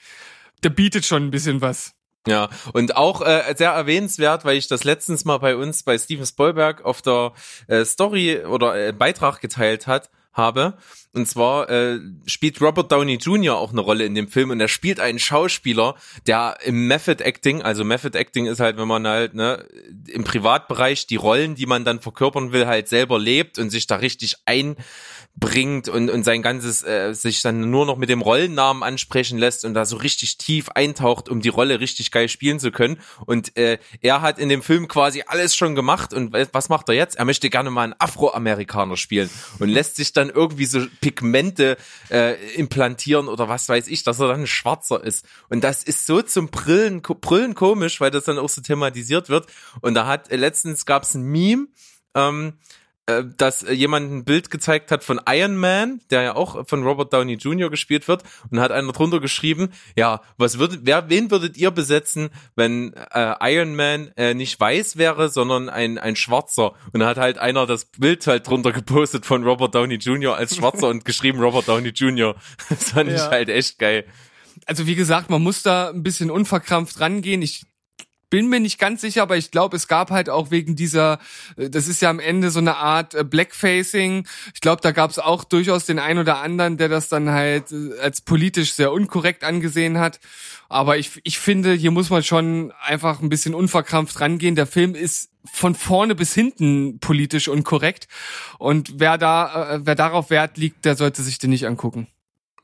der 0.63 0.69
bietet 0.69 1.05
schon 1.05 1.27
ein 1.27 1.31
bisschen 1.31 1.61
was. 1.61 1.93
Ja, 2.27 2.49
und 2.73 2.97
auch 2.97 3.21
äh, 3.21 3.55
sehr 3.57 3.71
erwähnenswert, 3.71 4.43
weil 4.43 4.57
ich 4.57 4.67
das 4.67 4.83
letztens 4.83 5.23
mal 5.23 5.37
bei 5.37 5.55
uns 5.55 5.83
bei 5.83 5.97
Steven 5.97 6.25
Spielberg 6.25 6.83
auf 6.83 7.01
der 7.01 7.31
äh, 7.67 7.85
Story 7.85 8.43
oder 8.43 8.87
äh, 8.87 8.91
Beitrag 8.91 9.39
geteilt 9.39 9.87
hat, 9.87 10.09
habe. 10.33 10.77
Und 11.17 11.25
zwar 11.25 11.67
äh, 11.69 11.99
spielt 12.27 12.61
Robert 12.61 12.91
Downey 12.91 13.15
Jr. 13.15 13.57
auch 13.57 13.71
eine 13.71 13.81
Rolle 13.81 14.05
in 14.05 14.13
dem 14.13 14.27
Film 14.27 14.51
und 14.51 14.59
er 14.59 14.67
spielt 14.67 14.99
einen 14.99 15.17
Schauspieler, 15.17 15.95
der 16.27 16.57
im 16.63 16.87
Method 16.87 17.23
Acting, 17.23 17.63
also 17.63 17.83
Method 17.83 18.15
Acting 18.15 18.45
ist 18.45 18.59
halt, 18.59 18.77
wenn 18.77 18.87
man 18.87 19.07
halt 19.07 19.33
ne, 19.33 19.65
im 20.07 20.23
Privatbereich 20.23 21.07
die 21.07 21.15
Rollen, 21.15 21.55
die 21.55 21.65
man 21.65 21.85
dann 21.85 21.99
verkörpern 21.99 22.51
will, 22.51 22.67
halt 22.67 22.87
selber 22.87 23.17
lebt 23.17 23.57
und 23.57 23.71
sich 23.71 23.87
da 23.87 23.95
richtig 23.95 24.35
ein 24.45 24.75
bringt 25.39 25.87
und, 25.87 26.09
und 26.09 26.23
sein 26.23 26.41
ganzes 26.41 26.83
äh, 26.83 27.13
sich 27.13 27.41
dann 27.41 27.69
nur 27.69 27.85
noch 27.85 27.97
mit 27.97 28.09
dem 28.09 28.21
Rollennamen 28.21 28.81
ansprechen 28.81 29.37
lässt 29.37 29.65
und 29.65 29.75
da 29.75 29.85
so 29.85 29.97
richtig 29.97 30.37
tief 30.37 30.69
eintaucht, 30.69 31.29
um 31.29 31.41
die 31.41 31.49
Rolle 31.49 31.79
richtig 31.79 32.11
geil 32.11 32.27
spielen 32.27 32.59
zu 32.59 32.71
können. 32.71 32.99
Und 33.25 33.55
äh, 33.55 33.77
er 34.01 34.21
hat 34.21 34.39
in 34.39 34.49
dem 34.49 34.63
Film 34.63 34.87
quasi 34.87 35.23
alles 35.27 35.55
schon 35.55 35.75
gemacht 35.75 36.13
und 36.13 36.33
was 36.33 36.69
macht 36.69 36.89
er 36.89 36.95
jetzt? 36.95 37.17
Er 37.17 37.25
möchte 37.25 37.49
gerne 37.49 37.69
mal 37.69 37.83
einen 37.83 37.95
Afroamerikaner 37.99 38.97
spielen 38.97 39.29
und 39.59 39.69
lässt 39.69 39.97
sich 39.97 40.11
dann 40.11 40.29
irgendwie 40.29 40.65
so 40.65 40.81
Pigmente 41.11 41.77
äh, 42.09 42.33
implantieren 42.55 43.27
oder 43.29 43.47
was 43.47 43.69
weiß 43.69 43.87
ich, 43.87 44.03
dass 44.03 44.19
er 44.19 44.27
dann 44.27 44.45
Schwarzer 44.45 45.03
ist. 45.03 45.25
Und 45.49 45.63
das 45.63 45.83
ist 45.83 46.05
so 46.05 46.21
zum 46.21 46.49
Brillen, 46.49 47.01
Brüllen 47.01 47.55
komisch, 47.55 48.01
weil 48.01 48.11
das 48.11 48.25
dann 48.25 48.37
auch 48.37 48.49
so 48.49 48.61
thematisiert 48.61 49.29
wird. 49.29 49.47
Und 49.81 49.93
da 49.93 50.05
hat 50.05 50.31
äh, 50.31 50.35
letztens 50.35 50.85
gab 50.85 51.03
es 51.03 51.15
ein 51.15 51.23
Meme, 51.23 51.67
ähm, 52.13 52.53
äh, 52.53 52.86
dass 53.37 53.63
äh, 53.63 53.71
jemand 53.73 54.11
ein 54.11 54.25
Bild 54.25 54.51
gezeigt 54.51 54.91
hat 54.91 55.03
von 55.03 55.19
Iron 55.29 55.55
Man, 55.55 56.01
der 56.09 56.21
ja 56.23 56.35
auch 56.35 56.67
von 56.67 56.83
Robert 56.83 57.13
Downey 57.13 57.35
Jr. 57.35 57.69
gespielt 57.69 58.07
wird, 58.07 58.23
und 58.51 58.59
hat 58.59 58.71
einer 58.71 58.91
drunter 58.91 59.19
geschrieben, 59.21 59.69
ja, 59.95 60.21
was 60.37 60.59
würdet, 60.59 60.81
wer, 60.83 61.09
wen 61.09 61.31
würdet 61.31 61.57
ihr 61.57 61.71
besetzen, 61.71 62.29
wenn 62.55 62.93
äh, 63.13 63.35
Iron 63.53 63.75
Man 63.75 64.11
äh, 64.17 64.33
nicht 64.33 64.59
weiß 64.59 64.97
wäre, 64.97 65.29
sondern 65.29 65.69
ein, 65.69 65.97
ein 65.97 66.15
Schwarzer? 66.17 66.73
Und 66.91 66.99
da 66.99 67.07
hat 67.07 67.17
halt 67.17 67.37
einer 67.37 67.65
das 67.65 67.85
Bild 67.85 68.27
halt 68.27 68.47
drunter 68.47 68.71
gepostet 68.73 69.25
von 69.25 69.43
Robert 69.43 69.73
Downey 69.73 69.95
Jr. 69.95 70.35
als 70.35 70.55
Schwarzer 70.55 70.89
und 70.89 71.05
geschrieben 71.05 71.39
Robert 71.39 71.67
Downey 71.67 71.89
Jr. 71.89 72.35
Das 72.69 72.91
fand 72.91 73.09
ich 73.09 73.17
Ja. 73.17 73.29
halt 73.31 73.49
echt 73.49 73.79
geil. 73.79 74.05
Also 74.65 74.85
wie 74.85 74.95
gesagt, 74.95 75.29
man 75.29 75.41
muss 75.41 75.63
da 75.63 75.89
ein 75.89 76.03
bisschen 76.03 76.29
unverkrampft 76.29 76.99
rangehen. 76.99 77.41
Ich 77.41 77.65
bin 78.29 78.49
mir 78.49 78.59
nicht 78.59 78.79
ganz 78.79 79.01
sicher, 79.01 79.21
aber 79.21 79.37
ich 79.37 79.51
glaube, 79.51 79.75
es 79.75 79.87
gab 79.87 80.11
halt 80.11 80.29
auch 80.29 80.51
wegen 80.51 80.75
dieser, 80.75 81.19
äh, 81.55 81.69
das 81.69 81.87
ist 81.87 82.01
ja 82.01 82.09
am 82.09 82.19
Ende 82.19 82.51
so 82.51 82.59
eine 82.59 82.77
Art 82.77 83.13
äh, 83.13 83.23
Blackfacing. 83.23 84.27
Ich 84.53 84.61
glaube, 84.61 84.81
da 84.81 84.91
gab 84.91 85.11
es 85.11 85.19
auch 85.19 85.43
durchaus 85.43 85.85
den 85.85 85.99
einen 85.99 86.19
oder 86.19 86.39
anderen, 86.39 86.77
der 86.77 86.89
das 86.89 87.09
dann 87.09 87.29
halt 87.29 87.71
äh, 87.71 87.99
als 88.01 88.21
politisch 88.21 88.73
sehr 88.73 88.91
unkorrekt 88.91 89.43
angesehen 89.43 89.97
hat. 89.97 90.19
Aber 90.69 90.97
ich, 90.97 91.21
ich 91.23 91.39
finde, 91.39 91.73
hier 91.73 91.91
muss 91.91 92.09
man 92.09 92.23
schon 92.23 92.73
einfach 92.83 93.21
ein 93.21 93.29
bisschen 93.29 93.53
unverkrampft 93.53 94.19
rangehen. 94.19 94.55
Der 94.55 94.67
Film 94.67 94.95
ist 94.95 95.31
von 95.45 95.75
vorne 95.75 96.13
bis 96.13 96.33
hinten 96.33 96.99
politisch 96.99 97.47
unkorrekt. 97.47 98.09
Und 98.59 98.99
wer 98.99 99.17
da, 99.17 99.79
wer 99.83 99.95
darauf 99.95 100.29
Wert 100.29 100.57
liegt, 100.57 100.83
der 100.83 100.97
sollte 100.97 101.21
sich 101.21 101.39
den 101.39 101.51
nicht 101.51 101.65
angucken. 101.65 102.07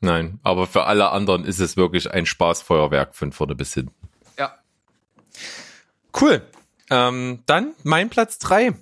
Nein, 0.01 0.39
aber 0.43 0.67
für 0.67 0.83
alle 0.83 1.11
anderen 1.11 1.45
ist 1.45 1.61
es 1.61 1.77
wirklich 1.77 2.11
ein 2.11 2.25
Spaßfeuerwerk 2.25 3.15
von 3.15 3.31
vorne 3.31 3.55
bis 3.55 3.73
hinten. 3.73 4.02
Cool. 6.19 6.41
Ähm, 6.89 7.43
dann 7.45 7.73
mein 7.83 8.09
Platz 8.09 8.39
drei. 8.39 8.73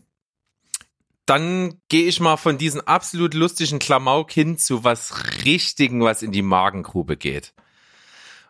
Dann 1.25 1.79
gehe 1.87 2.07
ich 2.07 2.19
mal 2.19 2.37
von 2.37 2.57
diesem 2.57 2.81
absolut 2.81 3.33
lustigen 3.33 3.79
Klamauk 3.79 4.31
hin 4.31 4.57
zu 4.57 4.83
was 4.83 5.45
Richtigen, 5.45 6.01
was 6.01 6.23
in 6.23 6.31
die 6.31 6.41
Magengrube 6.41 7.15
geht. 7.15 7.53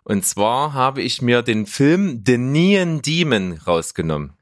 Und 0.03 0.25
zwar 0.25 0.73
habe 0.73 1.01
ich 1.01 1.21
mir 1.21 1.43
den 1.43 1.67
Film 1.67 2.23
The 2.25 2.37
Neon 2.37 3.01
Demon 3.03 3.53
rausgenommen. 3.67 4.33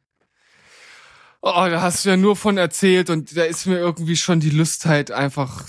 Oh, 1.41 1.51
da 1.53 1.81
hast 1.81 2.05
du 2.05 2.09
ja 2.09 2.17
nur 2.17 2.35
von 2.35 2.57
erzählt 2.57 3.09
und 3.09 3.35
da 3.35 3.43
ist 3.43 3.65
mir 3.65 3.77
irgendwie 3.77 4.15
schon 4.17 4.39
die 4.39 4.49
Lust 4.49 4.85
halt 4.85 5.11
einfach 5.11 5.65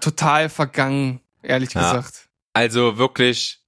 total 0.00 0.48
vergangen, 0.48 1.20
ehrlich 1.42 1.74
Ja. 1.74 1.80
gesagt. 1.80 2.28
Also 2.52 2.98
wirklich 2.98 3.60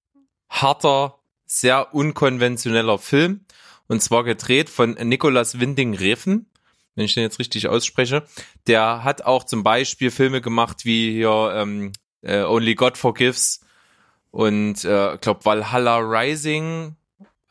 harter, 0.49 1.19
sehr 1.51 1.95
unkonventioneller 1.95 2.99
Film. 2.99 3.45
Und 3.89 4.03
zwar 4.03 4.23
gedreht 4.23 4.71
von 4.71 4.93
Nicolas 4.93 5.59
Winding 5.59 5.95
Refn, 5.95 6.47
wenn 6.95 7.05
ich 7.05 7.15
den 7.15 7.25
jetzt 7.25 7.41
richtig 7.41 7.67
ausspreche. 7.67 8.25
Der 8.69 9.03
hat 9.03 9.23
auch 9.23 9.45
zum 9.45 9.65
Beispiel 9.65 10.13
Filme 10.13 10.41
gemacht 10.41 10.85
wie 10.85 11.13
hier 11.13 11.53
ähm, 11.57 11.93
äh, 12.23 12.43
Only 12.43 12.77
God 12.77 12.97
Forgives 12.97 13.61
und 14.31 14.85
äh, 14.85 15.19
glaube 15.21 15.45
Valhalla 15.45 15.99
Rising. 15.99 16.95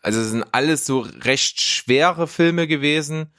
Also 0.01 0.21
es 0.21 0.29
sind 0.29 0.45
alles 0.53 0.85
so 0.85 1.01
recht 1.01 1.59
schwere 1.59 2.27
Filme 2.27 2.67
gewesen, 2.67 3.33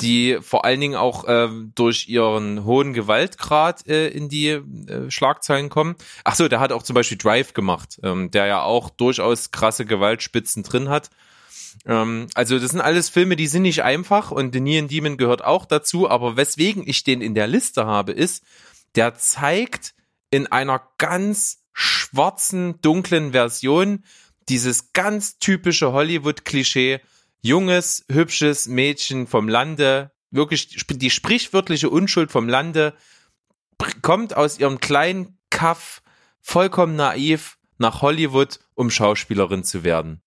die 0.00 0.38
vor 0.42 0.64
allen 0.64 0.80
Dingen 0.80 0.94
auch 0.94 1.24
ähm, 1.26 1.72
durch 1.74 2.08
ihren 2.08 2.64
hohen 2.64 2.92
Gewaltgrad 2.92 3.86
äh, 3.88 4.08
in 4.08 4.28
die 4.28 4.48
äh, 4.48 5.10
Schlagzeilen 5.10 5.68
kommen. 5.70 5.96
Ach 6.24 6.34
so, 6.34 6.48
der 6.48 6.60
hat 6.60 6.72
auch 6.72 6.82
zum 6.82 6.94
Beispiel 6.94 7.18
Drive 7.18 7.54
gemacht, 7.54 7.98
ähm, 8.02 8.30
der 8.30 8.46
ja 8.46 8.62
auch 8.62 8.90
durchaus 8.90 9.50
krasse 9.50 9.86
Gewaltspitzen 9.86 10.62
drin 10.62 10.88
hat. 10.88 11.10
Ähm, 11.86 12.26
also 12.34 12.58
das 12.58 12.70
sind 12.70 12.80
alles 12.80 13.08
Filme, 13.08 13.36
die 13.36 13.46
sind 13.46 13.62
nicht 13.62 13.82
einfach 13.82 14.30
und 14.30 14.52
The 14.52 14.60
Neon 14.60 14.88
Demon 14.88 15.16
gehört 15.16 15.44
auch 15.44 15.64
dazu, 15.64 16.08
aber 16.08 16.36
weswegen 16.36 16.86
ich 16.86 17.04
den 17.04 17.22
in 17.22 17.34
der 17.34 17.46
Liste 17.46 17.86
habe, 17.86 18.12
ist, 18.12 18.44
der 18.96 19.14
zeigt 19.14 19.94
in 20.30 20.46
einer 20.46 20.82
ganz 20.98 21.62
schwarzen, 21.72 22.80
dunklen 22.80 23.32
Version 23.32 24.04
dieses 24.48 24.92
ganz 24.92 25.38
typische 25.38 25.92
Hollywood-Klischee, 25.92 27.00
junges, 27.46 28.04
hübsches 28.10 28.66
Mädchen 28.66 29.26
vom 29.26 29.48
Lande, 29.48 30.10
wirklich 30.30 30.68
die 30.68 31.10
sprichwörtliche 31.10 31.88
Unschuld 31.88 32.30
vom 32.30 32.48
Lande, 32.48 32.94
kommt 34.02 34.36
aus 34.36 34.58
ihrem 34.58 34.80
kleinen 34.80 35.38
Kaff 35.50 36.02
vollkommen 36.40 36.96
naiv 36.96 37.58
nach 37.78 38.02
Hollywood, 38.02 38.60
um 38.74 38.90
Schauspielerin 38.90 39.64
zu 39.64 39.84
werden. 39.84 40.22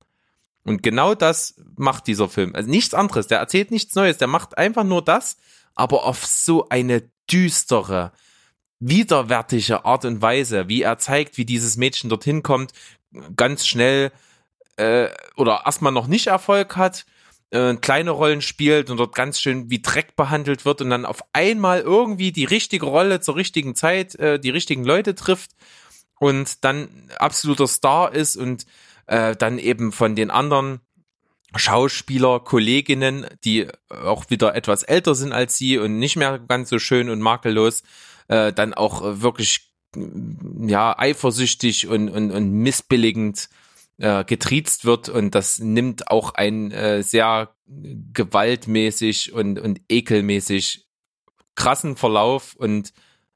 Und 0.63 0.83
genau 0.83 1.15
das 1.15 1.55
macht 1.77 2.07
dieser 2.07 2.29
Film. 2.29 2.53
Also 2.55 2.69
nichts 2.69 2.93
anderes. 2.93 3.27
Der 3.27 3.39
erzählt 3.39 3.71
nichts 3.71 3.95
Neues. 3.95 4.17
Der 4.17 4.27
macht 4.27 4.57
einfach 4.57 4.83
nur 4.83 5.03
das, 5.03 5.37
aber 5.73 6.05
auf 6.05 6.25
so 6.25 6.69
eine 6.69 7.09
düstere, 7.31 8.11
widerwärtige 8.79 9.85
Art 9.85 10.05
und 10.05 10.21
Weise, 10.21 10.67
wie 10.67 10.83
er 10.83 10.97
zeigt, 10.99 11.37
wie 11.37 11.45
dieses 11.45 11.77
Mädchen 11.77 12.09
dorthin 12.09 12.43
kommt, 12.43 12.73
ganz 13.35 13.65
schnell 13.65 14.11
äh, 14.79 15.09
oder 15.35 15.63
erstmal 15.65 15.91
noch 15.91 16.07
nicht 16.07 16.27
Erfolg 16.27 16.77
hat, 16.77 17.05
äh, 17.51 17.75
kleine 17.75 18.11
Rollen 18.11 18.41
spielt 18.41 18.89
und 18.89 18.97
dort 18.97 19.13
ganz 19.13 19.39
schön 19.39 19.69
wie 19.69 19.81
Dreck 19.81 20.15
behandelt 20.15 20.65
wird 20.65 20.81
und 20.81 20.89
dann 20.89 21.05
auf 21.05 21.21
einmal 21.33 21.81
irgendwie 21.81 22.31
die 22.31 22.45
richtige 22.45 22.85
Rolle 22.85 23.19
zur 23.19 23.35
richtigen 23.35 23.75
Zeit, 23.75 24.15
äh, 24.15 24.39
die 24.39 24.49
richtigen 24.49 24.85
Leute 24.85 25.15
trifft 25.15 25.51
und 26.19 26.63
dann 26.63 27.09
absoluter 27.17 27.67
Star 27.67 28.13
ist 28.13 28.35
und 28.35 28.65
äh, 29.07 29.35
dann 29.35 29.59
eben 29.59 29.91
von 29.91 30.15
den 30.15 30.31
anderen 30.31 30.79
Schauspieler, 31.55 32.39
Kolleginnen, 32.39 33.25
die 33.43 33.67
auch 33.89 34.29
wieder 34.29 34.55
etwas 34.55 34.83
älter 34.83 35.15
sind 35.15 35.33
als 35.33 35.57
sie 35.57 35.79
und 35.79 35.97
nicht 35.97 36.15
mehr 36.15 36.37
ganz 36.39 36.69
so 36.69 36.77
schön 36.77 37.09
und 37.09 37.19
makellos, 37.19 37.83
äh, 38.27 38.53
dann 38.53 38.75
auch 38.75 39.01
wirklich 39.21 39.71
ja 40.67 40.97
eifersüchtig 40.97 41.87
und, 41.87 42.09
und, 42.09 42.31
und 42.31 42.51
missbilligend 42.51 43.49
äh, 43.99 44.23
getriezt 44.23 44.85
wird 44.85 45.09
und 45.09 45.35
das 45.35 45.59
nimmt 45.59 46.09
auch 46.09 46.33
ein 46.33 46.71
äh, 46.71 47.03
sehr 47.03 47.55
gewaltmäßig 47.67 49.33
und, 49.33 49.59
und 49.59 49.81
ekelmäßig 49.89 50.87
krassen 51.55 51.95
Verlauf 51.95 52.55
und 52.55 52.93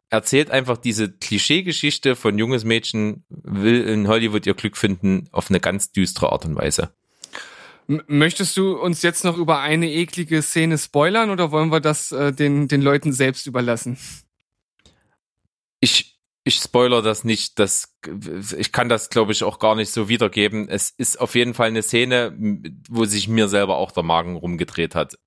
erzählt 0.10 0.52
einfach 0.52 0.78
diese 0.78 1.12
Klischeegeschichte 1.12 2.16
von 2.16 2.38
junges 2.38 2.64
Mädchen 2.64 3.26
will 3.30 3.82
in 3.82 4.08
Hollywood 4.08 4.46
ihr 4.46 4.54
Glück 4.54 4.78
finden 4.78 5.28
auf 5.32 5.50
eine 5.50 5.60
ganz 5.60 5.92
düstere 5.92 6.32
Art 6.32 6.46
und 6.46 6.56
Weise. 6.56 6.94
Möchtest 7.88 8.56
du 8.56 8.78
uns 8.78 9.02
jetzt 9.02 9.26
noch 9.26 9.38
über 9.38 9.60
eine 9.60 9.92
eklige 9.92 10.42
Szene 10.42 10.78
spoilern 10.78 11.30
oder 11.30 11.52
wollen 11.52 11.72
wir 11.72 11.82
das 11.82 12.12
äh, 12.14 12.32
den, 12.32 12.68
den 12.70 12.82
Leuten 12.82 13.12
selbst 13.12 13.46
überlassen? 13.46 13.98
Ich, 15.82 16.13
ich 16.44 16.56
spoiler 16.56 17.02
das 17.02 17.24
nicht, 17.24 17.60
das, 17.60 17.96
ich 18.58 18.72
kann 18.72 18.90
das 18.90 19.10
glaube 19.10 19.32
ich 19.32 19.44
auch 19.44 19.60
gar 19.60 19.76
nicht 19.76 19.92
so 19.92 20.10
wiedergeben. 20.10 20.68
Es 20.68 20.90
ist 20.90 21.20
auf 21.20 21.36
jeden 21.36 21.54
Fall 21.54 21.68
eine 21.68 21.84
Szene, 21.84 22.36
wo 22.90 23.06
sich 23.06 23.28
mir 23.28 23.48
selber 23.48 23.78
auch 23.78 23.92
der 23.92 24.04
Magen 24.04 24.36
rumgedreht 24.36 24.94
hat. 24.94 25.18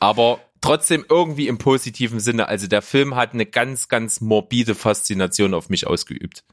Aber 0.00 0.40
trotzdem 0.60 1.04
irgendwie 1.08 1.48
im 1.48 1.58
positiven 1.58 2.20
Sinne. 2.20 2.48
Also 2.48 2.66
der 2.66 2.82
Film 2.82 3.16
hat 3.16 3.32
eine 3.32 3.46
ganz, 3.46 3.88
ganz 3.88 4.20
morbide 4.20 4.74
Faszination 4.74 5.54
auf 5.54 5.68
mich 5.68 5.86
ausgeübt. 5.86 6.44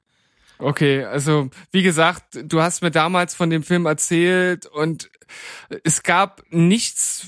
Okay, 0.57 1.03
also 1.03 1.49
wie 1.71 1.81
gesagt, 1.81 2.23
du 2.43 2.61
hast 2.61 2.81
mir 2.81 2.91
damals 2.91 3.33
von 3.33 3.49
dem 3.49 3.63
Film 3.63 3.87
erzählt 3.87 4.67
und 4.67 5.09
es 5.83 6.03
gab 6.03 6.43
nichts, 6.49 7.25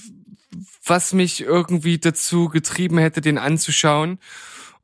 was 0.86 1.14
mich 1.14 1.42
irgendwie 1.42 1.98
dazu 1.98 2.48
getrieben 2.50 3.00
hätte, 3.00 3.22
den 3.22 3.38
anzuschauen. 3.38 4.20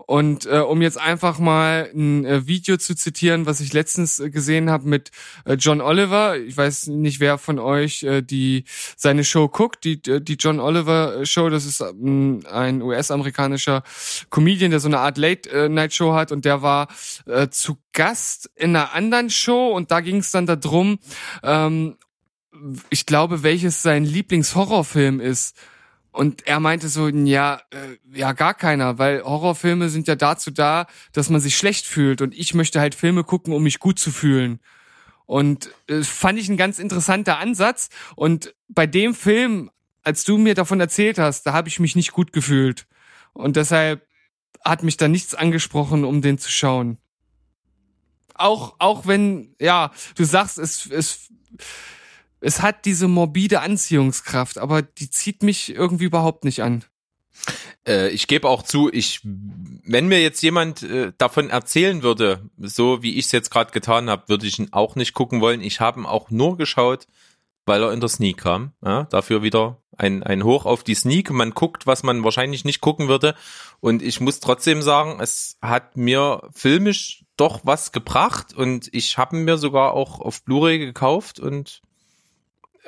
Und 0.09 0.47
äh, 0.47 0.57
um 0.57 0.81
jetzt 0.81 0.99
einfach 0.99 1.37
mal 1.37 1.87
ein 1.93 2.25
äh, 2.25 2.47
Video 2.47 2.77
zu 2.77 2.95
zitieren, 2.95 3.45
was 3.45 3.59
ich 3.59 3.73
letztens 3.73 4.19
äh, 4.19 4.31
gesehen 4.31 4.71
habe 4.71 4.87
mit 4.87 5.11
äh, 5.45 5.53
John 5.53 5.81
Oliver. 5.81 6.35
Ich 6.35 6.57
weiß 6.57 6.87
nicht, 6.87 7.19
wer 7.19 7.37
von 7.37 7.59
euch 7.59 8.01
äh, 8.01 8.23
die 8.23 8.63
seine 8.97 9.23
Show 9.23 9.49
guckt. 9.49 9.83
Die 9.83 10.01
äh, 10.07 10.19
die 10.19 10.33
John 10.33 10.59
Oliver 10.59 11.23
Show, 11.27 11.51
das 11.51 11.67
ist 11.67 11.81
ähm, 11.81 12.39
ein 12.51 12.81
US-amerikanischer 12.81 13.83
Comedian, 14.31 14.71
der 14.71 14.79
so 14.79 14.87
eine 14.87 14.97
Art 14.97 15.19
Late-Night-Show 15.19 16.15
hat 16.15 16.31
und 16.31 16.43
der 16.43 16.63
war 16.63 16.87
äh, 17.27 17.49
zu 17.49 17.77
Gast 17.93 18.49
in 18.55 18.75
einer 18.75 18.95
anderen 18.95 19.29
Show 19.29 19.67
und 19.67 19.91
da 19.91 19.99
ging 19.99 20.17
es 20.17 20.31
dann 20.31 20.47
darum, 20.47 20.97
ähm, 21.43 21.97
ich 22.89 23.05
glaube, 23.05 23.43
welches 23.43 23.83
sein 23.83 24.05
Lieblingshorrorfilm 24.05 25.19
ist. 25.19 25.55
Und 26.19 26.45
er 26.47 26.59
meinte 26.59 26.89
so, 26.89 27.07
ja, 27.07 27.61
äh, 27.69 27.97
ja, 28.11 28.33
gar 28.33 28.53
keiner, 28.53 28.97
weil 28.97 29.23
Horrorfilme 29.23 29.87
sind 29.87 30.05
ja 30.09 30.17
dazu 30.17 30.51
da, 30.51 30.85
dass 31.13 31.29
man 31.29 31.39
sich 31.39 31.55
schlecht 31.55 31.85
fühlt. 31.85 32.21
Und 32.21 32.37
ich 32.37 32.53
möchte 32.53 32.81
halt 32.81 32.93
Filme 32.93 33.23
gucken, 33.23 33.53
um 33.53 33.63
mich 33.63 33.79
gut 33.79 33.99
zu 33.99 34.11
fühlen. 34.11 34.59
Und 35.27 35.73
äh, 35.87 36.03
fand 36.03 36.37
ich 36.37 36.49
ein 36.49 36.57
ganz 36.57 36.77
interessanter 36.77 37.39
Ansatz. 37.39 37.87
Und 38.17 38.53
bei 38.67 38.85
dem 38.85 39.15
Film, 39.15 39.71
als 40.03 40.25
du 40.25 40.37
mir 40.37 40.55
davon 40.55 40.81
erzählt 40.81 41.19
hast, 41.19 41.43
da 41.43 41.53
habe 41.53 41.69
ich 41.69 41.79
mich 41.79 41.95
nicht 41.95 42.11
gut 42.11 42.33
gefühlt. 42.33 42.85
Und 43.31 43.55
deshalb 43.55 44.05
hat 44.65 44.83
mich 44.83 44.97
da 44.97 45.07
nichts 45.07 45.35
angesprochen, 45.35 46.03
um 46.03 46.21
den 46.21 46.37
zu 46.37 46.51
schauen. 46.51 46.97
Auch, 48.33 48.75
auch 48.79 49.07
wenn, 49.07 49.55
ja, 49.57 49.93
du 50.15 50.25
sagst, 50.25 50.57
es, 50.57 50.85
es, 50.85 51.29
es 52.41 52.61
hat 52.61 52.85
diese 52.85 53.07
morbide 53.07 53.61
Anziehungskraft, 53.61 54.57
aber 54.57 54.81
die 54.81 55.09
zieht 55.09 55.43
mich 55.43 55.73
irgendwie 55.73 56.05
überhaupt 56.05 56.45
nicht 56.45 56.63
an. 56.63 56.83
Äh, 57.87 58.09
ich 58.09 58.27
gebe 58.27 58.47
auch 58.47 58.63
zu, 58.63 58.91
ich, 58.91 59.21
wenn 59.23 60.07
mir 60.07 60.21
jetzt 60.21 60.41
jemand 60.41 60.83
äh, 60.83 61.13
davon 61.17 61.49
erzählen 61.49 62.03
würde, 62.03 62.49
so 62.57 63.01
wie 63.01 63.17
ich 63.17 63.25
es 63.25 63.31
jetzt 63.31 63.51
gerade 63.51 63.71
getan 63.71 64.09
habe, 64.09 64.27
würde 64.27 64.47
ich 64.47 64.59
ihn 64.59 64.69
auch 64.71 64.95
nicht 64.95 65.13
gucken 65.13 65.41
wollen. 65.41 65.61
Ich 65.61 65.79
habe 65.79 66.01
ihn 66.01 66.05
auch 66.05 66.29
nur 66.29 66.57
geschaut, 66.57 67.07
weil 67.65 67.83
er 67.83 67.93
in 67.93 67.99
der 67.99 68.09
Sneak 68.09 68.37
kam. 68.37 68.73
Ja, 68.83 69.03
dafür 69.05 69.41
wieder 69.41 69.81
ein, 69.97 70.23
ein 70.23 70.43
Hoch 70.43 70.65
auf 70.65 70.83
die 70.83 70.95
Sneak. 70.95 71.29
Man 71.31 71.51
guckt, 71.51 71.87
was 71.87 72.03
man 72.03 72.23
wahrscheinlich 72.23 72.65
nicht 72.65 72.81
gucken 72.81 73.07
würde. 73.07 73.35
Und 73.79 74.01
ich 74.01 74.19
muss 74.19 74.39
trotzdem 74.39 74.81
sagen, 74.81 75.19
es 75.21 75.57
hat 75.61 75.95
mir 75.97 76.49
filmisch 76.53 77.25
doch 77.37 77.61
was 77.63 77.91
gebracht 77.93 78.53
und 78.53 78.89
ich 78.91 79.17
habe 79.17 79.37
mir 79.37 79.57
sogar 79.57 79.93
auch 79.93 80.19
auf 80.19 80.43
Blu-ray 80.43 80.77
gekauft 80.77 81.39
und 81.39 81.81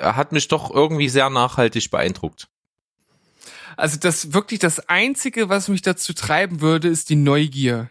hat 0.02 0.32
mich 0.32 0.48
doch 0.48 0.70
irgendwie 0.70 1.08
sehr 1.08 1.30
nachhaltig 1.30 1.90
beeindruckt. 1.90 2.48
Also 3.76 3.98
das 3.98 4.32
wirklich 4.32 4.60
das 4.60 4.88
einzige, 4.88 5.48
was 5.48 5.68
mich 5.68 5.82
dazu 5.82 6.12
treiben 6.12 6.60
würde, 6.60 6.88
ist 6.88 7.08
die 7.08 7.16
Neugier. 7.16 7.90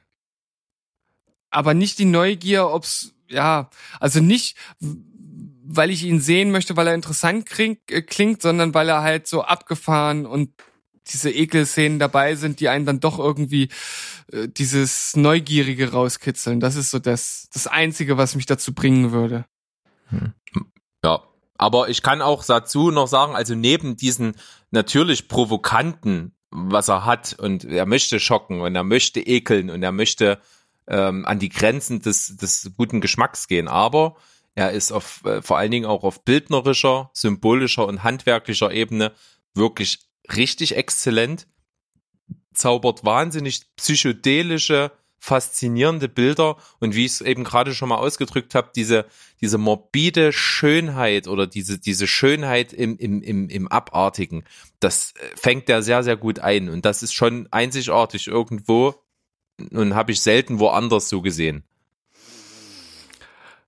Aber 1.49 1.73
nicht 1.73 1.99
die 1.99 2.05
Neugier, 2.05 2.69
ob's 2.69 3.13
ja, 3.27 3.69
also 3.99 4.19
nicht 4.19 4.57
weil 5.73 5.89
ich 5.89 6.03
ihn 6.03 6.19
sehen 6.19 6.51
möchte, 6.51 6.75
weil 6.75 6.87
er 6.87 6.95
interessant 6.95 7.45
klingt, 7.45 7.79
äh, 7.89 8.01
klingt, 8.01 8.41
sondern 8.41 8.73
weil 8.73 8.89
er 8.89 9.01
halt 9.01 9.27
so 9.27 9.43
abgefahren 9.43 10.25
und 10.25 10.51
diese 11.07 11.31
Ekelszenen 11.31 11.99
dabei 11.99 12.35
sind, 12.35 12.59
die 12.59 12.69
einen 12.69 12.85
dann 12.85 12.99
doch 12.99 13.19
irgendwie 13.19 13.69
äh, 14.31 14.47
dieses 14.47 15.15
Neugierige 15.15 15.91
rauskitzeln. 15.91 16.59
Das 16.59 16.75
ist 16.75 16.91
so 16.91 16.99
das, 16.99 17.49
das 17.53 17.67
Einzige, 17.67 18.17
was 18.17 18.35
mich 18.35 18.45
dazu 18.45 18.73
bringen 18.73 19.11
würde. 19.11 19.45
Hm. 20.09 20.33
Ja, 21.03 21.23
aber 21.61 21.89
ich 21.89 22.01
kann 22.01 22.23
auch 22.23 22.43
dazu 22.43 22.89
noch 22.89 23.07
sagen, 23.07 23.35
also 23.35 23.53
neben 23.53 23.95
diesen 23.95 24.35
natürlich 24.71 25.27
provokanten, 25.27 26.33
was 26.49 26.87
er 26.87 27.05
hat 27.05 27.37
und 27.37 27.65
er 27.65 27.85
möchte 27.85 28.19
schocken 28.19 28.61
und 28.61 28.73
er 28.73 28.83
möchte 28.83 29.19
ekeln 29.21 29.69
und 29.69 29.83
er 29.83 29.91
möchte 29.91 30.39
ähm, 30.87 31.23
an 31.23 31.37
die 31.37 31.49
Grenzen 31.49 32.01
des, 32.01 32.35
des 32.35 32.71
guten 32.75 32.99
Geschmacks 32.99 33.47
gehen, 33.47 33.67
aber 33.67 34.15
er 34.55 34.71
ist 34.71 34.91
auf, 34.91 35.23
äh, 35.23 35.43
vor 35.43 35.59
allen 35.59 35.69
Dingen 35.69 35.85
auch 35.85 36.03
auf 36.03 36.25
bildnerischer, 36.25 37.11
symbolischer 37.13 37.85
und 37.85 38.03
handwerklicher 38.03 38.71
Ebene 38.71 39.11
wirklich 39.53 39.99
richtig 40.35 40.75
exzellent, 40.75 41.45
zaubert 42.55 43.05
wahnsinnig 43.05 43.61
psychedelische, 43.75 44.91
faszinierende 45.21 46.09
Bilder 46.09 46.57
und 46.79 46.95
wie 46.95 47.05
ich 47.05 47.11
es 47.11 47.21
eben 47.21 47.43
gerade 47.43 47.75
schon 47.75 47.89
mal 47.89 47.97
ausgedrückt 47.97 48.55
habe, 48.55 48.71
diese, 48.75 49.05
diese 49.39 49.59
morbide 49.59 50.33
Schönheit 50.33 51.27
oder 51.27 51.45
diese, 51.45 51.77
diese 51.77 52.07
Schönheit 52.07 52.73
im, 52.73 52.97
im, 52.97 53.21
im, 53.21 53.47
im 53.47 53.67
Abartigen, 53.67 54.43
das 54.79 55.13
äh, 55.15 55.37
fängt 55.37 55.69
er 55.69 55.83
sehr, 55.83 56.01
sehr 56.01 56.17
gut 56.17 56.39
ein 56.39 56.69
und 56.69 56.85
das 56.85 57.03
ist 57.03 57.13
schon 57.13 57.47
einzigartig 57.51 58.27
irgendwo 58.27 58.95
und 59.71 59.93
habe 59.93 60.11
ich 60.11 60.21
selten 60.21 60.57
woanders 60.57 61.07
so 61.07 61.21
gesehen. 61.21 61.63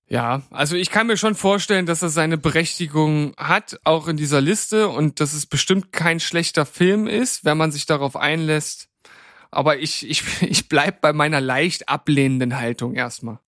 Ja, 0.08 0.42
also 0.50 0.74
ich 0.74 0.90
kann 0.90 1.06
mir 1.06 1.16
schon 1.16 1.36
vorstellen, 1.36 1.86
dass 1.86 2.02
er 2.02 2.08
seine 2.08 2.36
Berechtigung 2.36 3.32
hat, 3.36 3.78
auch 3.84 4.08
in 4.08 4.16
dieser 4.16 4.40
Liste 4.40 4.88
und 4.88 5.20
dass 5.20 5.32
es 5.32 5.46
bestimmt 5.46 5.92
kein 5.92 6.18
schlechter 6.18 6.66
Film 6.66 7.06
ist, 7.06 7.44
wenn 7.44 7.56
man 7.56 7.70
sich 7.70 7.86
darauf 7.86 8.16
einlässt. 8.16 8.88
Aber 9.54 9.78
ich, 9.78 10.08
ich, 10.08 10.22
ich 10.42 10.68
bleib 10.68 11.00
bei 11.00 11.12
meiner 11.12 11.40
leicht 11.40 11.88
ablehnenden 11.88 12.58
Haltung 12.58 12.94
erstmal. 12.94 13.38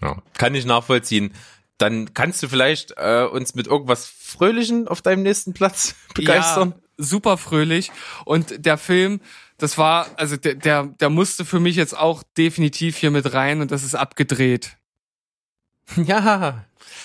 Ja, 0.00 0.22
kann 0.36 0.54
ich 0.54 0.64
nachvollziehen. 0.64 1.34
Dann 1.78 2.12
kannst 2.14 2.42
du 2.42 2.48
vielleicht 2.48 2.94
äh, 2.96 3.24
uns 3.24 3.54
mit 3.54 3.66
irgendwas 3.66 4.06
Fröhlichen 4.06 4.86
auf 4.86 5.02
deinem 5.02 5.22
nächsten 5.22 5.54
Platz 5.54 5.94
begeistern. 6.14 6.74
Ja, 6.76 7.04
super 7.04 7.38
fröhlich. 7.38 7.90
Und 8.24 8.64
der 8.64 8.78
Film, 8.78 9.20
das 9.58 9.78
war, 9.78 10.06
also 10.16 10.36
der, 10.36 10.54
der, 10.54 10.84
der 10.84 11.10
musste 11.10 11.44
für 11.44 11.60
mich 11.60 11.76
jetzt 11.76 11.96
auch 11.96 12.22
definitiv 12.36 12.96
hier 12.96 13.10
mit 13.10 13.32
rein 13.32 13.60
und 13.60 13.70
das 13.70 13.82
ist 13.82 13.94
abgedreht. 13.94 14.76
Ja. 15.96 16.64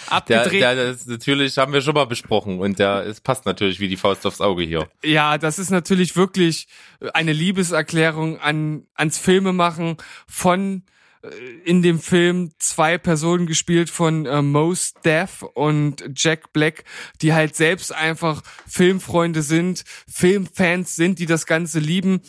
Abgedreht. 0.10 0.62
Der, 0.62 0.76
der, 0.76 0.92
das 0.94 1.06
natürlich 1.06 1.58
haben 1.58 1.74
wir 1.74 1.82
schon 1.82 1.94
mal 1.94 2.06
besprochen 2.06 2.60
und 2.60 2.80
der, 2.80 3.06
es 3.06 3.22
passt 3.22 3.46
natürlich 3.46 3.80
wie 3.80 3.88
die 3.88 3.98
Faust 3.98 4.26
aufs 4.26 4.42
Auge 4.42 4.64
hier. 4.64 4.90
Ja, 5.04 5.38
das 5.38 5.60
ist 5.60 5.70
natürlich 5.70 6.16
wirklich 6.16 6.68
eine 7.14 7.34
Liebeserklärung 7.34 8.40
an, 8.40 8.88
ans 8.96 9.18
Filmemachen 9.18 9.98
von 10.28 10.84
äh, 11.24 11.28
in 11.64 11.82
dem 11.82 12.00
Film 12.00 12.52
zwei 12.60 12.98
Personen 12.98 13.48
gespielt 13.48 13.90
von 13.90 14.26
äh, 14.26 14.42
Mos 14.42 14.94
Def 15.04 15.42
und 15.42 16.04
Jack 16.16 16.54
Black, 16.54 16.84
die 17.22 17.34
halt 17.34 17.56
selbst 17.56 17.94
einfach 17.94 18.42
Filmfreunde 18.68 19.42
sind, 19.42 19.84
Filmfans 20.08 20.96
sind, 20.96 21.20
die 21.20 21.26
das 21.26 21.46
Ganze 21.46 21.80
lieben 21.80 22.22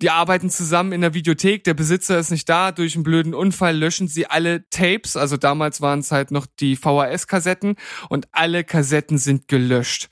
die 0.00 0.10
arbeiten 0.10 0.48
zusammen 0.48 0.92
in 0.92 1.02
der 1.02 1.14
Videothek, 1.14 1.64
der 1.64 1.74
Besitzer 1.74 2.18
ist 2.18 2.30
nicht 2.30 2.48
da, 2.48 2.72
durch 2.72 2.94
einen 2.94 3.04
blöden 3.04 3.34
Unfall 3.34 3.76
löschen 3.76 4.08
sie 4.08 4.26
alle 4.26 4.68
Tapes, 4.70 5.16
also 5.16 5.36
damals 5.36 5.80
waren 5.80 6.00
es 6.00 6.12
halt 6.12 6.30
noch 6.30 6.46
die 6.46 6.76
VHS-Kassetten 6.76 7.76
und 8.08 8.28
alle 8.32 8.64
Kassetten 8.64 9.18
sind 9.18 9.48
gelöscht. 9.48 10.08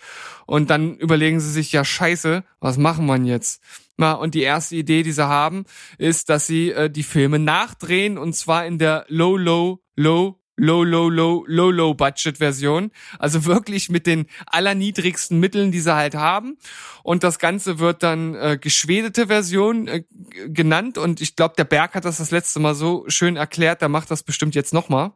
Und 0.46 0.70
dann 0.70 0.96
überlegen 0.96 1.40
sie 1.40 1.50
sich, 1.50 1.72
ja 1.72 1.84
scheiße, 1.84 2.44
was 2.60 2.76
machen 2.76 3.06
wir 3.06 3.16
jetzt? 3.18 3.62
Na, 3.96 4.12
und 4.12 4.34
die 4.34 4.42
erste 4.42 4.76
Idee, 4.76 5.02
die 5.02 5.12
sie 5.12 5.26
haben, 5.26 5.64
ist, 5.98 6.28
dass 6.28 6.46
sie 6.46 6.72
äh, 6.72 6.90
die 6.90 7.02
Filme 7.02 7.38
nachdrehen 7.38 8.18
und 8.18 8.34
zwar 8.34 8.66
in 8.66 8.78
der 8.78 9.04
Low, 9.08 9.36
Low, 9.36 9.82
Low, 9.94 10.39
Low, 10.60 10.84
Low, 10.84 11.08
Low, 11.08 11.44
Low, 11.46 11.70
Low 11.70 11.94
Budget 11.94 12.36
Version. 12.38 12.90
Also 13.18 13.46
wirklich 13.46 13.88
mit 13.88 14.06
den 14.06 14.26
allerniedrigsten 14.46 15.40
Mitteln, 15.40 15.72
die 15.72 15.80
sie 15.80 15.94
halt 15.94 16.14
haben. 16.14 16.58
Und 17.02 17.24
das 17.24 17.38
Ganze 17.38 17.78
wird 17.78 18.02
dann 18.02 18.34
äh, 18.34 18.58
geschwedete 18.60 19.28
Version 19.28 19.88
äh, 19.88 20.04
genannt. 20.48 20.98
Und 20.98 21.20
ich 21.20 21.34
glaube, 21.34 21.54
der 21.56 21.64
Berg 21.64 21.94
hat 21.94 22.04
das 22.04 22.18
das 22.18 22.30
letzte 22.30 22.60
Mal 22.60 22.74
so 22.74 23.04
schön 23.08 23.36
erklärt. 23.36 23.80
Der 23.80 23.88
macht 23.88 24.10
das 24.10 24.22
bestimmt 24.22 24.54
jetzt 24.54 24.74
nochmal. 24.74 25.12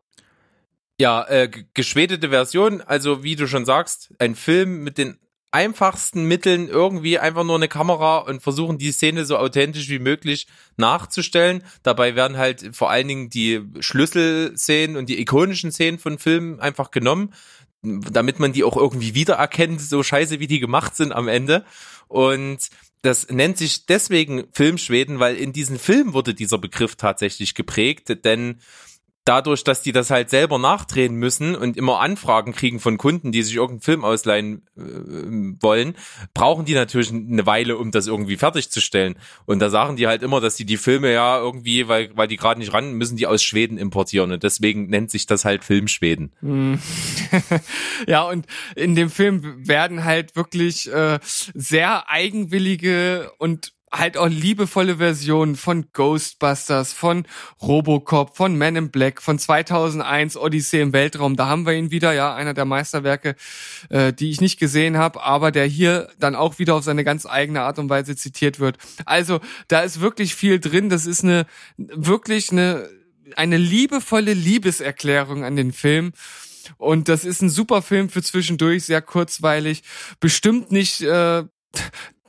Ja, 0.98 1.24
äh, 1.24 1.50
geschwedete 1.74 2.30
Version, 2.30 2.80
also 2.80 3.22
wie 3.24 3.36
du 3.36 3.48
schon 3.48 3.64
sagst, 3.64 4.14
ein 4.18 4.36
Film 4.36 4.84
mit 4.84 4.96
den 4.96 5.18
einfachsten 5.54 6.24
Mitteln 6.24 6.68
irgendwie 6.68 7.18
einfach 7.18 7.44
nur 7.44 7.54
eine 7.54 7.68
Kamera 7.68 8.18
und 8.18 8.42
versuchen 8.42 8.76
die 8.76 8.92
Szene 8.92 9.24
so 9.24 9.38
authentisch 9.38 9.88
wie 9.88 10.00
möglich 10.00 10.48
nachzustellen. 10.76 11.62
Dabei 11.82 12.16
werden 12.16 12.36
halt 12.36 12.76
vor 12.76 12.90
allen 12.90 13.08
Dingen 13.08 13.30
die 13.30 13.62
Schlüsselszenen 13.78 14.96
und 14.96 15.08
die 15.08 15.20
ikonischen 15.20 15.70
Szenen 15.70 15.98
von 15.98 16.18
Filmen 16.18 16.60
einfach 16.60 16.90
genommen, 16.90 17.32
damit 17.82 18.40
man 18.40 18.52
die 18.52 18.64
auch 18.64 18.76
irgendwie 18.76 19.14
wiedererkennt, 19.14 19.80
so 19.80 20.02
scheiße 20.02 20.40
wie 20.40 20.48
die 20.48 20.60
gemacht 20.60 20.96
sind 20.96 21.12
am 21.12 21.28
Ende. 21.28 21.64
Und 22.08 22.68
das 23.02 23.28
nennt 23.28 23.56
sich 23.56 23.86
deswegen 23.86 24.44
Filmschweden, 24.52 25.20
weil 25.20 25.36
in 25.36 25.52
diesem 25.52 25.78
Film 25.78 26.14
wurde 26.14 26.34
dieser 26.34 26.58
Begriff 26.58 26.96
tatsächlich 26.96 27.54
geprägt, 27.54 28.24
denn 28.24 28.60
dadurch, 29.24 29.64
dass 29.64 29.82
die 29.82 29.92
das 29.92 30.10
halt 30.10 30.30
selber 30.30 30.58
nachdrehen 30.58 31.14
müssen 31.14 31.54
und 31.54 31.76
immer 31.76 32.00
Anfragen 32.00 32.52
kriegen 32.52 32.78
von 32.78 32.98
Kunden, 32.98 33.32
die 33.32 33.42
sich 33.42 33.54
irgendeinen 33.54 33.80
Film 33.80 34.04
ausleihen 34.04 34.62
äh, 34.76 34.82
wollen, 35.62 35.94
brauchen 36.34 36.64
die 36.64 36.74
natürlich 36.74 37.10
eine 37.10 37.46
Weile, 37.46 37.78
um 37.78 37.90
das 37.90 38.06
irgendwie 38.06 38.36
fertigzustellen. 38.36 39.16
Und 39.46 39.60
da 39.60 39.70
sagen 39.70 39.96
die 39.96 40.06
halt 40.06 40.22
immer, 40.22 40.40
dass 40.40 40.56
die 40.56 40.66
die 40.66 40.76
Filme 40.76 41.12
ja 41.12 41.38
irgendwie, 41.38 41.88
weil, 41.88 42.10
weil 42.14 42.28
die 42.28 42.36
gerade 42.36 42.60
nicht 42.60 42.72
ran, 42.72 42.94
müssen 42.94 43.16
die 43.16 43.26
aus 43.26 43.42
Schweden 43.42 43.78
importieren. 43.78 44.32
Und 44.32 44.42
deswegen 44.42 44.86
nennt 44.88 45.10
sich 45.10 45.26
das 45.26 45.44
halt 45.44 45.64
Filmschweden. 45.64 46.32
Hm. 46.40 46.78
ja, 48.06 48.22
und 48.22 48.46
in 48.76 48.94
dem 48.94 49.10
Film 49.10 49.66
werden 49.66 50.04
halt 50.04 50.36
wirklich 50.36 50.90
äh, 50.92 51.18
sehr 51.22 52.10
eigenwillige 52.10 53.32
und 53.38 53.73
halt 53.98 54.16
auch 54.16 54.28
liebevolle 54.28 54.96
Versionen 54.96 55.56
von 55.56 55.86
Ghostbusters, 55.92 56.92
von 56.92 57.26
Robocop, 57.62 58.36
von 58.36 58.56
Men 58.56 58.76
in 58.76 58.90
Black, 58.90 59.22
von 59.22 59.38
2001 59.38 60.36
Odyssey 60.36 60.80
im 60.80 60.92
Weltraum. 60.92 61.36
Da 61.36 61.46
haben 61.46 61.66
wir 61.66 61.74
ihn 61.74 61.90
wieder, 61.90 62.12
ja, 62.12 62.34
einer 62.34 62.54
der 62.54 62.64
Meisterwerke, 62.64 63.36
äh, 63.90 64.12
die 64.12 64.30
ich 64.30 64.40
nicht 64.40 64.58
gesehen 64.58 64.98
habe, 64.98 65.22
aber 65.22 65.50
der 65.50 65.66
hier 65.66 66.08
dann 66.18 66.34
auch 66.34 66.58
wieder 66.58 66.74
auf 66.74 66.84
seine 66.84 67.04
ganz 67.04 67.26
eigene 67.26 67.62
Art 67.62 67.78
und 67.78 67.88
Weise 67.88 68.16
zitiert 68.16 68.60
wird. 68.60 68.78
Also 69.04 69.40
da 69.68 69.80
ist 69.80 70.00
wirklich 70.00 70.34
viel 70.34 70.60
drin. 70.60 70.88
Das 70.88 71.06
ist 71.06 71.22
eine 71.22 71.46
wirklich 71.76 72.50
eine 72.50 72.88
eine 73.36 73.56
liebevolle 73.56 74.34
Liebeserklärung 74.34 75.44
an 75.44 75.56
den 75.56 75.72
Film. 75.72 76.12
Und 76.76 77.08
das 77.08 77.24
ist 77.24 77.42
ein 77.42 77.50
super 77.50 77.82
Film 77.82 78.08
für 78.08 78.22
zwischendurch, 78.22 78.84
sehr 78.84 79.02
kurzweilig. 79.02 79.82
Bestimmt 80.20 80.72
nicht 80.72 81.00
äh, 81.02 81.44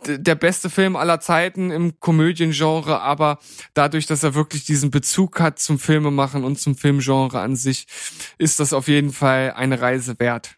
der 0.08 0.36
beste 0.36 0.70
Film 0.70 0.96
aller 0.96 1.20
Zeiten 1.20 1.72
im 1.72 2.00
Komödiengenre, 2.00 3.02
aber 3.02 3.40
dadurch, 3.74 4.06
dass 4.06 4.24
er 4.24 4.36
wirklich 4.36 4.66
diesen 4.66 4.92
Bezug 4.92 5.40
hat 5.40 5.60
zum 5.60 5.80
Filmemachen 5.80 6.44
und 6.44 6.60
zum 6.60 6.76
Filmgenre 6.76 7.40
an 7.40 7.56
sich, 7.56 7.88
ist 8.38 8.60
das 8.60 8.74
auf 8.74 8.88
jeden 8.88 9.12
Fall 9.12 9.54
eine 9.56 9.82
Reise 9.82 10.20
wert. 10.20 10.56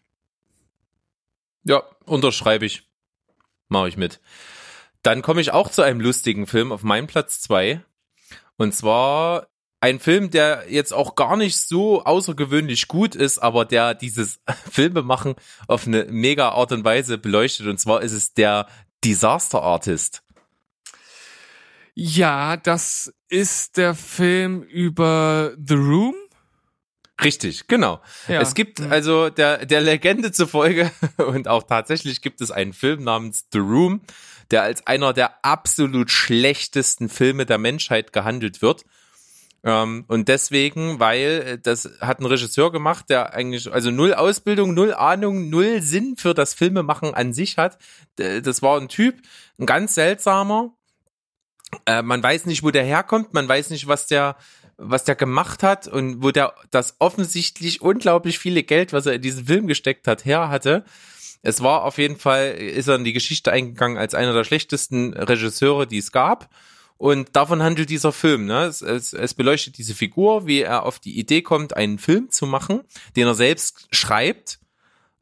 Ja, 1.64 1.82
unterschreibe 2.04 2.66
ich. 2.66 2.88
Mache 3.68 3.88
ich 3.88 3.96
mit. 3.96 4.20
Dann 5.02 5.22
komme 5.22 5.40
ich 5.40 5.52
auch 5.52 5.70
zu 5.70 5.82
einem 5.82 6.00
lustigen 6.00 6.46
Film 6.46 6.72
auf 6.72 6.82
meinem 6.82 7.06
Platz 7.06 7.40
zwei 7.40 7.82
Und 8.56 8.74
zwar 8.74 9.48
ein 9.80 10.00
Film, 10.00 10.30
der 10.30 10.64
jetzt 10.68 10.92
auch 10.92 11.14
gar 11.14 11.36
nicht 11.36 11.56
so 11.56 12.02
außergewöhnlich 12.02 12.88
gut 12.88 13.14
ist, 13.14 13.38
aber 13.38 13.64
der 13.64 13.94
dieses 13.94 14.40
Filmemachen 14.70 15.36
auf 15.68 15.86
eine 15.86 16.06
mega 16.06 16.48
Art 16.48 16.72
und 16.72 16.84
Weise 16.84 17.18
beleuchtet. 17.18 17.66
Und 17.66 17.78
zwar 17.78 18.02
ist 18.02 18.12
es 18.12 18.34
der 18.34 18.66
Disaster 19.04 19.62
Artist. 19.62 20.22
Ja, 21.94 22.56
das 22.56 23.12
ist 23.28 23.76
der 23.76 23.94
Film 23.94 24.62
über 24.62 25.52
The 25.58 25.74
Room. 25.74 26.14
Richtig, 27.22 27.66
genau. 27.66 28.00
Ja. 28.28 28.40
Es 28.40 28.54
gibt 28.54 28.80
also 28.80 29.30
der, 29.30 29.66
der 29.66 29.80
Legende 29.80 30.30
zufolge 30.30 30.92
und 31.16 31.48
auch 31.48 31.64
tatsächlich 31.64 32.22
gibt 32.22 32.40
es 32.40 32.52
einen 32.52 32.72
Film 32.72 33.02
namens 33.02 33.46
The 33.52 33.58
Room, 33.58 34.02
der 34.52 34.62
als 34.62 34.86
einer 34.86 35.12
der 35.12 35.44
absolut 35.44 36.10
schlechtesten 36.10 37.08
Filme 37.08 37.44
der 37.46 37.58
Menschheit 37.58 38.12
gehandelt 38.12 38.62
wird. 38.62 38.84
Ähm, 39.64 40.04
und 40.08 40.28
deswegen, 40.28 41.00
weil 41.00 41.44
äh, 41.46 41.58
das 41.58 41.90
hat 42.00 42.20
ein 42.20 42.26
Regisseur 42.26 42.70
gemacht, 42.70 43.06
der 43.10 43.34
eigentlich 43.34 43.70
also 43.72 43.90
null 43.90 44.14
Ausbildung, 44.14 44.74
null 44.74 44.94
Ahnung, 44.94 45.50
null 45.50 45.82
Sinn 45.82 46.16
für 46.16 46.34
das 46.34 46.54
Filmemachen 46.54 47.14
an 47.14 47.32
sich 47.32 47.58
hat. 47.58 47.78
Das 48.16 48.62
war 48.62 48.80
ein 48.80 48.88
Typ, 48.88 49.16
ein 49.58 49.66
ganz 49.66 49.94
seltsamer. 49.94 50.74
Äh, 51.86 52.02
man 52.02 52.22
weiß 52.22 52.46
nicht, 52.46 52.62
wo 52.62 52.70
der 52.70 52.84
herkommt, 52.84 53.34
man 53.34 53.48
weiß 53.48 53.70
nicht, 53.70 53.88
was 53.88 54.06
der 54.06 54.36
was 54.78 55.02
der 55.02 55.16
gemacht 55.16 55.64
hat 55.64 55.88
und 55.88 56.22
wo 56.22 56.30
der 56.30 56.54
das 56.70 56.94
offensichtlich 57.00 57.82
unglaublich 57.82 58.38
viele 58.38 58.62
Geld, 58.62 58.92
was 58.92 59.06
er 59.06 59.14
in 59.14 59.22
diesen 59.22 59.46
Film 59.46 59.66
gesteckt 59.66 60.06
hat, 60.06 60.24
her 60.24 60.48
hatte. 60.48 60.84
Es 61.42 61.62
war 61.62 61.82
auf 61.82 61.98
jeden 61.98 62.16
Fall, 62.16 62.52
ist 62.52 62.88
er 62.88 62.94
in 62.94 63.04
die 63.04 63.12
Geschichte 63.12 63.50
eingegangen 63.52 63.98
als 63.98 64.14
einer 64.14 64.32
der 64.32 64.44
schlechtesten 64.44 65.14
Regisseure, 65.14 65.86
die 65.86 65.98
es 65.98 66.12
gab. 66.12 66.48
Und 66.98 67.36
davon 67.36 67.62
handelt 67.62 67.90
dieser 67.90 68.12
Film. 68.12 68.44
Ne? 68.46 68.64
Es, 68.64 68.82
es, 68.82 69.12
es 69.12 69.34
beleuchtet 69.34 69.78
diese 69.78 69.94
Figur, 69.94 70.46
wie 70.46 70.60
er 70.60 70.82
auf 70.82 70.98
die 70.98 71.18
Idee 71.18 71.42
kommt, 71.42 71.76
einen 71.76 71.98
Film 71.98 72.30
zu 72.30 72.44
machen, 72.44 72.80
den 73.14 73.26
er 73.26 73.34
selbst 73.34 73.86
schreibt. 73.92 74.58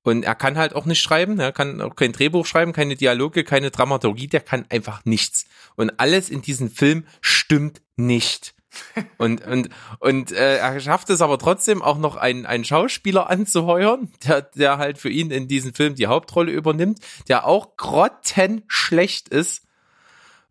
Und 0.02 0.22
er 0.22 0.34
kann 0.34 0.56
halt 0.56 0.74
auch 0.74 0.86
nicht 0.86 1.02
schreiben, 1.02 1.38
er 1.38 1.52
kann 1.52 1.80
auch 1.82 1.94
kein 1.94 2.12
Drehbuch 2.12 2.46
schreiben, 2.46 2.72
keine 2.72 2.96
Dialoge, 2.96 3.44
keine 3.44 3.70
Dramaturgie, 3.70 4.28
der 4.28 4.40
kann 4.40 4.64
einfach 4.70 5.04
nichts. 5.04 5.46
Und 5.74 5.98
alles 5.98 6.30
in 6.30 6.42
diesem 6.42 6.70
Film 6.70 7.06
stimmt 7.20 7.82
nicht. 7.96 8.54
Und, 9.16 9.46
und, 9.46 9.70
und 10.00 10.32
äh, 10.32 10.58
er 10.58 10.78
schafft 10.80 11.08
es 11.08 11.22
aber 11.22 11.38
trotzdem 11.38 11.80
auch 11.80 11.96
noch 11.96 12.16
einen, 12.16 12.44
einen 12.44 12.64
Schauspieler 12.64 13.30
anzuheuern, 13.30 14.12
der, 14.26 14.42
der 14.42 14.76
halt 14.76 14.98
für 14.98 15.08
ihn 15.08 15.30
in 15.30 15.48
diesem 15.48 15.72
Film 15.72 15.94
die 15.94 16.08
Hauptrolle 16.08 16.52
übernimmt, 16.52 16.98
der 17.26 17.46
auch 17.46 17.78
grottenschlecht 17.78 19.30
ist. 19.30 19.62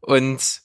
Und 0.02 0.65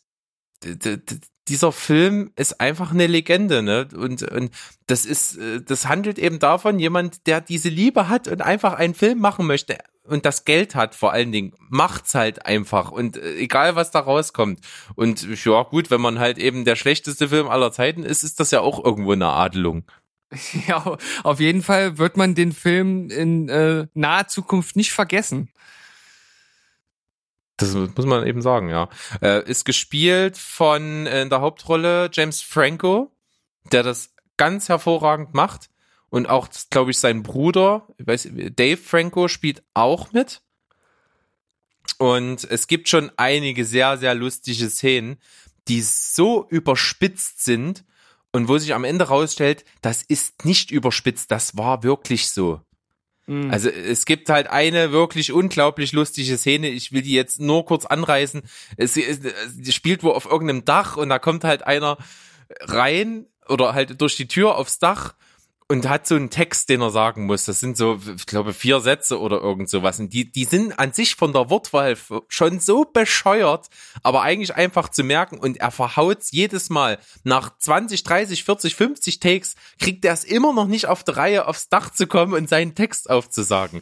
dieser 1.49 1.73
Film 1.73 2.33
ist 2.37 2.61
einfach 2.61 2.93
eine 2.93 3.07
Legende, 3.07 3.63
ne? 3.63 3.89
Und, 3.95 4.23
und 4.23 4.51
das 4.87 5.07
ist, 5.07 5.37
äh, 5.37 5.63
das 5.63 5.87
handelt 5.87 6.19
eben 6.19 6.39
davon, 6.39 6.79
jemand, 6.79 7.27
der 7.27 7.41
diese 7.41 7.69
Liebe 7.69 8.09
hat 8.09 8.29
und 8.29 8.43
einfach 8.43 8.75
einen 8.75 8.95
Film 8.95 9.19
machen 9.19 9.47
möchte 9.47 9.79
und 10.11 10.27
das 10.27 10.45
Geld 10.45 10.75
hat 10.75 10.95
vor 10.95 11.13
allen 11.13 11.33
Dingen, 11.33 11.53
macht's 11.69 12.15
halt 12.15 12.45
einfach 12.45 12.91
und 12.91 13.17
äh, 13.17 13.37
egal 13.37 13.77
was 13.77 13.91
da 13.91 14.01
rauskommt. 14.01 14.61
Und 14.97 15.45
ja, 15.45 15.63
gut, 15.63 15.91
wenn 15.91 16.01
man 16.01 16.19
halt 16.19 16.39
eben 16.39 16.65
der 16.65 16.77
schlechteste 16.77 17.29
Film 17.29 17.49
aller 17.49 17.73
Zeiten 17.73 18.03
ist, 18.03 18.25
ist 18.25 18.41
das 18.41 18.51
ja 18.51 18.61
auch 18.61 18.85
irgendwo 18.85 19.13
eine 19.13 19.29
Adelung. 19.29 19.85
Ja, 20.69 20.97
auf 21.25 21.41
jeden 21.41 21.63
Fall 21.63 21.99
wird 21.99 22.17
man 22.17 22.37
den 22.37 22.53
Film 22.53 23.11
in 23.11 23.49
äh, 23.49 23.89
naher 23.95 24.29
Zukunft 24.29 24.77
nicht 24.77 24.93
vergessen. 24.93 25.49
Das 27.61 27.75
muss 27.75 28.07
man 28.07 28.27
eben 28.27 28.43
sagen, 28.43 28.69
ja. 28.69 28.89
Äh, 29.23 29.49
ist 29.49 29.65
gespielt 29.65 30.37
von 30.37 31.07
äh, 31.07 31.23
in 31.23 31.31
der 31.31 31.41
Hauptrolle 31.41 32.11
James 32.13 32.41
Franco, 32.41 33.13
der 33.71 33.83
das 33.83 34.15
ganz 34.37 34.69
hervorragend 34.69 35.35
macht. 35.35 35.69
Und 36.09 36.29
auch, 36.29 36.49
glaube 36.71 36.91
ich, 36.91 36.99
sein 36.99 37.23
Bruder, 37.23 37.87
ich 37.99 38.07
weiß, 38.07 38.31
Dave 38.57 38.77
Franco 38.77 39.29
spielt 39.29 39.63
auch 39.75 40.13
mit. 40.13 40.43
Und 41.99 42.45
es 42.45 42.67
gibt 42.67 42.89
schon 42.89 43.13
einige 43.17 43.65
sehr, 43.65 43.99
sehr 43.99 44.15
lustige 44.15 44.71
Szenen, 44.71 45.19
die 45.69 45.83
so 45.83 46.47
überspitzt 46.49 47.45
sind 47.45 47.85
und 48.33 48.49
wo 48.49 48.59
sich 48.59 48.75
am 48.75 48.85
Ende 48.85 49.09
rausstellt, 49.09 49.65
das 49.83 50.03
ist 50.03 50.45
nicht 50.45 50.71
überspitzt, 50.71 51.31
das 51.31 51.57
war 51.57 51.83
wirklich 51.83 52.31
so. 52.31 52.61
Mhm. 53.31 53.49
Also 53.53 53.69
es 53.69 54.07
gibt 54.07 54.29
halt 54.29 54.49
eine 54.49 54.91
wirklich 54.91 55.31
unglaublich 55.33 55.93
lustige 55.93 56.37
Szene. 56.37 56.69
Ich 56.69 56.91
will 56.91 57.03
die 57.03 57.13
jetzt 57.13 57.39
nur 57.39 57.65
kurz 57.65 57.87
anreißen. 57.87 58.43
Es, 58.77 58.97
es, 58.97 59.21
es 59.21 59.75
spielt 59.75 60.03
wo 60.03 60.11
auf 60.11 60.27
irgendeinem 60.27 60.65
Dach 60.65 60.97
und 60.97 61.11
da 61.11 61.21
kommt 61.21 61.45
halt 61.45 61.65
einer 61.65 61.97
rein 62.63 63.27
oder 63.49 63.73
halt 63.73 64.01
durch 64.01 64.17
die 64.17 64.27
Tür 64.27 64.57
aufs 64.57 64.81
Dach 64.81 65.15
und 65.71 65.89
hat 65.89 66.05
so 66.05 66.17
einen 66.17 66.31
Text, 66.31 66.69
den 66.69 66.81
er 66.81 66.91
sagen 66.91 67.27
muss. 67.27 67.45
Das 67.45 67.61
sind 67.61 67.77
so, 67.77 68.01
ich 68.17 68.27
glaube, 68.27 68.53
vier 68.53 68.81
Sätze 68.81 69.21
oder 69.21 69.41
irgend 69.41 69.71
sowas. 69.71 70.01
Und 70.01 70.13
die, 70.13 70.31
die 70.31 70.45
sind 70.45 70.77
an 70.81 70.93
sich 70.93 71.15
von 71.15 71.33
der 71.33 71.49
Wortwahl 71.49 71.97
schon 72.27 72.59
so 72.59 72.85
bescheuert, 72.85 73.69
aber 74.03 74.23
eigentlich 74.23 74.57
einfach 74.57 74.89
zu 74.89 75.05
merken. 75.05 75.39
Und 75.39 75.59
er 75.59 75.71
verhaut's 75.71 76.33
jedes 76.33 76.71
Mal. 76.71 76.99
Nach 77.23 77.57
20, 77.57 78.03
30, 78.03 78.43
40, 78.43 78.75
50 78.75 79.21
Takes 79.21 79.55
kriegt 79.79 80.05
er 80.05 80.13
es 80.13 80.25
immer 80.25 80.53
noch 80.53 80.67
nicht 80.67 80.87
auf 80.87 81.05
der 81.05 81.17
Reihe, 81.17 81.47
aufs 81.47 81.69
Dach 81.69 81.91
zu 81.91 82.09
kommen 82.09 82.35
und 82.35 82.49
seinen 82.49 82.75
Text 82.75 83.09
aufzusagen. 83.09 83.81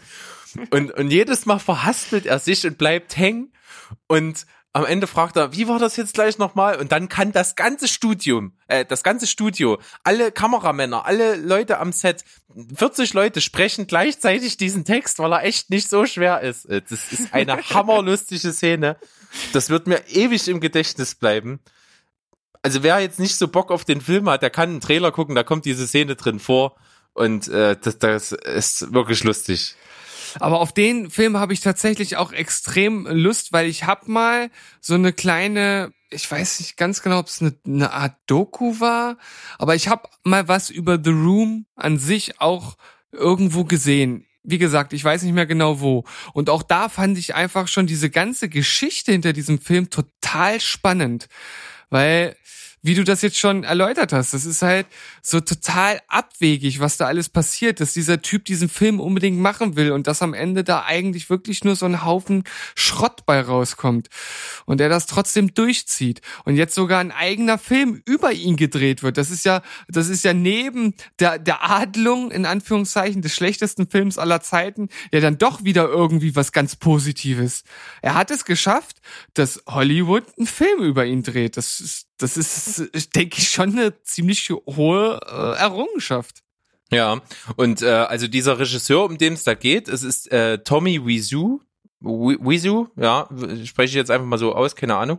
Und, 0.68 0.90
und 0.90 1.10
jedes 1.10 1.46
Mal 1.46 1.58
verhaspelt 1.58 2.26
er 2.26 2.38
sich 2.38 2.66
und 2.66 2.76
bleibt 2.76 3.16
hängen. 3.16 3.50
Und 4.08 4.44
am 4.72 4.84
Ende 4.84 5.06
fragt 5.06 5.36
er, 5.36 5.54
wie 5.54 5.66
war 5.66 5.78
das 5.78 5.96
jetzt 5.96 6.14
gleich 6.14 6.38
nochmal? 6.38 6.76
Und 6.76 6.92
dann 6.92 7.08
kann 7.08 7.32
das 7.32 7.56
ganze 7.56 7.88
Studium, 7.88 8.52
äh, 8.68 8.84
das 8.84 9.02
ganze 9.02 9.26
Studio, 9.26 9.78
alle 10.04 10.30
Kameramänner, 10.30 11.06
alle 11.06 11.36
Leute 11.36 11.78
am 11.78 11.92
Set, 11.92 12.24
40 12.76 13.14
Leute 13.14 13.40
sprechen 13.40 13.86
gleichzeitig 13.86 14.56
diesen 14.56 14.84
Text, 14.84 15.18
weil 15.18 15.32
er 15.32 15.44
echt 15.44 15.70
nicht 15.70 15.88
so 15.88 16.04
schwer 16.06 16.42
ist. 16.42 16.66
Äh, 16.66 16.82
Das 16.88 17.12
ist 17.12 17.32
eine 17.32 17.56
hammerlustige 17.70 18.52
Szene. 18.52 18.96
Das 19.52 19.70
wird 19.70 19.86
mir 19.86 20.06
ewig 20.08 20.48
im 20.48 20.60
Gedächtnis 20.60 21.14
bleiben. 21.14 21.60
Also 22.62 22.82
wer 22.82 23.00
jetzt 23.00 23.20
nicht 23.20 23.36
so 23.36 23.48
Bock 23.48 23.70
auf 23.70 23.84
den 23.84 24.00
Film 24.00 24.28
hat, 24.28 24.42
der 24.42 24.50
kann 24.50 24.70
einen 24.70 24.80
Trailer 24.80 25.12
gucken, 25.12 25.34
da 25.34 25.44
kommt 25.44 25.64
diese 25.64 25.86
Szene 25.86 26.16
drin 26.16 26.40
vor. 26.40 26.76
Und 27.14 27.48
äh, 27.48 27.76
das, 27.80 27.98
das 27.98 28.32
ist 28.32 28.92
wirklich 28.92 29.24
lustig. 29.24 29.74
Aber 30.40 30.60
auf 30.60 30.72
den 30.72 31.10
Film 31.10 31.36
habe 31.36 31.52
ich 31.52 31.60
tatsächlich 31.60 32.16
auch 32.16 32.32
extrem 32.32 33.06
Lust, 33.06 33.52
weil 33.52 33.66
ich 33.66 33.84
hab 33.84 34.08
mal 34.08 34.50
so 34.80 34.94
eine 34.94 35.12
kleine, 35.12 35.92
ich 36.10 36.30
weiß 36.30 36.60
nicht 36.60 36.76
ganz 36.76 37.02
genau, 37.02 37.18
ob 37.18 37.26
es 37.26 37.40
eine, 37.40 37.54
eine 37.66 37.92
Art 37.92 38.16
Doku 38.26 38.80
war, 38.80 39.18
aber 39.58 39.74
ich 39.74 39.88
hab 39.88 40.10
mal 40.24 40.48
was 40.48 40.70
über 40.70 40.98
The 41.02 41.10
Room 41.10 41.66
an 41.76 41.98
sich 41.98 42.40
auch 42.40 42.76
irgendwo 43.12 43.64
gesehen. 43.64 44.26
Wie 44.42 44.58
gesagt, 44.58 44.92
ich 44.92 45.04
weiß 45.04 45.22
nicht 45.22 45.34
mehr 45.34 45.46
genau 45.46 45.80
wo. 45.80 46.04
Und 46.32 46.48
auch 46.48 46.62
da 46.62 46.88
fand 46.88 47.18
ich 47.18 47.34
einfach 47.34 47.68
schon 47.68 47.86
diese 47.86 48.08
ganze 48.08 48.48
Geschichte 48.48 49.12
hinter 49.12 49.32
diesem 49.32 49.60
Film 49.60 49.90
total 49.90 50.60
spannend. 50.60 51.28
Weil, 51.90 52.36
wie 52.82 52.94
du 52.94 53.04
das 53.04 53.22
jetzt 53.22 53.38
schon 53.38 53.64
erläutert 53.64 54.12
hast, 54.12 54.34
das 54.34 54.44
ist 54.44 54.62
halt 54.62 54.86
so 55.22 55.40
total 55.40 56.00
abwegig, 56.08 56.80
was 56.80 56.96
da 56.96 57.06
alles 57.06 57.28
passiert, 57.28 57.80
dass 57.80 57.92
dieser 57.92 58.22
Typ 58.22 58.44
diesen 58.44 58.68
Film 58.68 59.00
unbedingt 59.00 59.38
machen 59.38 59.76
will 59.76 59.92
und 59.92 60.06
dass 60.06 60.22
am 60.22 60.34
Ende 60.34 60.64
da 60.64 60.84
eigentlich 60.84 61.30
wirklich 61.30 61.64
nur 61.64 61.76
so 61.76 61.86
ein 61.86 62.04
Haufen 62.04 62.44
Schrott 62.74 63.26
bei 63.26 63.40
rauskommt 63.40 64.08
und 64.64 64.80
er 64.80 64.88
das 64.88 65.06
trotzdem 65.06 65.54
durchzieht 65.54 66.20
und 66.44 66.56
jetzt 66.56 66.74
sogar 66.74 67.00
ein 67.00 67.12
eigener 67.12 67.58
Film 67.58 68.02
über 68.04 68.32
ihn 68.32 68.56
gedreht 68.56 69.02
wird. 69.02 69.18
Das 69.18 69.30
ist 69.30 69.44
ja, 69.44 69.62
das 69.88 70.08
ist 70.08 70.24
ja 70.24 70.32
neben 70.32 70.94
der, 71.18 71.38
der 71.38 71.68
Adlung 71.68 72.30
in 72.30 72.46
Anführungszeichen 72.46 73.22
des 73.22 73.34
schlechtesten 73.34 73.88
Films 73.88 74.18
aller 74.18 74.40
Zeiten 74.40 74.88
ja 75.12 75.20
dann 75.20 75.38
doch 75.38 75.64
wieder 75.64 75.88
irgendwie 75.88 76.36
was 76.36 76.52
ganz 76.52 76.76
Positives. 76.76 77.64
Er 78.02 78.14
hat 78.14 78.30
es 78.30 78.44
geschafft, 78.44 79.00
dass 79.34 79.62
Hollywood 79.66 80.24
einen 80.36 80.46
Film 80.46 80.82
über 80.82 81.04
ihn 81.06 81.22
dreht. 81.22 81.56
Das 81.56 81.80
ist, 81.80 82.06
das 82.18 82.36
ist, 82.36 82.67
denke 83.14 83.38
ich, 83.38 83.48
schon 83.48 83.72
eine 83.72 84.02
ziemlich 84.02 84.50
hohe 84.50 85.20
äh, 85.26 85.58
Errungenschaft. 85.60 86.42
Ja, 86.90 87.20
und 87.56 87.82
äh, 87.82 87.86
also 87.90 88.28
dieser 88.28 88.58
Regisseur, 88.58 89.04
um 89.04 89.18
den 89.18 89.34
es 89.34 89.44
da 89.44 89.54
geht, 89.54 89.88
es 89.88 90.02
ist 90.02 90.32
äh, 90.32 90.58
Tommy 90.58 91.04
Wiseau, 91.04 91.60
Wi- 92.00 92.38
Wiseau, 92.40 92.88
ja, 92.96 93.28
spreche 93.64 93.90
ich 93.90 93.94
jetzt 93.94 94.10
einfach 94.10 94.26
mal 94.26 94.38
so 94.38 94.54
aus, 94.54 94.74
keine 94.74 94.96
Ahnung. 94.96 95.18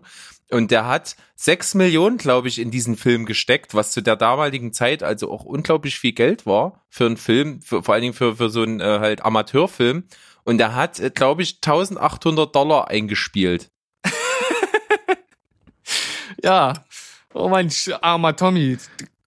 Und 0.52 0.72
der 0.72 0.88
hat 0.88 1.16
sechs 1.36 1.76
Millionen, 1.76 2.18
glaube 2.18 2.48
ich, 2.48 2.58
in 2.58 2.72
diesen 2.72 2.98
Film 2.98 3.28
gesteckt, 3.28 3.76
was 3.76 3.92
zu 3.92 4.02
der 4.02 4.16
damaligen 4.16 4.74
Zeit 4.74 5.04
also 5.04 5.32
auch 5.32 5.46
unglaublich 5.46 6.00
viel 6.00 6.14
Geld 6.14 6.48
war 6.48 6.84
für 6.90 7.06
einen 7.06 7.18
Film, 7.18 7.62
für, 7.62 7.84
vor 7.84 7.94
allen 7.94 8.02
Dingen 8.02 8.14
für, 8.16 8.38
für 8.38 8.50
so 8.50 8.64
einen 8.64 8.80
äh, 8.80 8.98
halt 9.00 9.22
Amateurfilm. 9.24 10.06
Und 10.44 10.60
er 10.60 10.74
hat, 10.74 11.00
äh, 11.00 11.12
glaube 11.12 11.44
ich, 11.44 11.58
1800 11.58 12.56
Dollar 12.56 12.88
eingespielt. 12.88 13.70
Ja. 16.44 16.74
Oh 17.34 17.50
mein 17.50 17.72
armer 18.02 18.36
Tommy. 18.36 18.78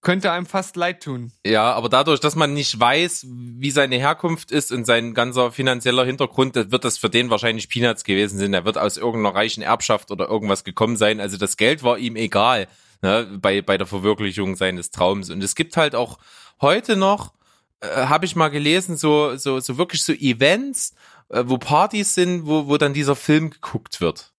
Könnte 0.01 0.31
einem 0.31 0.45
fast 0.45 0.75
leid 0.75 1.01
tun. 1.03 1.31
Ja, 1.45 1.71
aber 1.73 1.87
dadurch, 1.87 2.19
dass 2.19 2.35
man 2.35 2.53
nicht 2.53 2.77
weiß, 2.77 3.25
wie 3.29 3.71
seine 3.71 3.95
Herkunft 3.95 4.51
ist 4.51 4.73
und 4.73 4.85
sein 4.85 5.13
ganzer 5.13 5.51
finanzieller 5.53 6.03
Hintergrund, 6.03 6.55
wird 6.55 6.83
das 6.83 6.97
für 6.97 7.09
den 7.09 7.29
wahrscheinlich 7.29 7.69
Peanuts 7.69 8.03
gewesen 8.03 8.37
sein. 8.37 8.53
Er 8.53 8.65
wird 8.65 8.77
aus 8.77 8.97
irgendeiner 8.97 9.33
reichen 9.33 9.63
Erbschaft 9.63 10.11
oder 10.11 10.27
irgendwas 10.27 10.65
gekommen 10.65 10.97
sein. 10.97 11.21
Also 11.21 11.37
das 11.37 11.55
Geld 11.55 11.83
war 11.83 11.97
ihm 11.97 12.17
egal 12.17 12.67
ne, 13.01 13.27
bei, 13.39 13.61
bei 13.61 13.77
der 13.77 13.87
Verwirklichung 13.87 14.57
seines 14.57 14.89
Traums. 14.91 15.29
Und 15.29 15.43
es 15.43 15.55
gibt 15.55 15.77
halt 15.77 15.95
auch 15.95 16.17
heute 16.59 16.97
noch, 16.97 17.33
äh, 17.79 17.87
habe 17.87 18.25
ich 18.25 18.35
mal 18.35 18.49
gelesen, 18.49 18.97
so, 18.97 19.37
so, 19.37 19.61
so 19.61 19.77
wirklich 19.77 20.03
so 20.03 20.11
Events, 20.13 20.95
äh, 21.29 21.43
wo 21.45 21.57
Partys 21.57 22.15
sind, 22.15 22.45
wo, 22.47 22.67
wo 22.67 22.77
dann 22.77 22.93
dieser 22.93 23.15
Film 23.15 23.51
geguckt 23.51 24.01
wird. 24.01 24.33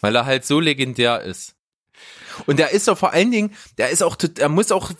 Weil 0.00 0.16
er 0.16 0.26
halt 0.26 0.44
so 0.44 0.60
legendär 0.60 1.22
ist. 1.22 1.54
Und 2.46 2.58
der 2.58 2.70
ist 2.70 2.88
doch 2.88 2.98
vor 2.98 3.12
allen 3.12 3.30
Dingen, 3.30 3.52
der 3.78 3.90
ist 3.90 4.02
auch, 4.02 4.16
er 4.38 4.48
muss 4.48 4.72
auch 4.72 4.90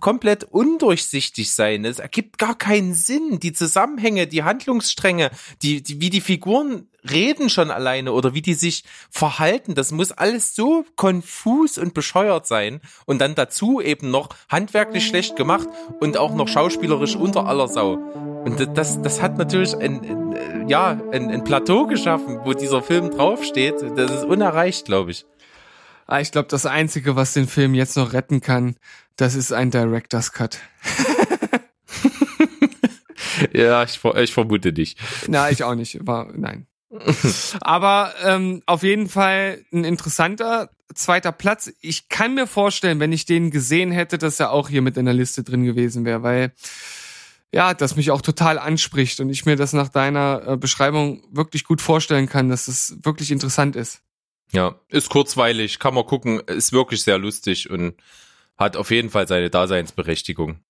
komplett 0.00 0.44
undurchsichtig 0.44 1.52
sein. 1.52 1.84
Es 1.84 1.98
ergibt 1.98 2.38
gar 2.38 2.56
keinen 2.56 2.94
Sinn. 2.94 3.40
Die 3.40 3.52
Zusammenhänge, 3.52 4.26
die 4.26 4.42
Handlungsstränge, 4.42 5.30
die, 5.62 5.82
die, 5.82 6.00
wie 6.00 6.10
die 6.10 6.20
Figuren 6.20 6.88
reden 7.08 7.48
schon 7.50 7.70
alleine 7.70 8.12
oder 8.12 8.34
wie 8.34 8.42
die 8.42 8.54
sich 8.54 8.82
verhalten, 9.10 9.76
das 9.76 9.92
muss 9.92 10.10
alles 10.10 10.56
so 10.56 10.84
konfus 10.96 11.78
und 11.78 11.94
bescheuert 11.94 12.46
sein. 12.48 12.80
Und 13.04 13.20
dann 13.20 13.34
dazu 13.36 13.80
eben 13.80 14.10
noch 14.10 14.30
handwerklich 14.48 15.06
schlecht 15.06 15.36
gemacht 15.36 15.68
und 16.00 16.16
auch 16.16 16.34
noch 16.34 16.48
schauspielerisch 16.48 17.14
unter 17.14 17.46
aller 17.46 17.68
Sau. 17.68 17.92
Und 18.44 18.58
das- 18.60 18.68
das, 18.74 19.02
das 19.02 19.22
hat 19.22 19.38
natürlich 19.38 19.76
ein, 19.76 20.00
ein 20.04 20.32
äh, 20.32 20.64
ja, 20.68 21.00
ein, 21.12 21.30
ein 21.30 21.44
Plateau 21.44 21.86
geschaffen, 21.86 22.40
wo 22.44 22.52
dieser 22.52 22.82
Film 22.82 23.10
draufsteht. 23.10 23.76
Das 23.96 24.10
ist 24.10 24.24
unerreicht, 24.24 24.84
glaube 24.86 25.12
ich. 25.12 25.24
Ah, 26.06 26.20
ich 26.20 26.30
glaube, 26.30 26.48
das 26.48 26.66
Einzige, 26.66 27.16
was 27.16 27.32
den 27.32 27.48
Film 27.48 27.74
jetzt 27.74 27.96
noch 27.96 28.12
retten 28.12 28.40
kann, 28.40 28.76
das 29.16 29.34
ist 29.34 29.52
ein 29.52 29.70
Director's 29.70 30.32
Cut. 30.32 30.58
Ja, 33.52 33.82
ich, 33.82 34.02
ich 34.02 34.32
vermute 34.32 34.72
nicht. 34.72 34.98
Na, 35.28 35.50
ich 35.50 35.64
auch 35.64 35.74
nicht. 35.74 36.06
War, 36.06 36.32
nein. 36.34 36.66
Aber 37.60 38.14
ähm, 38.22 38.62
auf 38.66 38.82
jeden 38.82 39.08
Fall 39.08 39.64
ein 39.72 39.84
interessanter 39.84 40.70
zweiter 40.94 41.32
Platz. 41.32 41.72
Ich 41.80 42.08
kann 42.08 42.34
mir 42.34 42.46
vorstellen, 42.46 43.00
wenn 43.00 43.12
ich 43.12 43.26
den 43.26 43.50
gesehen 43.50 43.90
hätte, 43.90 44.18
dass 44.18 44.40
er 44.40 44.50
auch 44.50 44.68
hier 44.68 44.82
mit 44.82 44.96
in 44.96 45.04
der 45.04 45.14
Liste 45.14 45.42
drin 45.42 45.64
gewesen 45.64 46.04
wäre, 46.04 46.22
weil 46.22 46.52
ja, 47.52 47.74
das 47.74 47.96
mich 47.96 48.10
auch 48.10 48.22
total 48.22 48.58
anspricht 48.58 49.20
und 49.20 49.30
ich 49.30 49.46
mir 49.46 49.56
das 49.56 49.72
nach 49.72 49.88
deiner 49.88 50.42
äh, 50.46 50.56
Beschreibung 50.56 51.22
wirklich 51.30 51.64
gut 51.64 51.80
vorstellen 51.80 52.28
kann, 52.28 52.48
dass 52.48 52.68
es 52.68 52.98
wirklich 53.02 53.30
interessant 53.30 53.76
ist. 53.76 54.02
Ja, 54.52 54.80
ist 54.88 55.10
kurzweilig, 55.10 55.78
kann 55.78 55.94
man 55.94 56.06
gucken, 56.06 56.40
ist 56.40 56.72
wirklich 56.72 57.02
sehr 57.02 57.18
lustig 57.18 57.68
und 57.70 57.96
hat 58.56 58.76
auf 58.76 58.90
jeden 58.90 59.10
Fall 59.10 59.28
seine 59.28 59.50
Daseinsberechtigung. 59.50 60.60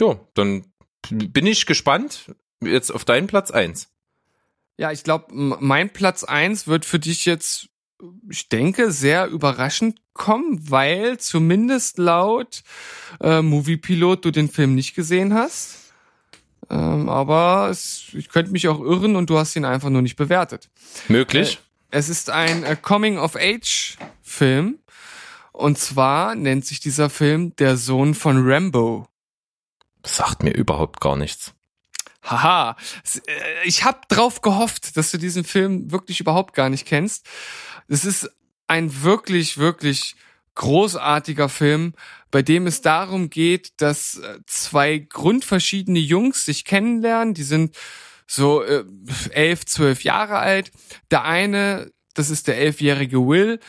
Ja, 0.00 0.20
dann 0.34 0.72
bin 1.10 1.46
ich 1.46 1.66
gespannt 1.66 2.34
jetzt 2.60 2.90
auf 2.90 3.04
deinen 3.04 3.26
Platz 3.26 3.50
eins. 3.50 3.88
Ja, 4.78 4.90
ich 4.90 5.04
glaube, 5.04 5.26
mein 5.32 5.92
Platz 5.92 6.24
eins 6.24 6.66
wird 6.66 6.84
für 6.84 6.98
dich 6.98 7.24
jetzt, 7.24 7.68
ich 8.30 8.48
denke, 8.48 8.90
sehr 8.90 9.28
überraschend 9.28 10.00
kommen, 10.12 10.70
weil 10.70 11.18
zumindest 11.18 11.98
laut 11.98 12.62
äh, 13.20 13.42
Moviepilot 13.42 14.24
du 14.24 14.30
den 14.30 14.48
Film 14.48 14.74
nicht 14.74 14.94
gesehen 14.94 15.34
hast. 15.34 15.78
Ähm, 16.70 17.08
aber 17.08 17.68
es, 17.70 18.04
ich 18.12 18.28
könnte 18.28 18.52
mich 18.52 18.68
auch 18.68 18.80
irren 18.80 19.16
und 19.16 19.28
du 19.30 19.38
hast 19.38 19.54
ihn 19.56 19.64
einfach 19.64 19.90
nur 19.90 20.02
nicht 20.02 20.16
bewertet. 20.16 20.70
Möglich? 21.08 21.58
Es 21.92 22.08
ist 22.08 22.30
ein 22.30 22.64
äh, 22.64 22.74
Coming-of-Age-Film. 22.74 24.80
Und 25.52 25.78
zwar 25.78 26.34
nennt 26.34 26.64
sich 26.64 26.80
dieser 26.80 27.10
Film 27.10 27.54
Der 27.56 27.76
Sohn 27.76 28.14
von 28.14 28.50
Rambo. 28.50 29.06
Sagt 30.02 30.42
mir 30.42 30.54
überhaupt 30.54 31.02
gar 31.02 31.16
nichts. 31.16 31.52
Haha, 32.22 32.76
äh, 33.26 33.64
ich 33.64 33.84
habe 33.84 34.00
drauf 34.08 34.40
gehofft, 34.40 34.96
dass 34.96 35.10
du 35.10 35.18
diesen 35.18 35.44
Film 35.44 35.92
wirklich 35.92 36.18
überhaupt 36.18 36.54
gar 36.54 36.70
nicht 36.70 36.86
kennst. 36.86 37.26
Es 37.88 38.06
ist 38.06 38.30
ein 38.68 39.02
wirklich, 39.02 39.58
wirklich 39.58 40.16
großartiger 40.54 41.50
Film, 41.50 41.92
bei 42.30 42.40
dem 42.40 42.66
es 42.66 42.80
darum 42.80 43.28
geht, 43.28 43.82
dass 43.82 44.16
äh, 44.16 44.38
zwei 44.46 44.96
grundverschiedene 44.96 45.98
Jungs 45.98 46.46
sich 46.46 46.64
kennenlernen. 46.64 47.34
Die 47.34 47.42
sind 47.42 47.76
so 48.34 48.62
äh, 48.62 48.84
elf, 49.30 49.66
zwölf 49.66 50.04
Jahre 50.04 50.38
alt. 50.38 50.72
Der 51.10 51.24
eine, 51.24 51.90
das 52.14 52.30
ist 52.30 52.48
der 52.48 52.58
elfjährige 52.58 53.26
Will, 53.26 53.60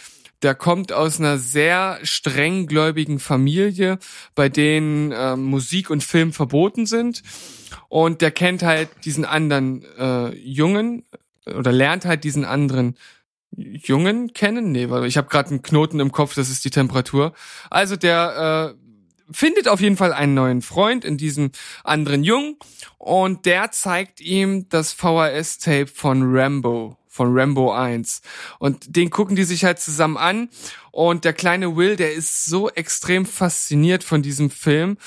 der 0.41 0.55
kommt 0.55 0.91
aus 0.91 1.19
einer 1.19 1.37
sehr 1.37 1.99
strenggläubigen 2.03 3.19
Familie, 3.19 3.97
bei 4.35 4.49
denen 4.49 5.11
äh, 5.11 5.35
Musik 5.35 5.89
und 5.89 6.03
Film 6.03 6.33
verboten 6.33 6.85
sind. 6.85 7.23
Und 7.89 8.21
der 8.21 8.31
kennt 8.31 8.63
halt 8.63 8.89
diesen 9.05 9.25
anderen 9.25 9.85
äh, 9.97 10.35
Jungen 10.35 11.03
oder 11.45 11.71
lernt 11.71 12.05
halt 12.05 12.23
diesen 12.23 12.45
anderen 12.45 12.97
Jungen 13.55 14.33
kennen. 14.33 14.71
Nee, 14.71 14.89
weil 14.89 15.05
ich 15.05 15.17
habe 15.17 15.29
gerade 15.29 15.49
einen 15.49 15.61
Knoten 15.61 15.99
im 15.99 16.11
Kopf, 16.11 16.35
das 16.35 16.49
ist 16.49 16.65
die 16.65 16.71
Temperatur. 16.71 17.33
Also 17.69 17.95
der 17.95 18.75
äh, 18.75 18.82
findet 19.31 19.67
auf 19.67 19.79
jeden 19.79 19.97
Fall 19.97 20.13
einen 20.13 20.33
neuen 20.33 20.61
Freund 20.61 21.05
in 21.05 21.17
diesem 21.17 21.51
anderen 21.83 22.23
Jungen 22.23 22.57
und 22.97 23.45
der 23.45 23.71
zeigt 23.71 24.21
ihm 24.21 24.69
das 24.69 24.93
VHS-Tape 24.93 25.87
von 25.87 26.35
Rambo, 26.35 26.97
von 27.07 27.37
Rambo 27.37 27.73
1. 27.73 28.21
Und 28.59 28.95
den 28.95 29.09
gucken 29.09 29.35
die 29.35 29.43
sich 29.43 29.63
halt 29.65 29.79
zusammen 29.79 30.17
an 30.17 30.49
und 30.91 31.25
der 31.25 31.33
kleine 31.33 31.75
Will, 31.75 31.95
der 31.95 32.13
ist 32.13 32.45
so 32.45 32.69
extrem 32.69 33.25
fasziniert 33.25 34.03
von 34.03 34.21
diesem 34.21 34.49
Film, 34.49 34.97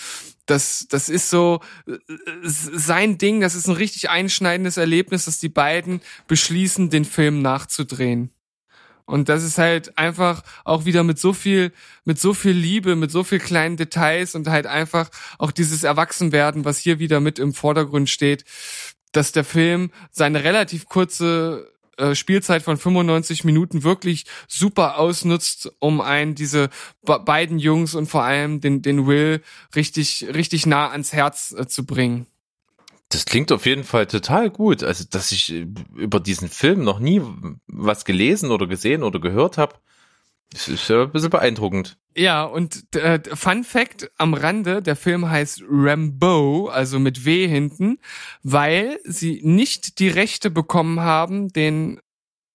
das, 0.46 0.86
das 0.88 1.08
ist 1.08 1.28
so 1.28 1.60
äh, 1.86 1.98
sein 2.42 3.18
Ding, 3.18 3.40
das 3.40 3.54
ist 3.54 3.66
ein 3.66 3.74
richtig 3.74 4.10
einschneidendes 4.10 4.76
Erlebnis, 4.76 5.24
dass 5.24 5.38
die 5.38 5.48
beiden 5.48 6.00
beschließen, 6.28 6.88
den 6.88 7.04
Film 7.04 7.42
nachzudrehen. 7.42 8.30
Und 9.06 9.28
das 9.28 9.44
ist 9.44 9.56
halt 9.58 9.96
einfach 9.96 10.42
auch 10.64 10.84
wieder 10.84 11.04
mit 11.04 11.18
so 11.18 11.32
viel, 11.32 11.72
mit 12.04 12.18
so 12.20 12.34
viel 12.34 12.52
Liebe, 12.52 12.96
mit 12.96 13.10
so 13.10 13.22
viel 13.24 13.38
kleinen 13.38 13.76
Details 13.76 14.34
und 14.34 14.48
halt 14.48 14.66
einfach 14.66 15.08
auch 15.38 15.52
dieses 15.52 15.84
Erwachsenwerden, 15.84 16.64
was 16.64 16.78
hier 16.78 16.98
wieder 16.98 17.20
mit 17.20 17.38
im 17.38 17.54
Vordergrund 17.54 18.10
steht, 18.10 18.44
dass 19.12 19.32
der 19.32 19.44
Film 19.44 19.90
seine 20.10 20.42
relativ 20.44 20.86
kurze 20.86 21.72
äh, 21.98 22.14
Spielzeit 22.14 22.62
von 22.62 22.76
95 22.76 23.44
Minuten 23.44 23.82
wirklich 23.84 24.26
super 24.48 24.98
ausnutzt, 24.98 25.72
um 25.78 26.00
einen 26.00 26.34
diese 26.34 26.68
be- 27.04 27.20
beiden 27.20 27.58
Jungs 27.58 27.94
und 27.94 28.06
vor 28.06 28.24
allem 28.24 28.60
den, 28.60 28.82
den 28.82 29.06
Will 29.06 29.40
richtig, 29.74 30.26
richtig 30.34 30.66
nah 30.66 30.90
ans 30.90 31.12
Herz 31.12 31.54
äh, 31.56 31.66
zu 31.66 31.86
bringen. 31.86 32.26
Das 33.08 33.24
klingt 33.24 33.52
auf 33.52 33.66
jeden 33.66 33.84
Fall 33.84 34.06
total 34.06 34.50
gut. 34.50 34.82
Also, 34.82 35.04
dass 35.08 35.32
ich 35.32 35.52
äh, 35.52 35.66
über 35.94 36.20
diesen 36.20 36.48
Film 36.48 36.82
noch 36.82 36.98
nie 36.98 37.22
was 37.66 38.04
gelesen 38.04 38.50
oder 38.50 38.66
gesehen 38.66 39.02
oder 39.02 39.20
gehört 39.20 39.58
habe. 39.58 39.76
Das 40.50 40.68
ist 40.68 40.88
ja 40.88 41.02
ein 41.02 41.12
bisschen 41.12 41.30
beeindruckend. 41.30 41.98
Ja, 42.16 42.44
und 42.44 42.94
äh, 42.94 43.20
Fun 43.34 43.64
Fact 43.64 44.10
am 44.16 44.32
Rande, 44.32 44.80
der 44.80 44.96
Film 44.96 45.28
heißt 45.28 45.64
Rambo, 45.68 46.68
also 46.68 46.98
mit 46.98 47.24
W 47.24 47.46
hinten, 47.46 47.98
weil 48.42 48.98
sie 49.04 49.40
nicht 49.42 49.98
die 49.98 50.08
Rechte 50.08 50.50
bekommen 50.50 51.00
haben, 51.00 51.48
den 51.48 52.00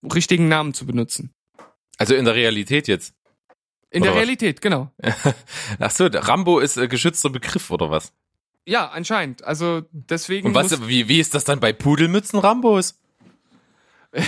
richtigen 0.04 0.48
Namen 0.48 0.74
zu 0.74 0.86
benutzen. 0.86 1.34
Also 1.98 2.16
in 2.16 2.26
der 2.26 2.34
Realität 2.34 2.88
jetzt. 2.88 3.14
In 3.92 4.02
Oder 4.02 4.12
der 4.12 4.16
was? 4.16 4.18
Realität, 4.24 4.62
genau. 4.62 4.90
Ach 5.80 5.92
so, 5.92 6.08
Rambo 6.08 6.60
ist 6.60 6.78
äh, 6.78 6.88
geschützter 6.88 7.30
Begriff 7.30 7.70
oder 7.70 7.92
was? 7.92 8.14
Ja, 8.66 8.88
anscheinend. 8.88 9.44
Also 9.44 9.82
deswegen 9.92 10.48
Und 10.48 10.56
was, 10.56 10.88
wie, 10.88 11.08
wie 11.08 11.20
ist 11.20 11.34
das 11.34 11.44
dann 11.44 11.60
bei 11.60 11.74
Pudelmützen 11.74 12.40
Rambos? 12.40 12.96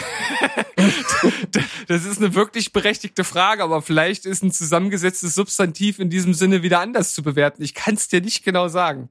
das 1.88 2.06
ist 2.06 2.20
eine 2.20 2.36
wirklich 2.36 2.72
berechtigte 2.72 3.26
Frage, 3.26 3.64
aber 3.64 3.82
vielleicht 3.82 4.26
ist 4.26 4.42
ein 4.42 4.52
zusammengesetztes 4.52 5.36
Substantiv 5.36 6.00
in 6.00 6.10
diesem 6.10 6.34
Sinne 6.34 6.64
wieder 6.64 6.80
anders 6.80 7.14
zu 7.14 7.22
bewerten. 7.22 7.62
Ich 7.62 7.74
kann 7.74 7.96
es 7.96 8.08
dir 8.08 8.22
nicht 8.22 8.46
genau 8.46 8.70
sagen. 8.70 9.10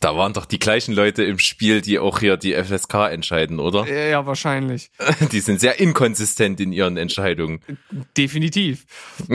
Da 0.00 0.14
waren 0.14 0.34
doch 0.34 0.44
die 0.44 0.58
gleichen 0.58 0.94
Leute 0.94 1.24
im 1.24 1.38
Spiel, 1.38 1.80
die 1.80 1.98
auch 1.98 2.18
hier 2.18 2.36
die 2.36 2.52
FSK 2.52 2.94
entscheiden, 3.10 3.58
oder? 3.60 3.88
Ja, 3.88 4.26
wahrscheinlich. 4.26 4.90
Die 5.32 5.40
sind 5.40 5.60
sehr 5.60 5.80
inkonsistent 5.80 6.60
in 6.60 6.72
ihren 6.72 6.98
Entscheidungen. 6.98 7.60
Definitiv. 8.16 8.84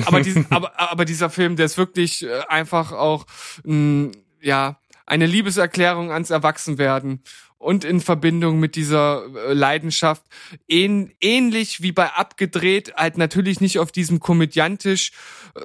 Aber, 0.05 0.22
dies, 0.22 0.38
aber, 0.51 0.80
aber 0.80 1.05
dieser 1.05 1.30
Film, 1.32 1.55
der 1.55 1.65
ist 1.65 1.78
wirklich 1.78 2.24
äh, 2.24 2.41
einfach 2.47 2.91
auch, 2.91 3.26
mh, 3.63 4.11
ja, 4.41 4.80
eine 5.10 5.26
Liebeserklärung 5.26 6.12
ans 6.12 6.30
Erwachsenwerden 6.30 7.24
und 7.57 7.84
in 7.84 7.99
Verbindung 7.99 8.60
mit 8.60 8.76
dieser 8.76 9.26
äh, 9.36 9.53
Leidenschaft 9.53 10.24
ähn, 10.68 11.12
ähnlich 11.20 11.82
wie 11.82 11.91
bei 11.91 12.07
abgedreht, 12.14 12.93
halt 12.95 13.18
natürlich 13.18 13.60
nicht 13.60 13.80
auf 13.80 13.91
diesem 13.91 14.20
komödiantisch 14.20 15.12
äh, 15.55 15.62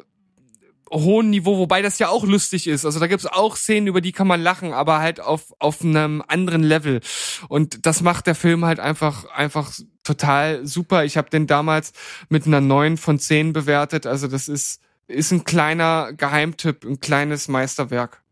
hohen 0.90 1.30
Niveau, 1.30 1.58
wobei 1.58 1.82
das 1.82 1.98
ja 1.98 2.08
auch 2.08 2.24
lustig 2.24 2.66
ist. 2.66 2.84
Also 2.84 3.00
da 3.00 3.06
gibt's 3.06 3.26
auch 3.26 3.56
Szenen, 3.56 3.86
über 3.86 4.00
die 4.00 4.12
kann 4.12 4.26
man 4.26 4.42
lachen, 4.42 4.72
aber 4.72 4.98
halt 4.98 5.20
auf, 5.20 5.52
auf 5.58 5.82
einem 5.82 6.22
anderen 6.26 6.62
Level. 6.62 7.00
Und 7.48 7.86
das 7.86 8.02
macht 8.02 8.26
der 8.26 8.34
Film 8.34 8.64
halt 8.64 8.80
einfach, 8.80 9.24
einfach 9.26 9.72
total 10.02 10.66
super. 10.66 11.04
Ich 11.04 11.16
habe 11.16 11.30
den 11.30 11.46
damals 11.46 11.92
mit 12.28 12.46
einer 12.46 12.60
9 12.60 12.96
von 12.96 13.18
10 13.18 13.52
bewertet. 13.52 14.06
Also 14.06 14.28
das 14.28 14.48
ist, 14.48 14.80
ist 15.06 15.32
ein 15.32 15.44
kleiner 15.44 16.12
Geheimtipp, 16.12 16.84
ein 16.84 17.00
kleines 17.00 17.48
Meisterwerk. 17.48 18.23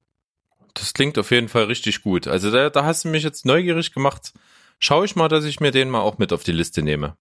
Das 0.75 0.95
klingt 0.95 1.19
auf 1.19 1.31
jeden 1.31 1.49
Fall 1.49 1.65
richtig 1.65 2.03
gut. 2.03 2.27
Also 2.27 2.51
da, 2.51 2.71
da 2.71 2.85
hast 2.85 3.05
du 3.05 3.09
mich 3.09 3.23
jetzt 3.23 3.45
neugierig 3.45 3.93
gemacht. 3.93 4.33
Schau 4.79 5.05
ich 5.05 5.17
mal, 5.17 5.29
dass 5.29 5.45
ich 5.45 5.61
mir 5.61 5.71
den 5.71 5.91
mal 5.91 6.01
auch 6.01 6.19
mit 6.19 6.33
auf 6.33 6.43
die 6.45 6.53
Liste 6.53 6.83
nehme. 6.83 7.17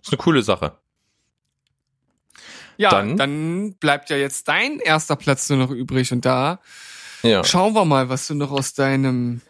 Ist 0.00 0.10
eine 0.10 0.18
coole 0.18 0.42
Sache. 0.42 0.78
Ja, 2.76 2.90
Dann- 2.90 3.16
dann, 3.16 3.74
bleibt 3.74 4.08
ja 4.10 4.16
jetzt 4.16 4.46
dein 4.48 4.78
erster 4.78 5.16
Platz 5.16 5.48
nur 5.50 5.58
noch 5.58 5.70
übrig 5.70 6.12
und 6.12 6.24
da 6.24 6.60
Ja. 7.22 7.42
schauen 7.42 7.74
wir 7.74 7.84
mal, 7.84 8.08
was 8.08 8.28
du 8.28 8.34
noch 8.34 8.52
aus 8.52 8.74
deinem 8.74 9.40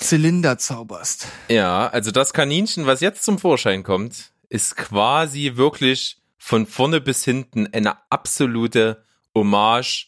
Zylinder 0.00 0.58
zauberst. 0.58 1.26
Ja, 1.48 1.86
also 1.88 2.10
das 2.10 2.32
Kaninchen, 2.32 2.86
was 2.86 3.00
jetzt 3.00 3.22
zum 3.24 3.38
Vorschein 3.38 3.84
kommt, 3.84 4.32
ist 4.48 4.76
quasi 4.76 5.52
wirklich 5.54 6.18
von 6.38 6.66
vorne 6.66 7.00
bis 7.00 7.24
hinten 7.24 7.68
eine 7.72 7.96
absolute 8.10 9.04
Hommage 9.34 10.07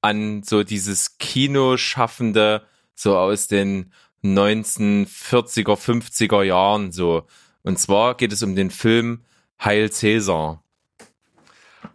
an 0.00 0.42
so 0.42 0.62
dieses 0.62 1.18
Kinoschaffende, 1.18 2.62
so 2.94 3.16
aus 3.16 3.46
den 3.48 3.92
1940er, 4.24 5.76
50er 5.76 6.42
Jahren, 6.42 6.92
so. 6.92 7.26
Und 7.62 7.78
zwar 7.78 8.16
geht 8.16 8.32
es 8.32 8.42
um 8.42 8.54
den 8.56 8.70
Film 8.70 9.24
Heil 9.62 9.90
Cäsar. 9.90 10.62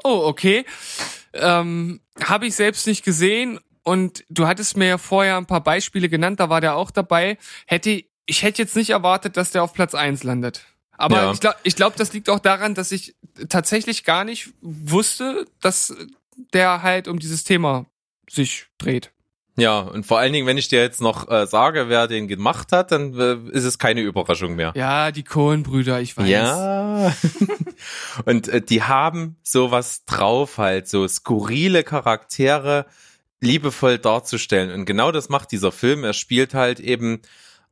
Oh, 0.04 0.22
okay. 0.26 0.66
Ähm, 1.34 2.02
Habe 2.24 2.48
ich 2.48 2.56
selbst 2.56 2.88
nicht 2.88 3.04
gesehen 3.04 3.60
und 3.84 4.24
du 4.30 4.48
hattest 4.48 4.78
mir 4.78 4.88
ja 4.88 4.98
vorher 4.98 5.38
ein 5.38 5.46
paar 5.48 5.62
Beispiele 5.64 6.10
genannt, 6.10 6.40
da 6.40 6.50
war 6.50 6.62
der 6.62 6.76
auch 6.76 6.92
dabei. 6.92 7.38
Hätte 7.68 8.04
ich 8.28 8.42
hätte 8.42 8.62
jetzt 8.64 8.76
nicht 8.76 8.90
erwartet, 8.90 9.38
dass 9.38 9.52
der 9.52 9.62
auf 9.64 9.74
Platz 9.74 9.94
eins 9.94 10.24
landet. 10.24 10.66
Aber 10.98 11.16
Ja. 11.18 11.32
ich 11.32 11.40
glaube, 11.40 11.58
ich 11.64 11.76
glaub, 11.76 11.96
das 11.96 12.14
liegt 12.14 12.30
auch 12.30 12.40
daran, 12.40 12.74
dass 12.74 12.92
ich 12.92 13.16
tatsächlich 13.50 14.04
gar 14.04 14.24
nicht 14.24 14.50
wusste, 14.62 15.46
dass 15.62 15.94
der 16.54 16.82
halt 16.82 17.08
um 17.08 17.20
dieses 17.20 17.44
Thema 17.44 17.86
sich 18.30 18.68
dreht. 18.78 19.12
Ja, 19.58 19.80
und 19.80 20.06
vor 20.06 20.20
allen 20.20 20.34
Dingen, 20.34 20.48
wenn 20.48 20.58
ich 20.58 20.68
dir 20.68 20.82
jetzt 20.82 21.00
noch 21.00 21.30
äh, 21.32 21.48
sage, 21.48 21.88
wer 21.88 22.08
den 22.08 22.28
gemacht 22.28 22.74
hat, 22.74 22.92
dann 22.92 23.18
äh, 23.18 23.38
ist 23.52 23.64
es 23.64 23.80
keine 23.80 24.02
Überraschung 24.02 24.56
mehr. 24.56 24.74
Ja, 24.76 25.12
die 25.12 25.24
Cohen-Brüder, 25.24 26.02
ich 26.02 26.18
weiß. 26.18 26.30
Ja. 26.30 27.16
und 28.26 28.50
äh, 28.50 28.62
die 28.62 28.84
haben 28.84 29.38
sowas 29.44 30.04
drauf 30.06 30.58
halt, 30.58 30.90
so 30.90 31.08
skurrile 31.08 31.84
Charaktere 31.84 32.86
liebevoll 33.40 33.98
darzustellen. 33.98 34.72
Und 34.72 34.86
genau 34.86 35.14
das 35.14 35.30
macht 35.30 35.54
dieser 35.54 35.72
Film. 35.72 36.04
Er 36.04 36.14
spielt 36.14 36.54
halt 36.54 36.82
eben 36.82 37.22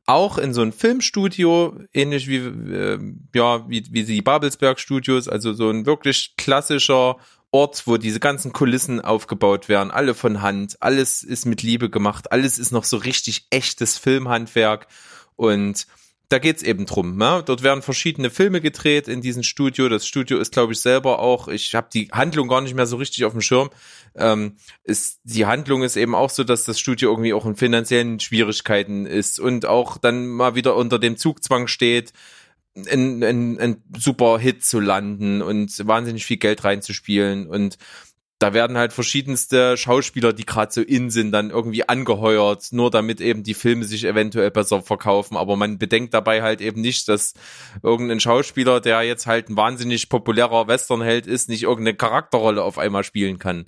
auch 0.06 0.38
in 0.38 0.54
so 0.54 0.62
ein 0.62 0.72
Filmstudio, 0.72 1.76
ähnlich 1.92 2.28
wie, 2.28 2.36
äh, 2.36 2.98
ja, 3.34 3.68
wie, 3.68 3.84
wie 3.90 4.04
die 4.04 4.22
Babelsberg 4.22 4.78
Studios, 4.78 5.28
also 5.28 5.52
so 5.52 5.68
ein 5.68 5.84
wirklich 5.84 6.34
klassischer 6.36 7.16
Ort, 7.54 7.86
wo 7.86 7.98
diese 7.98 8.18
ganzen 8.18 8.52
Kulissen 8.52 9.00
aufgebaut 9.00 9.68
werden, 9.68 9.92
alle 9.92 10.14
von 10.14 10.42
Hand, 10.42 10.76
alles 10.80 11.22
ist 11.22 11.46
mit 11.46 11.62
Liebe 11.62 11.88
gemacht, 11.88 12.32
alles 12.32 12.58
ist 12.58 12.72
noch 12.72 12.82
so 12.82 12.96
richtig 12.96 13.46
echtes 13.50 13.96
Filmhandwerk 13.96 14.88
und 15.36 15.86
da 16.30 16.40
geht's 16.40 16.64
eben 16.64 16.84
drum. 16.84 17.16
Ne? 17.16 17.44
Dort 17.46 17.62
werden 17.62 17.80
verschiedene 17.80 18.30
Filme 18.30 18.60
gedreht 18.60 19.06
in 19.06 19.20
diesem 19.20 19.44
Studio. 19.44 19.88
Das 19.88 20.04
Studio 20.04 20.38
ist, 20.38 20.52
glaube 20.52 20.72
ich, 20.72 20.80
selber 20.80 21.20
auch, 21.20 21.46
ich 21.46 21.76
habe 21.76 21.86
die 21.94 22.08
Handlung 22.10 22.48
gar 22.48 22.60
nicht 22.60 22.74
mehr 22.74 22.86
so 22.86 22.96
richtig 22.96 23.24
auf 23.24 23.30
dem 23.30 23.40
Schirm. 23.40 23.70
Ähm, 24.16 24.56
ist, 24.82 25.20
die 25.22 25.46
Handlung 25.46 25.84
ist 25.84 25.94
eben 25.94 26.16
auch 26.16 26.30
so, 26.30 26.42
dass 26.42 26.64
das 26.64 26.80
Studio 26.80 27.08
irgendwie 27.12 27.34
auch 27.34 27.46
in 27.46 27.54
finanziellen 27.54 28.18
Schwierigkeiten 28.18 29.06
ist 29.06 29.38
und 29.38 29.64
auch 29.64 29.96
dann 29.96 30.26
mal 30.26 30.56
wieder 30.56 30.74
unter 30.74 30.98
dem 30.98 31.16
Zugzwang 31.16 31.68
steht, 31.68 32.12
ein, 32.76 33.22
ein, 33.22 33.58
ein 33.58 33.82
super 33.96 34.38
Hit 34.38 34.64
zu 34.64 34.80
landen 34.80 35.42
und 35.42 35.86
wahnsinnig 35.86 36.26
viel 36.26 36.38
Geld 36.38 36.64
reinzuspielen 36.64 37.46
und 37.46 37.78
da 38.40 38.52
werden 38.52 38.76
halt 38.76 38.92
verschiedenste 38.92 39.76
Schauspieler, 39.76 40.32
die 40.32 40.44
gerade 40.44 40.72
so 40.72 40.82
in 40.82 41.08
sind, 41.08 41.32
dann 41.32 41.50
irgendwie 41.50 41.88
angeheuert, 41.88 42.72
nur 42.72 42.90
damit 42.90 43.20
eben 43.20 43.42
die 43.42 43.54
Filme 43.54 43.84
sich 43.84 44.04
eventuell 44.04 44.50
besser 44.50 44.82
verkaufen. 44.82 45.36
Aber 45.36 45.56
man 45.56 45.78
bedenkt 45.78 46.12
dabei 46.12 46.42
halt 46.42 46.60
eben 46.60 46.80
nicht, 46.80 47.08
dass 47.08 47.34
irgendein 47.82 48.20
Schauspieler, 48.20 48.80
der 48.80 49.02
jetzt 49.02 49.26
halt 49.26 49.48
ein 49.48 49.56
wahnsinnig 49.56 50.08
populärer 50.08 50.66
Westernheld 50.66 51.26
ist, 51.26 51.48
nicht 51.48 51.62
irgendeine 51.62 51.96
Charakterrolle 51.96 52.62
auf 52.62 52.76
einmal 52.76 53.04
spielen 53.04 53.38
kann. 53.38 53.66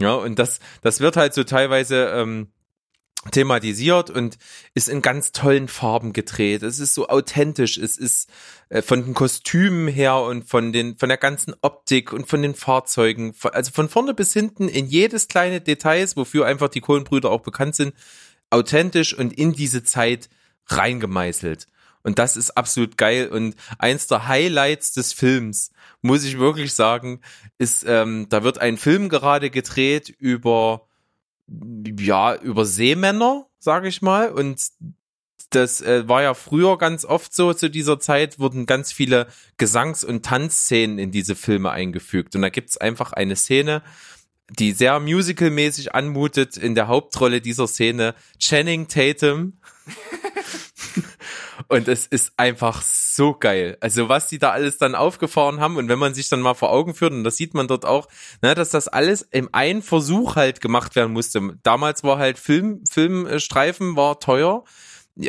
Ja, 0.00 0.14
und 0.14 0.38
das, 0.38 0.60
das 0.82 1.00
wird 1.00 1.16
halt 1.16 1.34
so 1.34 1.42
teilweise 1.42 2.12
ähm, 2.14 2.52
thematisiert 3.30 4.10
und 4.10 4.36
ist 4.74 4.88
in 4.88 5.00
ganz 5.00 5.32
tollen 5.32 5.68
Farben 5.68 6.12
gedreht. 6.12 6.62
Es 6.62 6.80
ist 6.80 6.94
so 6.94 7.08
authentisch. 7.08 7.78
Es 7.78 7.96
ist 7.96 8.28
äh, 8.68 8.82
von 8.82 9.04
den 9.04 9.14
Kostümen 9.14 9.86
her 9.86 10.16
und 10.16 10.48
von 10.48 10.72
den 10.72 10.96
von 10.96 11.08
der 11.08 11.18
ganzen 11.18 11.54
Optik 11.62 12.12
und 12.12 12.26
von 12.28 12.42
den 12.42 12.54
Fahrzeugen, 12.54 13.34
also 13.52 13.70
von 13.70 13.88
vorne 13.88 14.14
bis 14.14 14.32
hinten 14.32 14.68
in 14.68 14.86
jedes 14.86 15.28
kleine 15.28 15.60
Details, 15.60 16.16
wofür 16.16 16.46
einfach 16.46 16.68
die 16.68 16.80
Kohlenbrüder 16.80 17.30
auch 17.30 17.42
bekannt 17.42 17.76
sind, 17.76 17.94
authentisch 18.50 19.16
und 19.16 19.32
in 19.32 19.52
diese 19.52 19.84
Zeit 19.84 20.28
reingemeißelt. 20.66 21.68
Und 22.02 22.18
das 22.18 22.36
ist 22.36 22.50
absolut 22.56 22.96
geil. 22.96 23.28
Und 23.28 23.54
eins 23.78 24.08
der 24.08 24.26
Highlights 24.26 24.92
des 24.92 25.12
Films, 25.12 25.70
muss 26.00 26.24
ich 26.24 26.38
wirklich 26.38 26.74
sagen, 26.74 27.20
ist, 27.58 27.84
ähm, 27.86 28.26
da 28.28 28.42
wird 28.42 28.58
ein 28.58 28.76
Film 28.76 29.08
gerade 29.08 29.50
gedreht 29.50 30.08
über 30.08 30.88
ja, 31.46 32.34
über 32.36 32.64
Seemänner, 32.64 33.46
sage 33.58 33.88
ich 33.88 34.02
mal. 34.02 34.30
Und 34.30 34.60
das 35.50 35.80
äh, 35.80 36.08
war 36.08 36.22
ja 36.22 36.34
früher 36.34 36.78
ganz 36.78 37.04
oft 37.04 37.34
so, 37.34 37.52
zu 37.52 37.70
dieser 37.70 38.00
Zeit 38.00 38.38
wurden 38.38 38.66
ganz 38.66 38.92
viele 38.92 39.26
Gesangs- 39.58 40.04
und 40.04 40.24
Tanzszenen 40.24 40.98
in 40.98 41.10
diese 41.10 41.34
Filme 41.34 41.70
eingefügt. 41.70 42.34
Und 42.34 42.42
da 42.42 42.48
gibt's 42.48 42.76
einfach 42.76 43.12
eine 43.12 43.36
Szene, 43.36 43.82
die 44.50 44.72
sehr 44.72 44.98
musicalmäßig 45.00 45.94
anmutet 45.94 46.56
in 46.56 46.74
der 46.74 46.88
Hauptrolle 46.88 47.40
dieser 47.40 47.66
Szene, 47.66 48.14
Channing 48.38 48.88
Tatum. 48.88 49.54
Und 51.72 51.88
es 51.88 52.06
ist 52.06 52.34
einfach 52.36 52.82
so 52.82 53.32
geil. 53.32 53.78
Also 53.80 54.10
was 54.10 54.28
die 54.28 54.38
da 54.38 54.50
alles 54.50 54.76
dann 54.76 54.94
aufgefahren 54.94 55.58
haben 55.58 55.78
und 55.78 55.88
wenn 55.88 55.98
man 55.98 56.12
sich 56.12 56.28
dann 56.28 56.42
mal 56.42 56.52
vor 56.52 56.70
Augen 56.70 56.94
führt, 56.94 57.14
und 57.14 57.24
das 57.24 57.38
sieht 57.38 57.54
man 57.54 57.66
dort 57.66 57.86
auch, 57.86 58.08
ne, 58.42 58.54
dass 58.54 58.68
das 58.68 58.88
alles 58.88 59.22
im 59.30 59.48
einen 59.52 59.80
Versuch 59.80 60.36
halt 60.36 60.60
gemacht 60.60 60.94
werden 60.96 61.14
musste. 61.14 61.40
Damals 61.62 62.04
war 62.04 62.18
halt 62.18 62.38
Film, 62.38 62.84
Filmstreifen 62.86 63.96
war 63.96 64.20
teuer. 64.20 64.64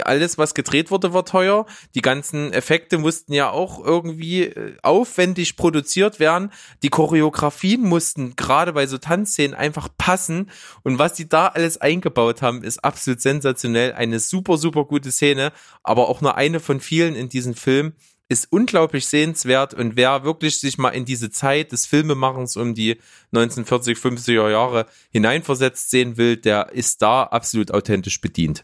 Alles, 0.04 0.38
was 0.38 0.54
gedreht 0.54 0.92
wurde, 0.92 1.14
war 1.14 1.26
teuer. 1.26 1.66
Die 1.94 2.02
ganzen 2.02 2.54
Effekte 2.54 2.98
mussten 2.98 3.34
ja 3.34 3.50
auch 3.50 3.84
irgendwie 3.84 4.44
äh, 4.44 4.78
aufwendig 4.82 5.58
produziert 5.58 6.22
werden. 6.22 6.52
Die 6.84 6.90
Choreografien 6.90 7.82
mussten 7.82 8.38
gerade 8.38 8.72
bei 8.72 8.88
so 8.88 8.98
Tanzszenen 8.98 9.54
einfach 9.54 9.90
passen. 9.98 10.50
Und 10.84 11.00
was 11.00 11.16
die 11.16 11.28
da 11.28 11.48
alles 11.48 11.82
eingebaut 11.82 12.42
haben, 12.42 12.64
ist 12.64 12.84
absolut 12.84 13.20
sensationell. 13.20 13.92
Eine 13.92 14.22
super, 14.22 14.58
super 14.58 14.86
gute 14.86 15.12
Szene, 15.12 15.52
aber 15.84 16.08
auch 16.08 16.22
nur 16.22 16.38
eine 16.38 16.62
von 16.62 16.80
vielen 16.80 17.16
in 17.16 17.28
diesem 17.28 17.54
Film. 17.54 17.94
Ist 18.30 18.50
unglaublich 18.54 19.06
sehenswert 19.08 19.74
und 19.74 19.98
wer 19.98 20.24
wirklich 20.24 20.62
sich 20.62 20.78
mal 20.78 20.90
in 20.90 21.04
diese 21.04 21.30
Zeit 21.30 21.74
des 21.74 21.86
Filmemachens 21.86 22.56
um 22.56 22.74
die 22.74 23.02
1940, 23.34 23.98
50er 23.98 24.50
Jahre 24.50 24.86
hineinversetzt 25.12 25.92
sehen 25.92 26.16
will, 26.16 26.38
der 26.38 26.72
ist 26.72 27.02
da 27.02 27.24
absolut 27.24 27.72
authentisch 27.72 28.22
bedient. 28.22 28.64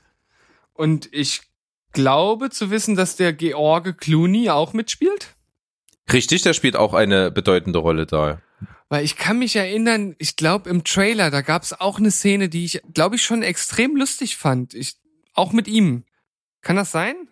Und 0.80 1.10
ich 1.12 1.42
glaube 1.92 2.52
zu 2.52 2.72
wissen, 2.72 2.96
dass 2.96 3.18
der 3.18 3.34
George 3.34 3.94
Clooney 3.96 4.50
auch 4.50 4.72
mitspielt. 4.72 5.36
Richtig, 6.10 6.42
der 6.44 6.54
spielt 6.54 6.78
auch 6.78 6.94
eine 6.94 7.32
bedeutende 7.32 7.80
Rolle 7.80 8.06
da. 8.06 8.42
Weil 8.88 9.04
ich 9.04 9.18
kann 9.18 9.40
mich 9.40 9.58
erinnern, 9.58 10.16
ich 10.20 10.38
glaube 10.38 10.70
im 10.70 10.86
Trailer, 10.86 11.32
da 11.32 11.42
gab 11.42 11.64
es 11.64 11.78
auch 11.78 12.00
eine 12.00 12.12
Szene, 12.12 12.48
die 12.48 12.64
ich, 12.64 12.82
glaube 12.94 13.18
ich, 13.18 13.24
schon 13.24 13.44
extrem 13.44 13.98
lustig 13.98 14.38
fand. 14.38 14.74
Ich, 14.74 14.96
auch 15.34 15.52
mit 15.52 15.68
ihm. 15.68 16.06
Kann 16.62 16.78
das 16.78 16.94
sein? 16.94 17.28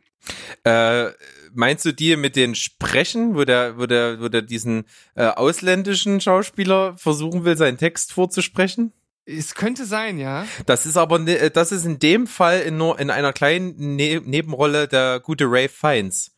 Äh, 0.65 1.11
meinst 1.53 1.85
du 1.85 1.93
die 1.93 2.17
mit 2.17 2.35
den 2.35 2.53
Sprechen, 2.53 3.33
wo 3.35 3.45
der, 3.45 3.77
wo 3.77 3.85
der, 3.85 4.19
wo 4.19 4.27
der 4.27 4.41
diesen 4.41 4.83
äh, 5.15 5.25
ausländischen 5.27 6.19
Schauspieler 6.19 6.97
versuchen 6.97 7.45
will, 7.45 7.55
seinen 7.55 7.77
Text 7.77 8.11
vorzusprechen? 8.11 8.91
Es 9.29 9.55
könnte 9.55 9.85
sein, 9.85 10.17
ja. 10.17 10.47
Das 10.65 10.85
ist 10.85 10.95
aber, 10.95 11.19
ne, 11.19 11.37
äh, 11.37 11.51
das 11.51 11.73
ist 11.73 11.83
in 11.83 11.99
dem 11.99 12.27
Fall 12.27 12.61
in 12.61 12.77
nur 12.77 12.97
in 12.97 13.09
einer 13.09 13.33
kleinen 13.33 13.95
ne 13.97 14.21
Nebenrolle 14.23 14.87
der 14.87 15.19
gute 15.19 15.45
Ray 15.51 15.67
Fiennes. 15.67 16.31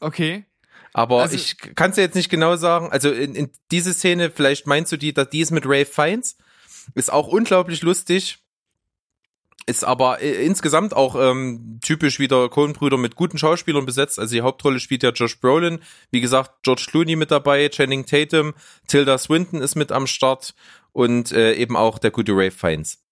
Okay. 0.00 0.44
Aber 0.92 1.22
Also- 1.22 1.36
ich 1.36 1.56
kann 1.76 1.90
es 1.90 1.96
dir 1.96 2.02
jetzt 2.02 2.16
nicht 2.16 2.28
genau 2.28 2.56
sagen. 2.56 2.90
Also 2.90 3.12
in, 3.12 3.36
in 3.36 3.50
diese 3.70 3.94
Szene, 3.94 4.32
vielleicht 4.34 4.66
meinst 4.66 4.90
du 4.90 4.96
die, 4.96 5.14
dass 5.14 5.30
die 5.30 5.40
ist 5.40 5.52
mit 5.52 5.64
Ray 5.64 5.84
Fiennes, 5.84 6.36
ist 6.96 7.12
auch 7.12 7.28
unglaublich 7.28 7.82
lustig. 7.82 8.38
Ist 9.66 9.84
aber 9.84 10.20
äh, 10.20 10.44
insgesamt 10.44 10.96
auch 10.96 11.14
ähm, 11.14 11.78
typisch 11.84 12.18
wieder 12.18 12.48
Coen-Brüder 12.48 12.96
mit 12.96 13.14
guten 13.14 13.38
Schauspielern 13.38 13.86
besetzt. 13.86 14.18
Also 14.18 14.34
die 14.34 14.40
Hauptrolle 14.40 14.80
spielt 14.80 15.04
ja 15.04 15.10
Josh 15.10 15.38
Brolin. 15.38 15.80
Wie 16.10 16.20
gesagt, 16.20 16.64
George 16.64 16.86
Clooney 16.90 17.14
mit 17.14 17.30
dabei, 17.30 17.68
Channing 17.68 18.04
Tatum, 18.06 18.54
Tilda 18.88 19.16
Swinton 19.18 19.60
ist 19.62 19.76
mit 19.76 19.92
am 19.92 20.08
Start 20.08 20.54
und 21.00 21.32
äh, 21.32 21.54
eben 21.54 21.76
auch 21.76 21.98
der 21.98 22.10
gute 22.10 22.32
Ray 22.32 22.50
Fiennes. 22.50 23.02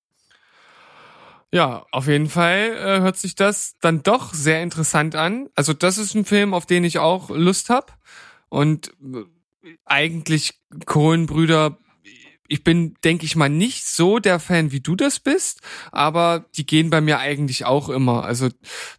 Ja, 1.51 1.87
auf 1.93 2.07
jeden 2.07 2.29
Fall 2.29 2.77
äh, 2.77 3.01
hört 3.01 3.17
sich 3.17 3.35
das 3.35 3.77
dann 3.81 4.03
doch 4.03 4.35
sehr 4.35 4.63
interessant 4.63 5.15
an. 5.15 5.49
Also 5.55 5.73
das 5.73 5.97
ist 5.97 6.15
ein 6.15 6.27
Film, 6.27 6.53
auf 6.53 6.67
den 6.67 6.85
ich 6.85 6.99
auch 6.99 7.31
Lust 7.31 7.71
hab 7.71 7.99
Und 8.51 8.93
äh, 9.03 9.25
eigentlich 9.87 10.61
Cohen-Brüder, 10.85 11.79
ich 12.49 12.65
bin, 12.65 12.95
denke 13.03 13.25
ich 13.25 13.35
mal, 13.35 13.49
nicht 13.49 13.87
so 13.87 14.19
der 14.19 14.41
Fan, 14.41 14.73
wie 14.73 14.81
du 14.81 14.95
das 14.95 15.21
bist, 15.21 15.63
aber 15.91 16.47
die 16.57 16.67
gehen 16.67 16.91
bei 16.91 17.01
mir 17.01 17.19
eigentlich 17.19 17.65
auch 17.65 17.89
immer. 17.89 18.25
Also 18.25 18.51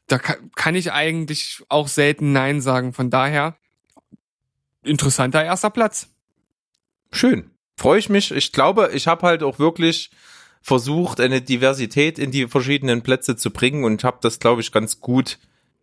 da 0.07 0.17
kann, 0.17 0.51
kann 0.55 0.75
ich 0.75 0.91
eigentlich 0.91 1.63
auch 1.69 1.87
selten 1.87 2.31
Nein 2.31 2.61
sagen. 2.61 2.93
Von 2.93 3.11
daher 3.11 3.57
interessanter 4.83 5.43
erster 5.43 5.69
Platz. 5.69 6.07
Schön. 7.11 7.51
Freue 7.79 7.97
ich 7.99 8.09
mich. 8.09 8.31
Ich 8.31 8.51
glaube, 8.51 8.89
ich 8.93 9.07
habe 9.07 9.25
halt 9.25 9.41
auch 9.41 9.57
wirklich 9.57 10.11
versucht, 10.61 11.21
eine 11.21 11.41
Diversität 11.41 12.19
in 12.19 12.29
die 12.29 12.45
verschiedenen 12.49 13.03
Plätze 13.03 13.37
zu 13.37 13.51
bringen 13.51 13.85
und 13.85 14.03
habe 14.03 14.17
das, 14.19 14.39
glaube 14.39 14.59
ich, 14.59 14.73
ganz 14.73 14.99
gut 14.99 15.39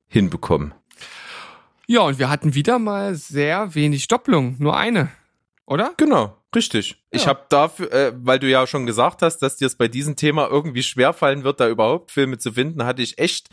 hinbekommen. 0.06 0.74
Ja, 1.86 2.02
und 2.02 2.18
wir 2.18 2.28
hatten 2.28 2.52
wieder 2.54 2.78
mal 2.78 3.14
sehr 3.14 3.74
wenig 3.74 4.08
Doppelung, 4.08 4.56
nur 4.58 4.76
eine, 4.76 5.08
oder? 5.64 5.94
Genau, 5.96 6.36
richtig. 6.54 7.02
Ich 7.10 7.22
Ja. 7.22 7.28
habe 7.28 7.46
dafür, 7.48 7.90
äh, 7.90 8.12
weil 8.14 8.40
du 8.40 8.50
ja 8.50 8.66
schon 8.66 8.84
gesagt 8.84 9.22
hast, 9.22 9.38
dass 9.38 9.56
dir 9.56 9.64
es 9.64 9.76
bei 9.76 9.88
diesem 9.88 10.16
Thema 10.16 10.48
irgendwie 10.48 10.82
schwerfallen 10.82 11.44
wird, 11.44 11.60
da 11.60 11.66
überhaupt 11.66 12.10
Filme 12.10 12.36
zu 12.36 12.52
finden, 12.52 12.84
hatte 12.84 13.00
ich 13.00 13.16
echt 13.18 13.48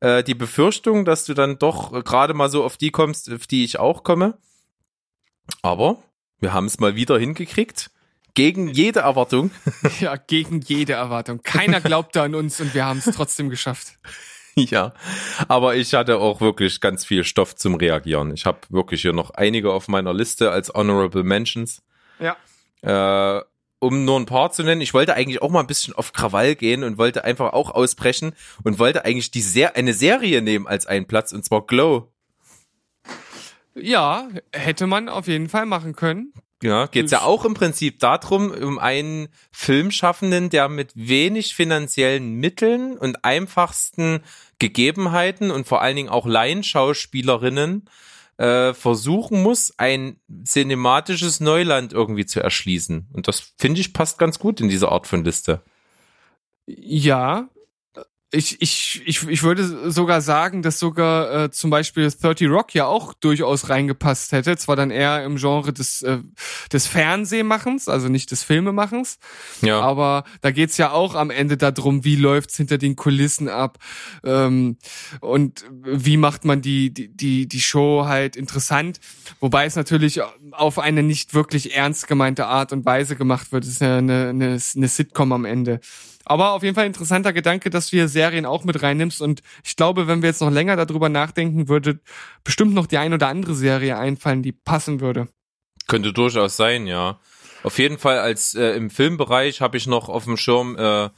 äh, 0.00 0.22
die 0.22 0.34
Befürchtung, 0.34 1.06
dass 1.06 1.24
du 1.24 1.32
dann 1.32 1.58
doch 1.58 1.94
äh, 1.94 2.02
gerade 2.02 2.34
mal 2.34 2.50
so 2.50 2.64
auf 2.64 2.76
die 2.76 2.90
kommst, 2.90 3.32
auf 3.32 3.46
die 3.46 3.64
ich 3.64 3.78
auch 3.78 4.02
komme. 4.04 4.36
Aber 5.62 6.02
wir 6.40 6.52
haben 6.52 6.66
es 6.66 6.78
mal 6.78 6.94
wieder 6.96 7.18
hingekriegt. 7.18 7.90
Gegen 8.34 8.68
jede 8.68 9.00
Erwartung. 9.00 9.50
Ja, 10.00 10.16
gegen 10.16 10.60
jede 10.60 10.92
Erwartung. 10.92 11.42
Keiner 11.42 11.80
glaubte 11.80 12.22
an 12.22 12.34
uns 12.34 12.60
und 12.60 12.72
wir 12.74 12.84
haben 12.84 13.02
es 13.04 13.06
trotzdem 13.16 13.50
geschafft. 13.50 13.94
ja. 14.54 14.92
Aber 15.48 15.74
ich 15.74 15.94
hatte 15.94 16.18
auch 16.18 16.40
wirklich 16.40 16.80
ganz 16.80 17.04
viel 17.04 17.24
Stoff 17.24 17.56
zum 17.56 17.74
Reagieren. 17.74 18.32
Ich 18.32 18.46
habe 18.46 18.60
wirklich 18.68 19.02
hier 19.02 19.12
noch 19.12 19.30
einige 19.30 19.72
auf 19.72 19.88
meiner 19.88 20.14
Liste 20.14 20.50
als 20.52 20.72
Honorable 20.72 21.24
Mentions. 21.24 21.82
Ja. 22.20 22.36
Äh, 22.82 23.42
um 23.80 24.04
nur 24.04 24.18
ein 24.18 24.26
paar 24.26 24.50
zu 24.50 24.62
nennen, 24.62 24.80
ich 24.80 24.94
wollte 24.94 25.14
eigentlich 25.14 25.42
auch 25.42 25.50
mal 25.50 25.60
ein 25.60 25.66
bisschen 25.66 25.94
auf 25.94 26.12
Krawall 26.12 26.54
gehen 26.54 26.82
und 26.84 26.98
wollte 26.98 27.24
einfach 27.24 27.52
auch 27.52 27.70
ausbrechen 27.70 28.34
und 28.64 28.78
wollte 28.78 29.04
eigentlich 29.04 29.30
die 29.30 29.40
Ser 29.40 29.76
eine 29.76 29.94
Serie 29.94 30.42
nehmen 30.42 30.66
als 30.66 30.86
einen 30.86 31.06
Platz 31.06 31.32
und 31.32 31.44
zwar 31.44 31.66
Glow. 31.66 32.12
Ja, 33.74 34.28
hätte 34.52 34.86
man 34.86 35.08
auf 35.08 35.28
jeden 35.28 35.48
Fall 35.48 35.66
machen 35.66 35.94
können. 35.94 36.32
Ja, 36.62 36.86
geht's 36.86 37.12
ja 37.12 37.22
auch 37.22 37.44
im 37.44 37.54
Prinzip 37.54 38.00
darum, 38.00 38.50
um 38.50 38.80
einen 38.80 39.28
Filmschaffenden, 39.52 40.50
der 40.50 40.68
mit 40.68 40.90
wenig 40.96 41.54
finanziellen 41.54 42.34
Mitteln 42.34 42.98
und 42.98 43.24
einfachsten 43.24 44.20
Gegebenheiten 44.58 45.52
und 45.52 45.68
vor 45.68 45.82
allen 45.82 45.94
Dingen 45.94 46.08
auch 46.08 46.26
Laienschauspielerinnen 46.26 47.88
äh, 48.38 48.74
versuchen 48.74 49.42
muss, 49.42 49.72
ein 49.78 50.20
cinematisches 50.44 51.38
Neuland 51.38 51.92
irgendwie 51.92 52.26
zu 52.26 52.40
erschließen. 52.40 53.08
Und 53.12 53.28
das 53.28 53.52
finde 53.56 53.80
ich 53.80 53.92
passt 53.92 54.18
ganz 54.18 54.40
gut 54.40 54.60
in 54.60 54.68
diese 54.68 54.90
Art 54.90 55.06
von 55.06 55.24
Liste. 55.24 55.62
Ja. 56.66 57.48
Ich, 58.30 58.60
ich, 58.60 59.02
ich, 59.06 59.26
ich 59.26 59.42
würde 59.42 59.90
sogar 59.90 60.20
sagen, 60.20 60.60
dass 60.60 60.78
sogar 60.78 61.44
äh, 61.44 61.50
zum 61.50 61.70
Beispiel 61.70 62.10
30 62.10 62.50
Rock 62.50 62.74
ja 62.74 62.84
auch 62.84 63.14
durchaus 63.14 63.70
reingepasst 63.70 64.32
hätte. 64.32 64.54
Zwar 64.58 64.76
dann 64.76 64.90
eher 64.90 65.24
im 65.24 65.36
Genre 65.36 65.72
des, 65.72 66.02
äh, 66.02 66.18
des 66.70 66.86
Fernsehmachens, 66.86 67.88
also 67.88 68.08
nicht 68.08 68.30
des 68.30 68.42
Filmemachens. 68.42 69.18
Ja. 69.62 69.80
Aber 69.80 70.24
da 70.42 70.50
geht's 70.50 70.76
ja 70.76 70.90
auch 70.90 71.14
am 71.14 71.30
Ende 71.30 71.56
darum, 71.56 72.04
wie 72.04 72.16
läuft's 72.16 72.56
hinter 72.58 72.76
den 72.76 72.96
Kulissen 72.96 73.48
ab 73.48 73.78
ähm, 74.24 74.76
und 75.20 75.64
wie 75.82 76.18
macht 76.18 76.44
man 76.44 76.60
die, 76.60 76.92
die, 76.92 77.08
die, 77.08 77.48
die 77.48 77.60
Show 77.62 78.04
halt 78.04 78.36
interessant. 78.36 79.00
Wobei 79.40 79.64
es 79.64 79.74
natürlich 79.74 80.20
auf 80.52 80.78
eine 80.78 81.02
nicht 81.02 81.32
wirklich 81.32 81.74
ernst 81.74 82.08
gemeinte 82.08 82.44
Art 82.46 82.74
und 82.74 82.84
Weise 82.84 83.16
gemacht 83.16 83.52
wird. 83.52 83.64
Es 83.64 83.70
ist 83.70 83.80
ja 83.80 83.96
eine, 83.96 84.28
eine, 84.28 84.58
eine 84.76 84.88
Sitcom 84.88 85.32
am 85.32 85.46
Ende. 85.46 85.80
Aber 86.28 86.52
auf 86.52 86.62
jeden 86.62 86.74
Fall 86.74 86.86
interessanter 86.86 87.32
Gedanke, 87.32 87.70
dass 87.70 87.90
du 87.90 87.96
hier 87.96 88.08
Serien 88.08 88.44
auch 88.44 88.64
mit 88.64 88.82
reinnimmst. 88.82 89.22
Und 89.22 89.42
ich 89.64 89.76
glaube, 89.76 90.06
wenn 90.06 90.22
wir 90.22 90.28
jetzt 90.28 90.40
noch 90.40 90.50
länger 90.50 90.76
darüber 90.76 91.08
nachdenken, 91.08 91.68
würde 91.68 92.00
bestimmt 92.44 92.74
noch 92.74 92.86
die 92.86 92.98
ein 92.98 93.14
oder 93.14 93.28
andere 93.28 93.54
Serie 93.54 93.96
einfallen, 93.96 94.42
die 94.42 94.52
passen 94.52 95.00
würde. 95.00 95.28
Könnte 95.86 96.12
durchaus 96.12 96.56
sein, 96.56 96.86
ja. 96.86 97.18
Auf 97.62 97.78
jeden 97.78 97.98
Fall 97.98 98.18
als 98.18 98.54
äh, 98.54 98.72
im 98.72 98.90
Filmbereich 98.90 99.60
habe 99.60 99.76
ich 99.76 99.86
noch 99.86 100.08
auf 100.08 100.24
dem 100.24 100.36
Schirm 100.36 100.76
äh, 100.76 101.08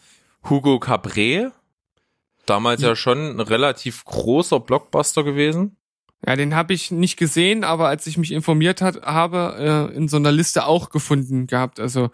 Hugo 0.48 0.78
Cabret. 0.78 1.52
Damals 2.46 2.80
ja 2.80 2.96
schon 2.96 3.36
ein 3.36 3.40
relativ 3.40 4.04
großer 4.04 4.60
Blockbuster 4.60 5.22
gewesen. 5.22 5.76
Ja, 6.26 6.36
den 6.36 6.54
habe 6.54 6.74
ich 6.74 6.90
nicht 6.90 7.16
gesehen, 7.16 7.64
aber 7.64 7.88
als 7.88 8.06
ich 8.06 8.18
mich 8.18 8.32
informiert 8.32 8.82
hat, 8.82 9.02
habe, 9.02 9.88
äh, 9.90 9.96
in 9.96 10.06
so 10.06 10.18
einer 10.18 10.32
Liste 10.32 10.66
auch 10.66 10.90
gefunden 10.90 11.46
gehabt. 11.46 11.80
Also 11.80 12.10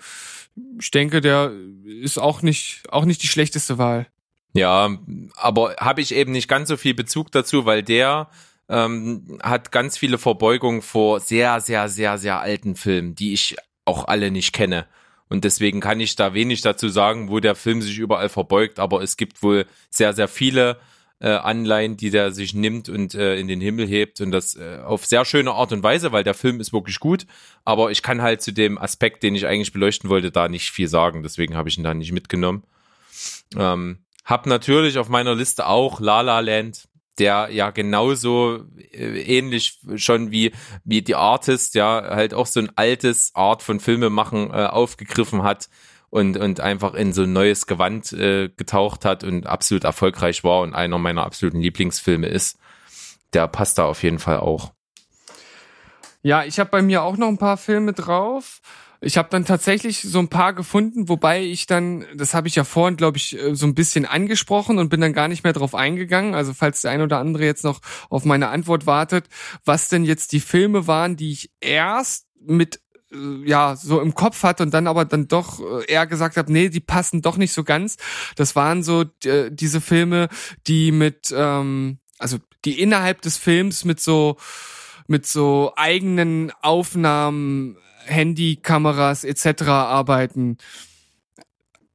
ich 0.81 0.91
denke, 0.91 1.21
der 1.21 1.53
ist 1.85 2.19
auch 2.19 2.43
nicht, 2.43 2.85
auch 2.91 3.05
nicht 3.05 3.23
die 3.23 3.29
schlechteste 3.29 3.79
Wahl. 3.79 4.07
Ja, 4.53 4.97
aber 5.35 5.77
habe 5.79 6.01
ich 6.01 6.15
eben 6.15 6.33
nicht 6.33 6.49
ganz 6.49 6.69
so 6.69 6.77
viel 6.77 6.95
Bezug 6.95 7.31
dazu, 7.33 7.67
weil 7.67 7.83
der 7.83 8.31
ähm, 8.69 9.39
hat 9.43 9.71
ganz 9.71 9.99
viele 9.99 10.19
Verbeugungen 10.19 10.83
vor 10.83 11.21
sehr, 11.21 11.61
sehr, 11.61 11.89
sehr, 11.89 12.17
sehr 12.17 12.41
alten 12.41 12.75
Filmen, 12.75 13.15
die 13.15 13.33
ich 13.33 13.57
auch 13.85 14.09
alle 14.09 14.31
nicht 14.31 14.53
kenne. 14.53 14.87
Und 15.29 15.45
deswegen 15.45 15.81
kann 15.81 16.01
ich 16.01 16.17
da 16.17 16.35
wenig 16.35 16.63
dazu 16.63 16.89
sagen, 16.89 17.29
wo 17.29 17.41
der 17.41 17.55
Film 17.55 17.83
sich 17.83 17.99
überall 17.99 18.29
verbeugt, 18.29 18.79
aber 18.79 19.03
es 19.03 19.17
gibt 19.17 19.43
wohl 19.43 19.67
sehr, 19.91 20.13
sehr 20.13 20.29
viele 20.29 20.79
äh, 21.19 21.29
Anleihen, 21.29 21.97
die 21.97 22.11
der 22.11 22.33
sich 22.33 22.55
nimmt 22.55 22.89
und 22.89 23.15
äh, 23.15 23.37
in 23.37 23.49
den 23.49 23.61
Himmel 23.61 23.87
hebt 23.87 24.21
und 24.21 24.33
das 24.33 24.55
äh, 24.55 24.81
auf 24.85 25.07
sehr 25.07 25.25
schöne 25.25 25.53
Art 25.53 25.73
und 25.73 25.83
Weise, 25.83 26.13
weil 26.13 26.25
der 26.25 26.35
Film 26.35 26.61
ist 26.61 26.73
wirklich 26.73 27.01
gut, 27.01 27.27
aber 27.65 27.91
ich 27.91 28.03
kann 28.03 28.21
halt 28.23 28.43
zu 28.43 28.53
dem 28.53 28.77
Aspekt, 28.79 29.23
den 29.23 29.35
ich 29.35 29.47
eigentlich 29.47 29.73
beleuchten 29.73 30.11
wollte, 30.11 30.31
da 30.31 30.49
nicht 30.49 30.71
viel 30.71 30.89
sagen, 30.89 31.23
deswegen 31.23 31.57
habe 31.57 31.69
ich 31.69 31.79
ihn 31.79 31.85
da 31.85 31.95
nicht 31.95 32.13
mitgenommen. 32.13 32.65
Ähm, 33.57 33.99
hab 34.25 34.47
natürlich 34.47 34.99
auf 34.99 35.09
meiner 35.09 35.35
Liste 35.35 35.67
auch 35.67 36.01
La 36.01 36.21
La 36.21 36.41
Land, 36.41 36.89
der 37.19 37.49
ja 37.51 37.71
genauso 37.71 38.65
äh, 38.93 39.39
ähnlich 39.39 39.81
schon 39.97 40.31
wie 40.31 40.53
wie 40.85 41.01
die 41.01 41.15
Artist, 41.15 41.75
ja, 41.77 42.03
halt 42.11 42.35
auch 42.35 42.47
so 42.47 42.61
ein 42.61 42.71
altes 42.77 43.31
Art 43.35 43.63
von 43.63 43.81
Filme 43.81 44.11
machen 44.11 44.51
äh, 44.51 44.67
aufgegriffen 44.67 45.43
hat 45.45 45.71
und 46.11 46.37
und 46.37 46.61
einfach 46.61 46.95
in 46.95 47.13
so 47.13 47.23
ein 47.23 47.33
neues 47.33 47.67
Gewand 47.67 48.13
äh, 48.13 48.49
getaucht 48.49 49.05
hat 49.05 49.25
und 49.25 49.47
absolut 49.47 49.85
erfolgreich 49.85 50.45
war 50.45 50.61
und 50.61 50.75
einer 50.75 50.99
meiner 50.99 51.25
absoluten 51.25 51.61
Lieblingsfilme 51.61 52.29
ist. 52.29 52.59
Der 53.33 53.49
passt 53.49 53.79
da 53.79 53.85
auf 53.85 54.03
jeden 54.03 54.19
Fall 54.19 54.39
auch. 54.39 54.73
Ja, 56.23 56.45
ich 56.45 56.59
habe 56.59 56.71
bei 56.71 56.83
mir 56.83 57.03
auch 57.03 57.17
noch 57.17 57.29
ein 57.29 57.39
paar 57.39 57.57
Filme 57.57 57.93
drauf. 57.93 58.61
Ich 59.01 59.19
habe 59.19 59.29
dann 59.31 59.45
tatsächlich 59.45 60.01
so 60.01 60.19
ein 60.19 60.29
paar 60.29 60.55
gefunden, 60.55 61.09
wobei 61.09 61.45
ich 61.45 61.67
dann, 61.67 62.05
das 62.15 62.35
habe 62.35 62.49
ich 62.49 62.57
ja 62.57 62.65
vorhin, 62.65 62.97
glaube 62.97 63.19
ich, 63.19 63.39
äh, 63.39 63.55
so 63.55 63.67
ein 63.67 63.75
bisschen 63.75 64.07
angesprochen 64.07 64.79
und 64.79 64.89
bin 64.89 65.01
dann 65.01 65.13
gar 65.13 65.29
nicht 65.29 65.45
mehr 65.45 65.53
drauf 65.53 65.75
eingegangen. 65.75 66.35
Also 66.35 66.55
falls 66.55 66.81
der 66.81 66.91
ein 66.91 67.03
oder 67.03 67.19
andere 67.19 67.45
jetzt 67.45 67.63
noch 67.63 67.81
auf 68.09 68.25
meine 68.25 68.49
Antwort 68.49 68.87
wartet, 68.87 69.29
was 69.65 69.89
denn 69.89 70.05
jetzt 70.05 70.33
die 70.33 70.41
Filme 70.41 70.87
waren, 70.87 71.17
die 71.17 71.33
ich 71.33 71.51
erst 71.61 72.27
mit 72.41 72.81
ja, 73.45 73.77
so 73.77 74.01
im 74.01 74.15
Kopf 74.15 74.43
hatte 74.43 74.63
und 74.63 74.73
dann 74.73 74.87
aber 74.87 75.05
dann 75.05 75.29
doch 75.29 75.61
äh, 75.61 75.93
eher 75.93 76.07
gesagt 76.07 76.37
habe, 76.37 76.53
nee, 76.53 76.69
die 76.69 76.81
passen 76.81 77.23
doch 77.23 77.37
nicht 77.37 77.53
so 77.53 77.65
ganz. 77.65 77.97
Das 78.37 78.57
waren 78.57 78.83
so 78.83 79.05
äh, 79.25 79.51
diese 79.51 79.81
Filme, 79.81 80.29
die 80.67 80.93
mit, 80.93 81.35
ähm, 81.37 81.99
also 82.19 82.39
die 82.65 82.81
innerhalb 82.81 83.23
des 83.23 83.37
Films 83.37 83.85
mit 83.85 84.01
so 84.01 84.37
mit 85.09 85.27
so 85.27 85.73
eigenen 85.77 86.53
Aufnahmen, 86.63 87.77
Handykameras 88.07 89.25
etc. 89.25 89.63
arbeiten. 89.63 90.59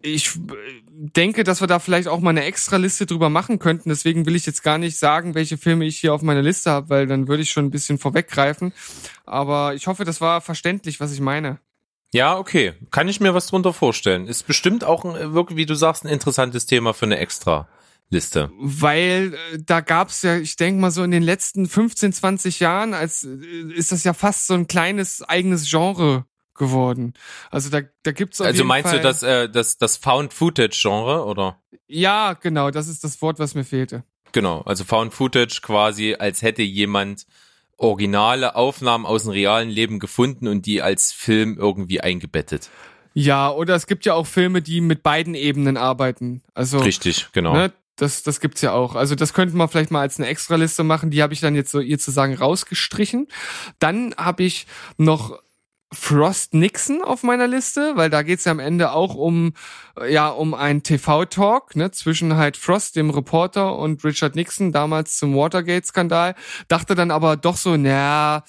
Ich 0.01 0.35
äh, 0.35 0.39
denke, 0.87 1.43
dass 1.43 1.61
wir 1.61 1.67
da 1.67 1.79
vielleicht 1.79 2.07
auch 2.07 2.19
mal 2.19 2.31
eine 2.31 2.43
extra 2.43 2.77
Liste 2.77 3.05
drüber 3.05 3.29
machen 3.29 3.59
könnten. 3.59 3.89
Deswegen 3.89 4.25
will 4.25 4.35
ich 4.35 4.45
jetzt 4.45 4.63
gar 4.63 4.77
nicht 4.77 4.97
sagen, 4.97 5.35
welche 5.35 5.57
Filme 5.57 5.85
ich 5.85 5.99
hier 5.99 6.13
auf 6.13 6.21
meiner 6.21 6.41
Liste 6.41 6.71
habe, 6.71 6.89
weil 6.89 7.07
dann 7.07 7.27
würde 7.27 7.43
ich 7.43 7.51
schon 7.51 7.65
ein 7.65 7.71
bisschen 7.71 7.97
vorweggreifen. 7.97 8.73
Aber 9.25 9.73
ich 9.75 9.87
hoffe, 9.87 10.05
das 10.05 10.21
war 10.21 10.41
verständlich, 10.41 10.99
was 10.99 11.13
ich 11.13 11.21
meine. 11.21 11.59
Ja, 12.13 12.37
okay. 12.37 12.73
Kann 12.91 13.07
ich 13.07 13.19
mir 13.19 13.33
was 13.33 13.47
drunter 13.47 13.73
vorstellen. 13.73 14.27
Ist 14.27 14.47
bestimmt 14.47 14.83
auch 14.83 15.05
ein, 15.05 15.33
wirklich, 15.33 15.57
wie 15.57 15.65
du 15.65 15.75
sagst, 15.75 16.03
ein 16.03 16.09
interessantes 16.09 16.65
Thema 16.65 16.93
für 16.93 17.05
eine 17.05 17.17
extra 17.17 17.67
Liste. 18.09 18.51
Weil 18.59 19.33
äh, 19.53 19.59
da 19.65 19.79
gab's 19.79 20.21
ja, 20.21 20.35
ich 20.35 20.57
denke 20.57 20.81
mal 20.81 20.91
so 20.91 21.03
in 21.03 21.11
den 21.11 21.23
letzten 21.23 21.67
15, 21.67 22.11
20 22.11 22.59
Jahren, 22.59 22.93
als 22.93 23.23
äh, 23.23 23.73
ist 23.73 23.93
das 23.93 24.03
ja 24.03 24.13
fast 24.13 24.47
so 24.47 24.53
ein 24.53 24.67
kleines 24.67 25.23
eigenes 25.23 25.69
Genre 25.69 26.25
geworden. 26.61 27.15
Also 27.49 27.69
da, 27.71 27.81
da 28.03 28.11
gibt's 28.11 28.39
auf 28.39 28.45
Also 28.45 28.63
meinst 28.63 28.91
Fall, 28.91 28.99
du 28.99 29.03
das, 29.03 29.23
äh, 29.23 29.49
das, 29.49 29.77
das 29.77 29.97
Found-Footage-Genre, 29.97 31.25
oder? 31.25 31.59
Ja, 31.87 32.33
genau, 32.33 32.69
das 32.69 32.87
ist 32.87 33.03
das 33.03 33.19
Wort, 33.21 33.39
was 33.39 33.55
mir 33.55 33.63
fehlte. 33.63 34.03
Genau, 34.31 34.61
also 34.61 34.83
Found-Footage 34.83 35.61
quasi, 35.61 36.15
als 36.17 36.43
hätte 36.43 36.61
jemand 36.61 37.25
originale 37.77 38.55
Aufnahmen 38.55 39.07
aus 39.07 39.23
dem 39.23 39.31
realen 39.31 39.69
Leben 39.69 39.97
gefunden 39.97 40.47
und 40.47 40.67
die 40.67 40.83
als 40.83 41.11
Film 41.11 41.57
irgendwie 41.57 41.99
eingebettet. 41.99 42.69
Ja, 43.15 43.51
oder 43.51 43.75
es 43.75 43.87
gibt 43.87 44.05
ja 44.05 44.13
auch 44.13 44.27
Filme, 44.27 44.61
die 44.61 44.81
mit 44.81 45.01
beiden 45.01 45.33
Ebenen 45.33 45.77
arbeiten. 45.77 46.43
Also 46.53 46.77
Richtig, 46.79 47.29
genau. 47.33 47.53
ne, 47.53 47.73
das, 47.95 48.21
das 48.21 48.39
gibt's 48.39 48.61
ja 48.61 48.71
auch. 48.71 48.95
Also 48.95 49.15
das 49.15 49.33
könnten 49.33 49.57
wir 49.57 49.67
vielleicht 49.67 49.91
mal 49.91 50.01
als 50.01 50.19
eine 50.19 50.27
Extraliste 50.27 50.83
machen. 50.83 51.09
Die 51.09 51.23
habe 51.23 51.33
ich 51.33 51.41
dann 51.41 51.55
jetzt 51.55 51.71
so 51.71 51.79
ihr 51.79 51.99
zu 51.99 52.11
sagen 52.11 52.35
rausgestrichen. 52.35 53.27
Dann 53.79 54.13
habe 54.15 54.43
ich 54.43 54.67
noch 54.97 55.39
Frost 55.93 56.53
Nixon 56.53 57.01
auf 57.01 57.21
meiner 57.23 57.47
Liste, 57.47 57.93
weil 57.95 58.09
da 58.09 58.21
geht's 58.21 58.45
ja 58.45 58.53
am 58.53 58.59
Ende 58.59 58.93
auch 58.93 59.13
um 59.13 59.53
ja 60.09 60.29
um 60.29 60.53
einen 60.53 60.83
TV-Talk 60.83 61.75
ne, 61.75 61.91
zwischen 61.91 62.37
halt 62.37 62.55
Frost, 62.55 62.95
dem 62.95 63.09
Reporter, 63.09 63.77
und 63.77 64.03
Richard 64.05 64.35
Nixon 64.35 64.71
damals 64.71 65.17
zum 65.17 65.35
Watergate-Skandal. 65.35 66.35
Dachte 66.69 66.95
dann 66.95 67.11
aber 67.11 67.35
doch 67.35 67.57
so, 67.57 67.75
naja, 67.75 68.43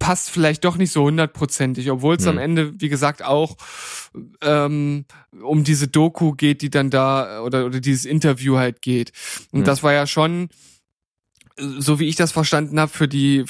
passt 0.00 0.30
vielleicht 0.30 0.64
doch 0.64 0.76
nicht 0.76 0.90
so 0.92 1.04
hundertprozentig, 1.04 1.90
obwohl 1.90 2.16
es 2.16 2.22
Hm. 2.24 2.30
am 2.30 2.38
Ende, 2.38 2.80
wie 2.80 2.88
gesagt, 2.88 3.24
auch 3.24 3.56
ähm, 4.42 5.04
um 5.40 5.62
diese 5.64 5.86
Doku 5.88 6.32
geht, 6.32 6.62
die 6.62 6.70
dann 6.70 6.90
da 6.90 7.42
oder 7.42 7.66
oder 7.66 7.78
dieses 7.80 8.06
Interview 8.06 8.56
halt 8.56 8.82
geht. 8.82 9.12
Und 9.52 9.60
Hm. 9.60 9.64
das 9.66 9.82
war 9.84 9.92
ja 9.92 10.06
schon 10.06 10.48
so 11.60 11.98
wie 11.98 12.06
ich 12.06 12.16
das 12.16 12.32
verstanden 12.32 12.78
habe, 12.78 12.90
für 12.92 13.08
die 13.08 13.44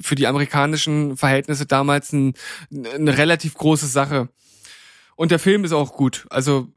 für 0.00 0.14
die 0.14 0.26
amerikanischen 0.26 1.16
Verhältnisse 1.16 1.66
damals 1.66 2.12
ein, 2.12 2.34
eine 2.70 3.16
relativ 3.18 3.54
große 3.54 3.86
Sache. 3.86 4.28
Und 5.16 5.30
der 5.30 5.38
Film 5.38 5.64
ist 5.64 5.72
auch 5.72 5.94
gut. 5.94 6.26
Also 6.30 6.68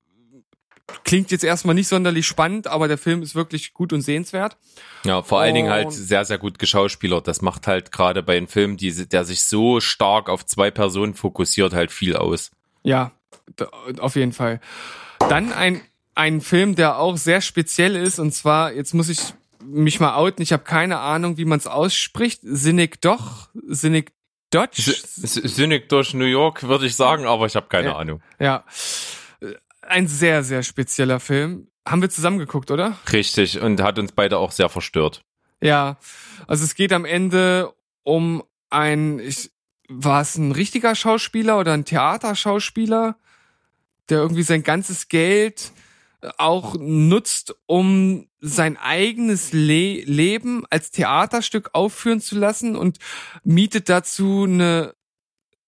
klingt 1.04 1.32
jetzt 1.32 1.44
erstmal 1.44 1.76
nicht 1.76 1.88
sonderlich 1.88 2.26
spannend, 2.26 2.68
aber 2.68 2.88
der 2.88 2.98
Film 2.98 3.22
ist 3.22 3.36
wirklich 3.36 3.74
gut 3.74 3.94
und 3.94 4.02
sehenswert. 4.02 4.58
Ja, 5.04 5.22
vor 5.22 5.40
allen 5.40 5.56
Dingen 5.56 5.70
halt 5.70 5.92
sehr, 5.92 6.26
sehr 6.26 6.38
gut 6.38 6.60
geschauspielert. 6.60 7.28
Das 7.28 7.42
macht 7.42 7.68
halt 7.68 7.92
gerade 7.92 8.24
bei 8.24 8.38
einem 8.38 8.48
Film, 8.48 8.78
die, 8.78 9.08
der 9.08 9.26
sich 9.26 9.44
so 9.44 9.80
stark 9.80 10.30
auf 10.30 10.46
zwei 10.46 10.72
Personen 10.72 11.14
fokussiert, 11.14 11.74
halt 11.74 11.92
viel 11.92 12.16
aus. 12.16 12.52
Ja, 12.84 13.12
auf 14.00 14.16
jeden 14.16 14.34
Fall. 14.34 14.60
Dann 15.30 15.54
ein, 15.54 15.82
ein 16.16 16.42
Film, 16.42 16.76
der 16.76 16.98
auch 16.98 17.18
sehr 17.18 17.42
speziell 17.42 17.96
ist, 17.96 18.20
und 18.20 18.34
zwar, 18.34 18.74
jetzt 18.74 18.94
muss 18.94 19.10
ich 19.10 19.34
mich 19.64 20.00
mal 20.00 20.16
outen, 20.16 20.42
ich 20.42 20.54
habe 20.54 20.64
keine 20.64 21.00
Ahnung, 21.00 21.38
wie 21.38 21.46
man 21.46 21.60
es 21.60 21.68
ausspricht. 21.68 22.40
Sinnig 22.44 23.02
doch, 23.02 23.50
Sinnig 23.68 24.14
Dodge. 24.52 24.94
Sinnig 25.16 25.88
durch 25.90 26.14
New 26.14 26.26
York, 26.26 26.64
würde 26.64 26.86
ich 26.86 26.96
sagen, 26.96 27.26
aber 27.26 27.46
ich 27.46 27.56
habe 27.56 27.68
keine 27.68 27.90
Ja. 27.90 27.96
Ahnung. 27.96 28.22
Ja. 28.40 28.66
Ein 29.82 30.08
sehr, 30.08 30.44
sehr 30.44 30.64
spezieller 30.64 31.20
Film. 31.20 31.68
Haben 31.88 32.02
wir 32.02 32.10
zusammen 32.10 32.38
geguckt, 32.38 32.70
oder? 32.70 32.98
Richtig, 33.12 33.60
und 33.62 33.82
hat 33.82 33.98
uns 33.98 34.12
beide 34.12 34.38
auch 34.38 34.52
sehr 34.52 34.70
verstört. 34.70 35.24
Ja. 35.62 35.98
Also 36.48 36.64
es 36.66 36.76
geht 36.76 36.94
am 36.94 37.06
Ende 37.06 37.74
um 38.04 38.44
ein, 38.70 39.20
ich, 39.20 39.52
war 39.88 40.22
es 40.22 40.36
ein 40.38 40.52
richtiger 40.52 40.96
Schauspieler 40.96 41.58
oder 41.60 41.74
ein 41.74 41.86
Theaterschauspieler, 41.86 43.16
der 44.10 44.20
irgendwie 44.20 44.44
sein 44.44 44.64
ganzes 44.64 45.08
Geld 45.08 45.72
auch 46.38 46.76
nutzt, 46.80 47.56
um 47.66 48.28
sein 48.40 48.78
eigenes 48.78 49.54
Le 49.54 50.02
Leben 50.04 50.66
als 50.70 50.92
Theaterstück 50.92 51.72
aufführen 51.74 52.22
zu 52.22 52.38
lassen 52.38 52.76
und 52.76 52.98
mietet 53.44 53.90
dazu 53.90 54.44
eine, 54.44 54.94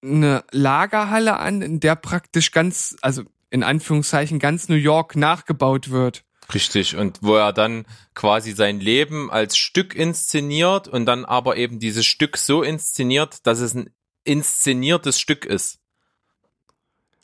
eine 0.02 0.44
Lagerhalle 0.52 1.38
an, 1.38 1.62
in 1.62 1.80
der 1.80 1.96
praktisch 1.96 2.52
ganz, 2.52 2.96
also 3.02 3.24
in 3.50 3.64
Anführungszeichen 3.64 4.40
ganz 4.40 4.70
New 4.70 4.76
York 4.76 5.16
nachgebaut 5.16 5.90
wird. 5.92 6.24
Richtig, 6.54 6.96
und 6.96 7.20
wo 7.22 7.36
er 7.36 7.54
dann 7.54 7.86
quasi 8.16 8.52
sein 8.52 8.80
Leben 8.80 9.32
als 9.32 9.58
Stück 9.58 9.96
inszeniert 9.96 10.88
und 10.88 11.06
dann 11.06 11.26
aber 11.26 11.58
eben 11.58 11.80
dieses 11.80 12.06
Stück 12.06 12.38
so 12.38 12.64
inszeniert, 12.64 13.46
dass 13.48 13.60
es 13.60 13.74
ein 13.74 13.90
inszeniertes 14.24 15.20
Stück 15.20 15.46
ist. 15.46 15.80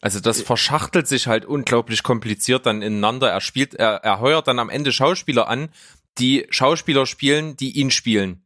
Also 0.01 0.19
das 0.19 0.41
verschachtelt 0.41 1.07
sich 1.07 1.27
halt 1.27 1.45
unglaublich 1.45 2.03
kompliziert 2.03 2.65
dann 2.65 2.81
ineinander. 2.81 3.29
Er 3.29 3.41
spielt, 3.41 3.73
er, 3.75 3.95
er 4.03 4.19
heuert 4.21 4.47
dann 4.47 4.59
am 4.59 4.69
Ende 4.69 4.91
Schauspieler 4.93 5.47
an, 5.49 5.69
die 6.17 6.47
Schauspieler 6.49 7.05
spielen, 7.05 7.57
die 7.57 7.71
ihn 7.77 7.91
spielen 7.91 8.43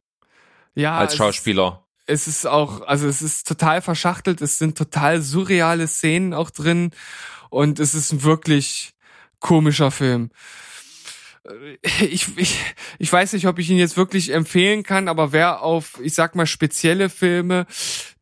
Ja, 0.74 0.96
als 0.98 1.12
es- 1.12 1.18
Schauspieler. 1.18 1.84
es 2.06 2.26
ist 2.26 2.46
auch, 2.46 2.82
also 2.82 3.06
es 3.08 3.22
ist 3.22 3.46
total 3.46 3.82
verschachtelt, 3.82 4.40
es 4.42 4.58
sind 4.58 4.76
total 4.76 5.22
surreale 5.22 5.86
Szenen 5.86 6.34
auch 6.34 6.50
drin 6.50 6.90
und 7.50 7.78
es 7.78 7.94
ist 7.94 8.12
ein 8.12 8.22
wirklich 8.24 8.94
komischer 9.38 9.90
Film. 9.92 10.30
Äh, 11.44 11.78
Ich, 12.06 12.36
ich, 12.36 12.58
ich 12.98 13.12
weiß 13.12 13.32
nicht, 13.34 13.46
ob 13.46 13.58
ich 13.58 13.70
ihn 13.70 13.76
jetzt 13.78 13.96
wirklich 13.96 14.30
empfehlen 14.32 14.82
kann, 14.82 15.08
aber 15.08 15.32
wer 15.32 15.62
auf, 15.62 16.00
ich 16.02 16.14
sag 16.14 16.34
mal, 16.34 16.46
spezielle 16.46 17.08
Filme 17.10 17.66
äh, 17.68 18.13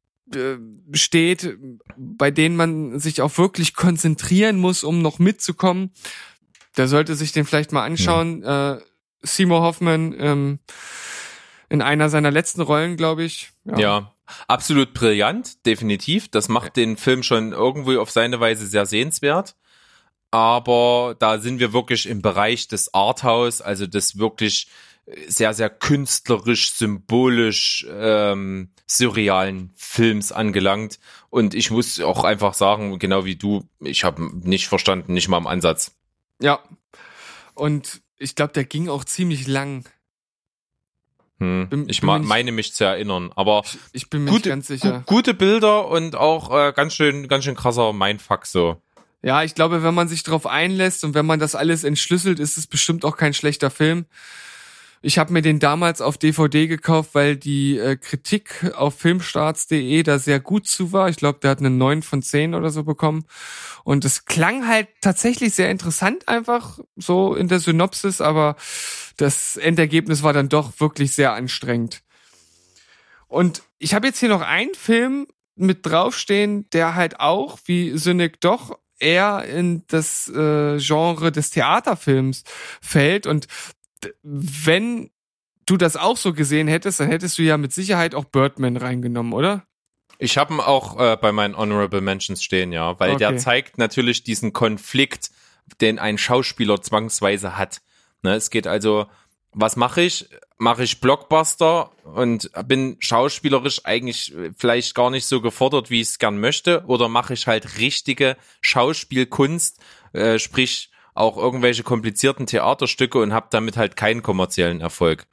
steht, 0.93 1.59
bei 1.97 2.31
denen 2.31 2.57
man 2.57 2.99
sich 2.99 3.23
auch 3.23 3.37
wirklich 3.39 3.75
konzentrieren 3.75 4.59
muss, 4.59 4.85
um 4.85 5.03
noch 5.03 5.19
mitzukommen, 5.19 5.93
der 6.77 6.89
sollte 6.89 7.15
sich 7.15 7.33
den 7.33 7.45
vielleicht 7.45 7.73
mal 7.73 7.85
anschauen. 7.85 8.43
Äh, 8.43 8.79
Seymour 9.23 9.63
Hoffman 9.63 10.15
ähm, 10.19 10.59
in 11.69 11.83
einer 11.83 12.09
seiner 12.09 12.31
letzten 12.31 12.61
Rollen, 12.61 12.97
glaube 12.97 13.25
ich. 13.25 13.51
Ja. 13.65 14.13
absolut 14.49 14.95
brillant, 14.95 15.65
definitiv. 15.67 16.29
Das 16.29 16.49
macht 16.49 16.77
den 16.77 16.97
Film 16.97 17.23
schon 17.23 17.53
irgendwo 17.53 17.99
auf 17.99 18.11
seine 18.11 18.41
Weise 18.41 18.67
sehr 18.67 18.87
sehenswert. 18.87 19.55
Aber 20.31 21.15
da 21.19 21.39
sind 21.39 21.61
wir 21.61 21.73
wirklich 21.73 22.09
im 22.09 22.23
Bereich 22.23 22.67
des 22.67 22.95
Arthouse, 22.95 23.61
also 23.61 23.87
des 23.87 24.19
wirklich 24.19 24.69
sehr, 25.27 25.53
sehr 25.55 25.69
künstlerisch, 25.71 26.73
symbolisch, 26.73 27.87
ähm, 27.91 28.71
surrealen 28.87 29.71
Films 29.75 30.33
angelangt. 30.33 30.99
Und 31.31 31.55
ich 31.55 31.71
muss 31.71 31.99
auch 32.01 32.25
einfach 32.25 32.55
sagen, 32.55 32.99
genau 32.99 33.25
wie 33.25 33.37
du, 33.37 33.65
ich 33.81 34.05
habe 34.05 34.31
nicht 34.47 34.69
verstanden, 34.69 35.13
nicht 35.15 35.29
mal 35.29 35.39
im 35.39 35.47
Ansatz. 35.47 35.93
Ja. 36.41 36.61
Und 37.55 38.01
ich 38.19 38.35
glaube, 38.35 38.53
der 38.53 38.65
ging 38.65 38.89
auch 38.89 39.05
ziemlich 39.05 39.47
lang. 39.47 39.85
Hm. 41.39 41.69
Bin- 41.69 41.89
ich 41.89 42.01
bin 42.01 42.07
ma- 42.07 42.19
nicht- 42.19 42.29
meine 42.29 42.53
mich 42.53 42.73
zu 42.75 42.85
erinnern. 42.85 43.33
Aber 43.35 43.63
Ich, 43.65 43.79
ich 43.93 44.11
bin 44.11 44.25
mir 44.25 44.31
gute, 44.31 44.49
nicht 44.49 44.53
ganz 44.55 44.67
sicher. 44.69 45.03
gu- 45.07 45.17
gute 45.17 45.35
Bilder 45.35 45.89
und 45.89 46.15
auch 46.15 46.51
äh, 46.57 46.73
ganz 46.73 46.95
schön, 46.95 47.29
ganz 47.29 47.45
schön 47.45 47.57
krasser 47.57 47.93
Mindfuck 47.93 48.47
so. 48.47 48.81
Ja, 49.23 49.43
ich 49.43 49.55
glaube, 49.55 49.83
wenn 49.83 49.95
man 49.95 50.09
sich 50.09 50.23
drauf 50.25 50.47
einlässt 50.47 51.05
und 51.05 51.15
wenn 51.15 51.27
man 51.27 51.39
das 51.39 51.55
alles 51.55 51.85
entschlüsselt, 51.85 52.41
ist 52.41 52.57
es 52.59 52.67
bestimmt 52.67 53.05
auch 53.05 53.17
kein 53.17 53.35
schlechter 53.35 53.71
Film. 53.71 54.07
Ich 55.05 55.19
habe 55.19 55.33
mir 55.33 55.43
den 55.43 55.59
damals 55.59 56.01
auf 56.01 56.17
DVD 56.17 56.69
gekauft, 56.69 57.11
weil 57.15 57.37
die 57.37 57.77
äh, 57.77 57.97
Kritik 57.97 58.73
auf 58.75 58.95
filmstarts.de 58.95 60.03
da 60.05 60.21
sehr 60.21 60.39
gut 60.39 60.69
zu 60.69 60.93
war. 60.93 61.09
Ich 61.09 61.17
glaube, 61.17 61.41
der 61.41 61.51
hat 61.51 61.59
eine 61.59 61.71
9 61.71 62.03
von 62.03 62.23
10 62.23 62.55
oder 62.55 62.71
so 62.71 62.85
bekommen. 62.85 63.25
Und 63.83 64.05
es 64.05 64.27
klang 64.27 64.69
halt 64.69 64.87
tatsächlich 65.01 65.55
sehr 65.55 65.71
interessant 65.71 66.29
einfach 66.29 66.79
so 66.95 67.35
in 67.35 67.49
der 67.49 67.59
Synopsis, 67.59 68.21
aber 68.21 68.55
das 69.17 69.57
Endergebnis 69.57 70.23
war 70.23 70.33
dann 70.33 70.49
doch 70.49 70.79
wirklich 70.79 71.13
sehr 71.13 71.33
anstrengend. 71.33 72.03
Und 73.27 73.63
ich 73.79 73.95
habe 73.95 74.07
jetzt 74.07 74.21
hier 74.21 74.29
noch 74.29 74.43
einen 74.43 74.75
Film 74.75 75.27
mit 75.57 75.85
draufstehen, 75.85 76.71
der 76.71 76.95
halt 76.95 77.19
auch, 77.19 77.59
wie 77.65 77.99
Synec 77.99 78.41
doch, 78.41 78.79
eher 79.01 79.45
in 79.45 79.83
das 79.89 80.29
äh, 80.29 80.79
Genre 80.79 81.33
des 81.33 81.51
Theaterfilms 81.51 82.45
fällt. 82.81 83.27
Und 83.27 83.49
wenn 84.23 85.11
du 85.67 85.77
das 85.77 85.97
auch 85.97 86.17
so 86.17 86.33
gesehen 86.33 86.69
hättest, 86.69 87.01
dann 87.01 87.09
hättest 87.09 87.39
du 87.39 87.43
ja 87.43 87.57
mit 87.57 87.73
Sicherheit 87.73 88.15
auch 88.15 88.25
Birdman 88.25 88.77
reingenommen, 88.77 89.33
oder? 89.33 89.67
Ich 90.19 90.39
habe 90.39 90.55
ihn 90.55 90.61
auch 90.61 91.01
äh, 91.01 91.17
bei 91.17 91.33
meinen 91.33 91.57
Honorable 91.57 92.01
Mentions 92.01 92.45
stehen, 92.45 92.73
ja, 92.73 92.99
weil 93.01 93.17
der 93.17 93.31
Okay. 93.31 93.39
zeigt 93.39 93.79
natürlich 93.79 94.23
diesen 94.23 94.53
Konflikt, 94.53 95.31
den 95.81 95.99
ein 95.99 96.19
Schauspieler 96.19 96.81
zwangsweise 96.81 97.57
hat. 97.57 97.81
Ne, 98.23 98.35
es 98.35 98.51
geht 98.51 98.67
also, 98.67 99.07
was 99.53 99.77
mache 99.77 100.03
ich? 100.03 100.29
Mache 100.59 100.85
ich 100.85 101.01
Blockbuster 101.01 101.91
und 102.05 102.51
bin 102.67 102.97
schauspielerisch 103.01 103.85
eigentlich 103.85 104.33
äh, 104.33 104.53
vielleicht 104.57 104.95
gar 104.95 105.11
nicht 105.11 105.27
so 105.27 105.41
gefordert, 105.41 105.91
wie 105.91 106.01
ich 106.01 106.09
es 106.09 106.19
gern 106.19 106.39
möchte, 106.39 106.85
oder 106.87 107.09
mache 107.09 107.35
ich 107.35 107.49
halt 107.49 107.79
richtige 107.79 108.37
Schauspielkunst, 108.61 109.81
äh, 110.13 110.39
sprich 110.39 110.92
auch 111.15 111.37
irgendwelche 111.37 111.83
komplizierten 111.83 112.47
Theaterstücke 112.47 113.19
und 113.19 113.33
habe 113.33 113.49
damit 113.51 113.77
halt 113.77 113.97
keinen 113.97 114.23
kommerziellen 114.23 114.81
Erfolg. 114.81 115.27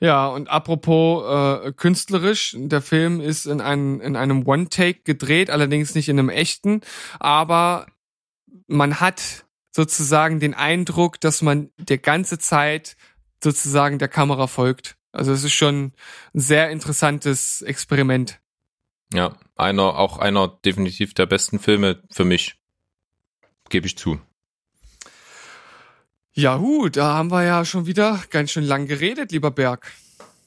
Ja, 0.00 0.28
und 0.28 0.48
apropos 0.48 1.24
äh, 1.26 1.72
künstlerisch, 1.72 2.54
der 2.56 2.82
Film 2.82 3.20
ist 3.20 3.46
in, 3.46 3.60
einem 3.60 4.00
in 4.00 4.14
einem 4.14 4.46
One-Take 4.46 5.00
gedreht, 5.02 5.50
allerdings 5.50 5.94
nicht 5.96 6.08
in 6.08 6.18
einem 6.18 6.28
echten, 6.28 6.82
aber 7.18 7.86
man 8.68 9.00
hat 9.00 9.44
sozusagen 9.72 10.38
den 10.38 10.54
Eindruck, 10.54 11.20
dass 11.20 11.42
man 11.42 11.70
der 11.78 11.98
ganze 11.98 12.38
Zeit 12.38 12.96
sozusagen 13.42 13.98
der 13.98 14.08
Kamera 14.08 14.46
folgt. 14.46 14.96
Also 15.10 15.32
es 15.32 15.42
ist 15.42 15.52
schon 15.54 15.92
ein 16.34 16.40
sehr 16.40 16.70
interessantes 16.70 17.62
Experiment. 17.62 18.40
Ja, 19.12 19.36
einer, 19.56 19.96
auch 19.98 20.18
einer 20.18 20.48
definitiv 20.48 21.14
der 21.14 21.26
besten 21.26 21.58
Filme 21.58 22.02
für 22.10 22.24
mich. 22.24 22.56
Gebe 23.68 23.86
ich 23.86 23.96
zu. 23.96 24.20
Ja, 26.38 26.60
hu, 26.60 26.88
da 26.88 27.14
haben 27.14 27.32
wir 27.32 27.42
ja 27.42 27.64
schon 27.64 27.86
wieder 27.86 28.22
ganz 28.30 28.52
schön 28.52 28.62
lang 28.62 28.86
geredet, 28.86 29.32
lieber 29.32 29.50
Berg. 29.50 29.90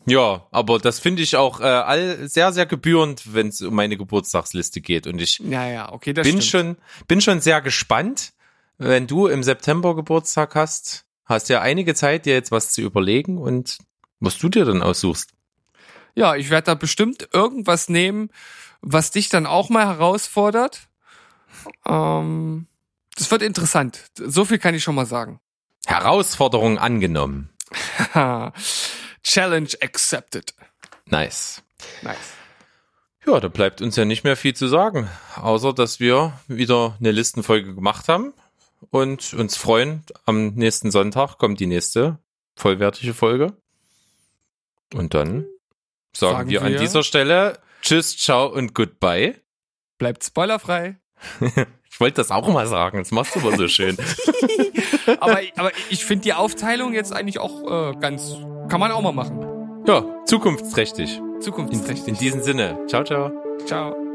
Ja, 0.05 0.47
aber 0.49 0.79
das 0.79 0.99
finde 0.99 1.21
ich 1.21 1.35
auch 1.35 1.59
äh, 1.59 1.65
all 1.65 2.29
sehr, 2.29 2.53
sehr 2.53 2.65
gebührend, 2.65 3.33
wenn 3.33 3.49
es 3.49 3.61
um 3.61 3.75
meine 3.75 3.97
Geburtstagsliste 3.97 4.79
geht. 4.79 5.05
Und 5.05 5.19
ich 5.19 5.39
Ja, 5.39 5.67
ja, 5.69 5.91
okay, 5.91 6.13
bin 6.13 6.23
stimmt. 6.23 6.43
schon, 6.45 6.77
bin 7.09 7.19
schon 7.19 7.41
sehr 7.41 7.59
gespannt, 7.59 8.31
wenn 8.77 9.05
du 9.05 9.27
im 9.27 9.43
September 9.43 9.93
Geburtstag 9.93 10.55
hast. 10.55 11.03
Hast 11.25 11.49
ja 11.49 11.59
einige 11.59 11.93
Zeit, 11.93 12.25
dir 12.25 12.35
jetzt 12.35 12.51
was 12.51 12.71
zu 12.71 12.79
überlegen 12.79 13.37
und 13.37 13.79
was 14.21 14.37
du 14.37 14.47
dir 14.47 14.63
dann 14.63 14.81
aussuchst. 14.81 15.31
Ja, 16.15 16.37
ich 16.37 16.49
werde 16.51 16.67
da 16.67 16.75
bestimmt 16.75 17.27
irgendwas 17.33 17.89
nehmen, 17.89 18.29
was 18.79 19.11
dich 19.11 19.27
dann 19.27 19.45
auch 19.45 19.67
mal 19.67 19.87
herausfordert. 19.87 20.87
Ähm, 21.85 22.67
das 23.17 23.29
wird 23.29 23.41
interessant. 23.41 24.05
So 24.15 24.45
viel 24.45 24.57
kann 24.57 24.73
ich 24.73 24.83
schon 24.83 24.95
mal 24.95 25.05
sagen. 25.05 25.41
Herausforderung 25.91 26.77
angenommen. 26.79 27.49
Challenge 29.23 29.69
accepted. 29.81 30.53
Nice. 31.05 31.61
Nice. 32.01 32.17
Ja, 33.25 33.39
da 33.39 33.47
bleibt 33.49 33.81
uns 33.81 33.95
ja 33.97 34.05
nicht 34.05 34.23
mehr 34.23 34.35
viel 34.35 34.55
zu 34.55 34.67
sagen, 34.67 35.09
außer 35.35 35.73
dass 35.73 35.99
wir 35.99 36.33
wieder 36.47 36.95
eine 36.99 37.11
Listenfolge 37.11 37.75
gemacht 37.75 38.07
haben 38.07 38.33
und 38.89 39.33
uns 39.33 39.57
freuen. 39.57 40.03
Am 40.25 40.47
nächsten 40.55 40.89
Sonntag 40.91 41.37
kommt 41.37 41.59
die 41.59 41.67
nächste 41.67 42.17
vollwertige 42.55 43.13
Folge. 43.13 43.53
Und 44.93 45.13
dann 45.13 45.45
sagen, 46.15 46.35
Sagen 46.37 46.49
wir, 46.49 46.61
an 46.63 46.71
wir- 46.73 46.79
dieser 46.79 47.03
Stelle 47.03 47.59
Tschüss, 47.81 48.17
ciao 48.17 48.47
und 48.47 48.73
goodbye. 48.73 49.35
Bleibt 49.97 50.23
spoilerfrei. 50.23 50.97
Ich 52.01 52.03
wollte 52.03 52.15
das 52.15 52.31
auch 52.31 52.47
mal 52.47 52.65
sagen, 52.65 52.97
das 52.97 53.11
machst 53.11 53.35
du 53.35 53.41
aber 53.41 53.55
so 53.55 53.67
schön. 53.67 53.95
aber, 55.19 55.37
aber 55.55 55.71
ich 55.91 56.03
finde 56.03 56.23
die 56.23 56.33
Aufteilung 56.33 56.95
jetzt 56.95 57.13
eigentlich 57.13 57.37
auch 57.37 57.91
äh, 57.91 57.95
ganz, 57.99 58.37
kann 58.69 58.79
man 58.79 58.91
auch 58.91 59.03
mal 59.03 59.11
machen. 59.11 59.45
ja, 59.85 60.03
zukunftsträchtig. 60.25 61.17
In, 61.17 61.41
Zukunftsträchtig. 61.41 62.07
in 62.07 62.15
diesem 62.15 62.41
Sinne. 62.41 62.79
Ciao, 62.87 63.03
ciao. 63.03 63.29
Ciao. 63.67 64.10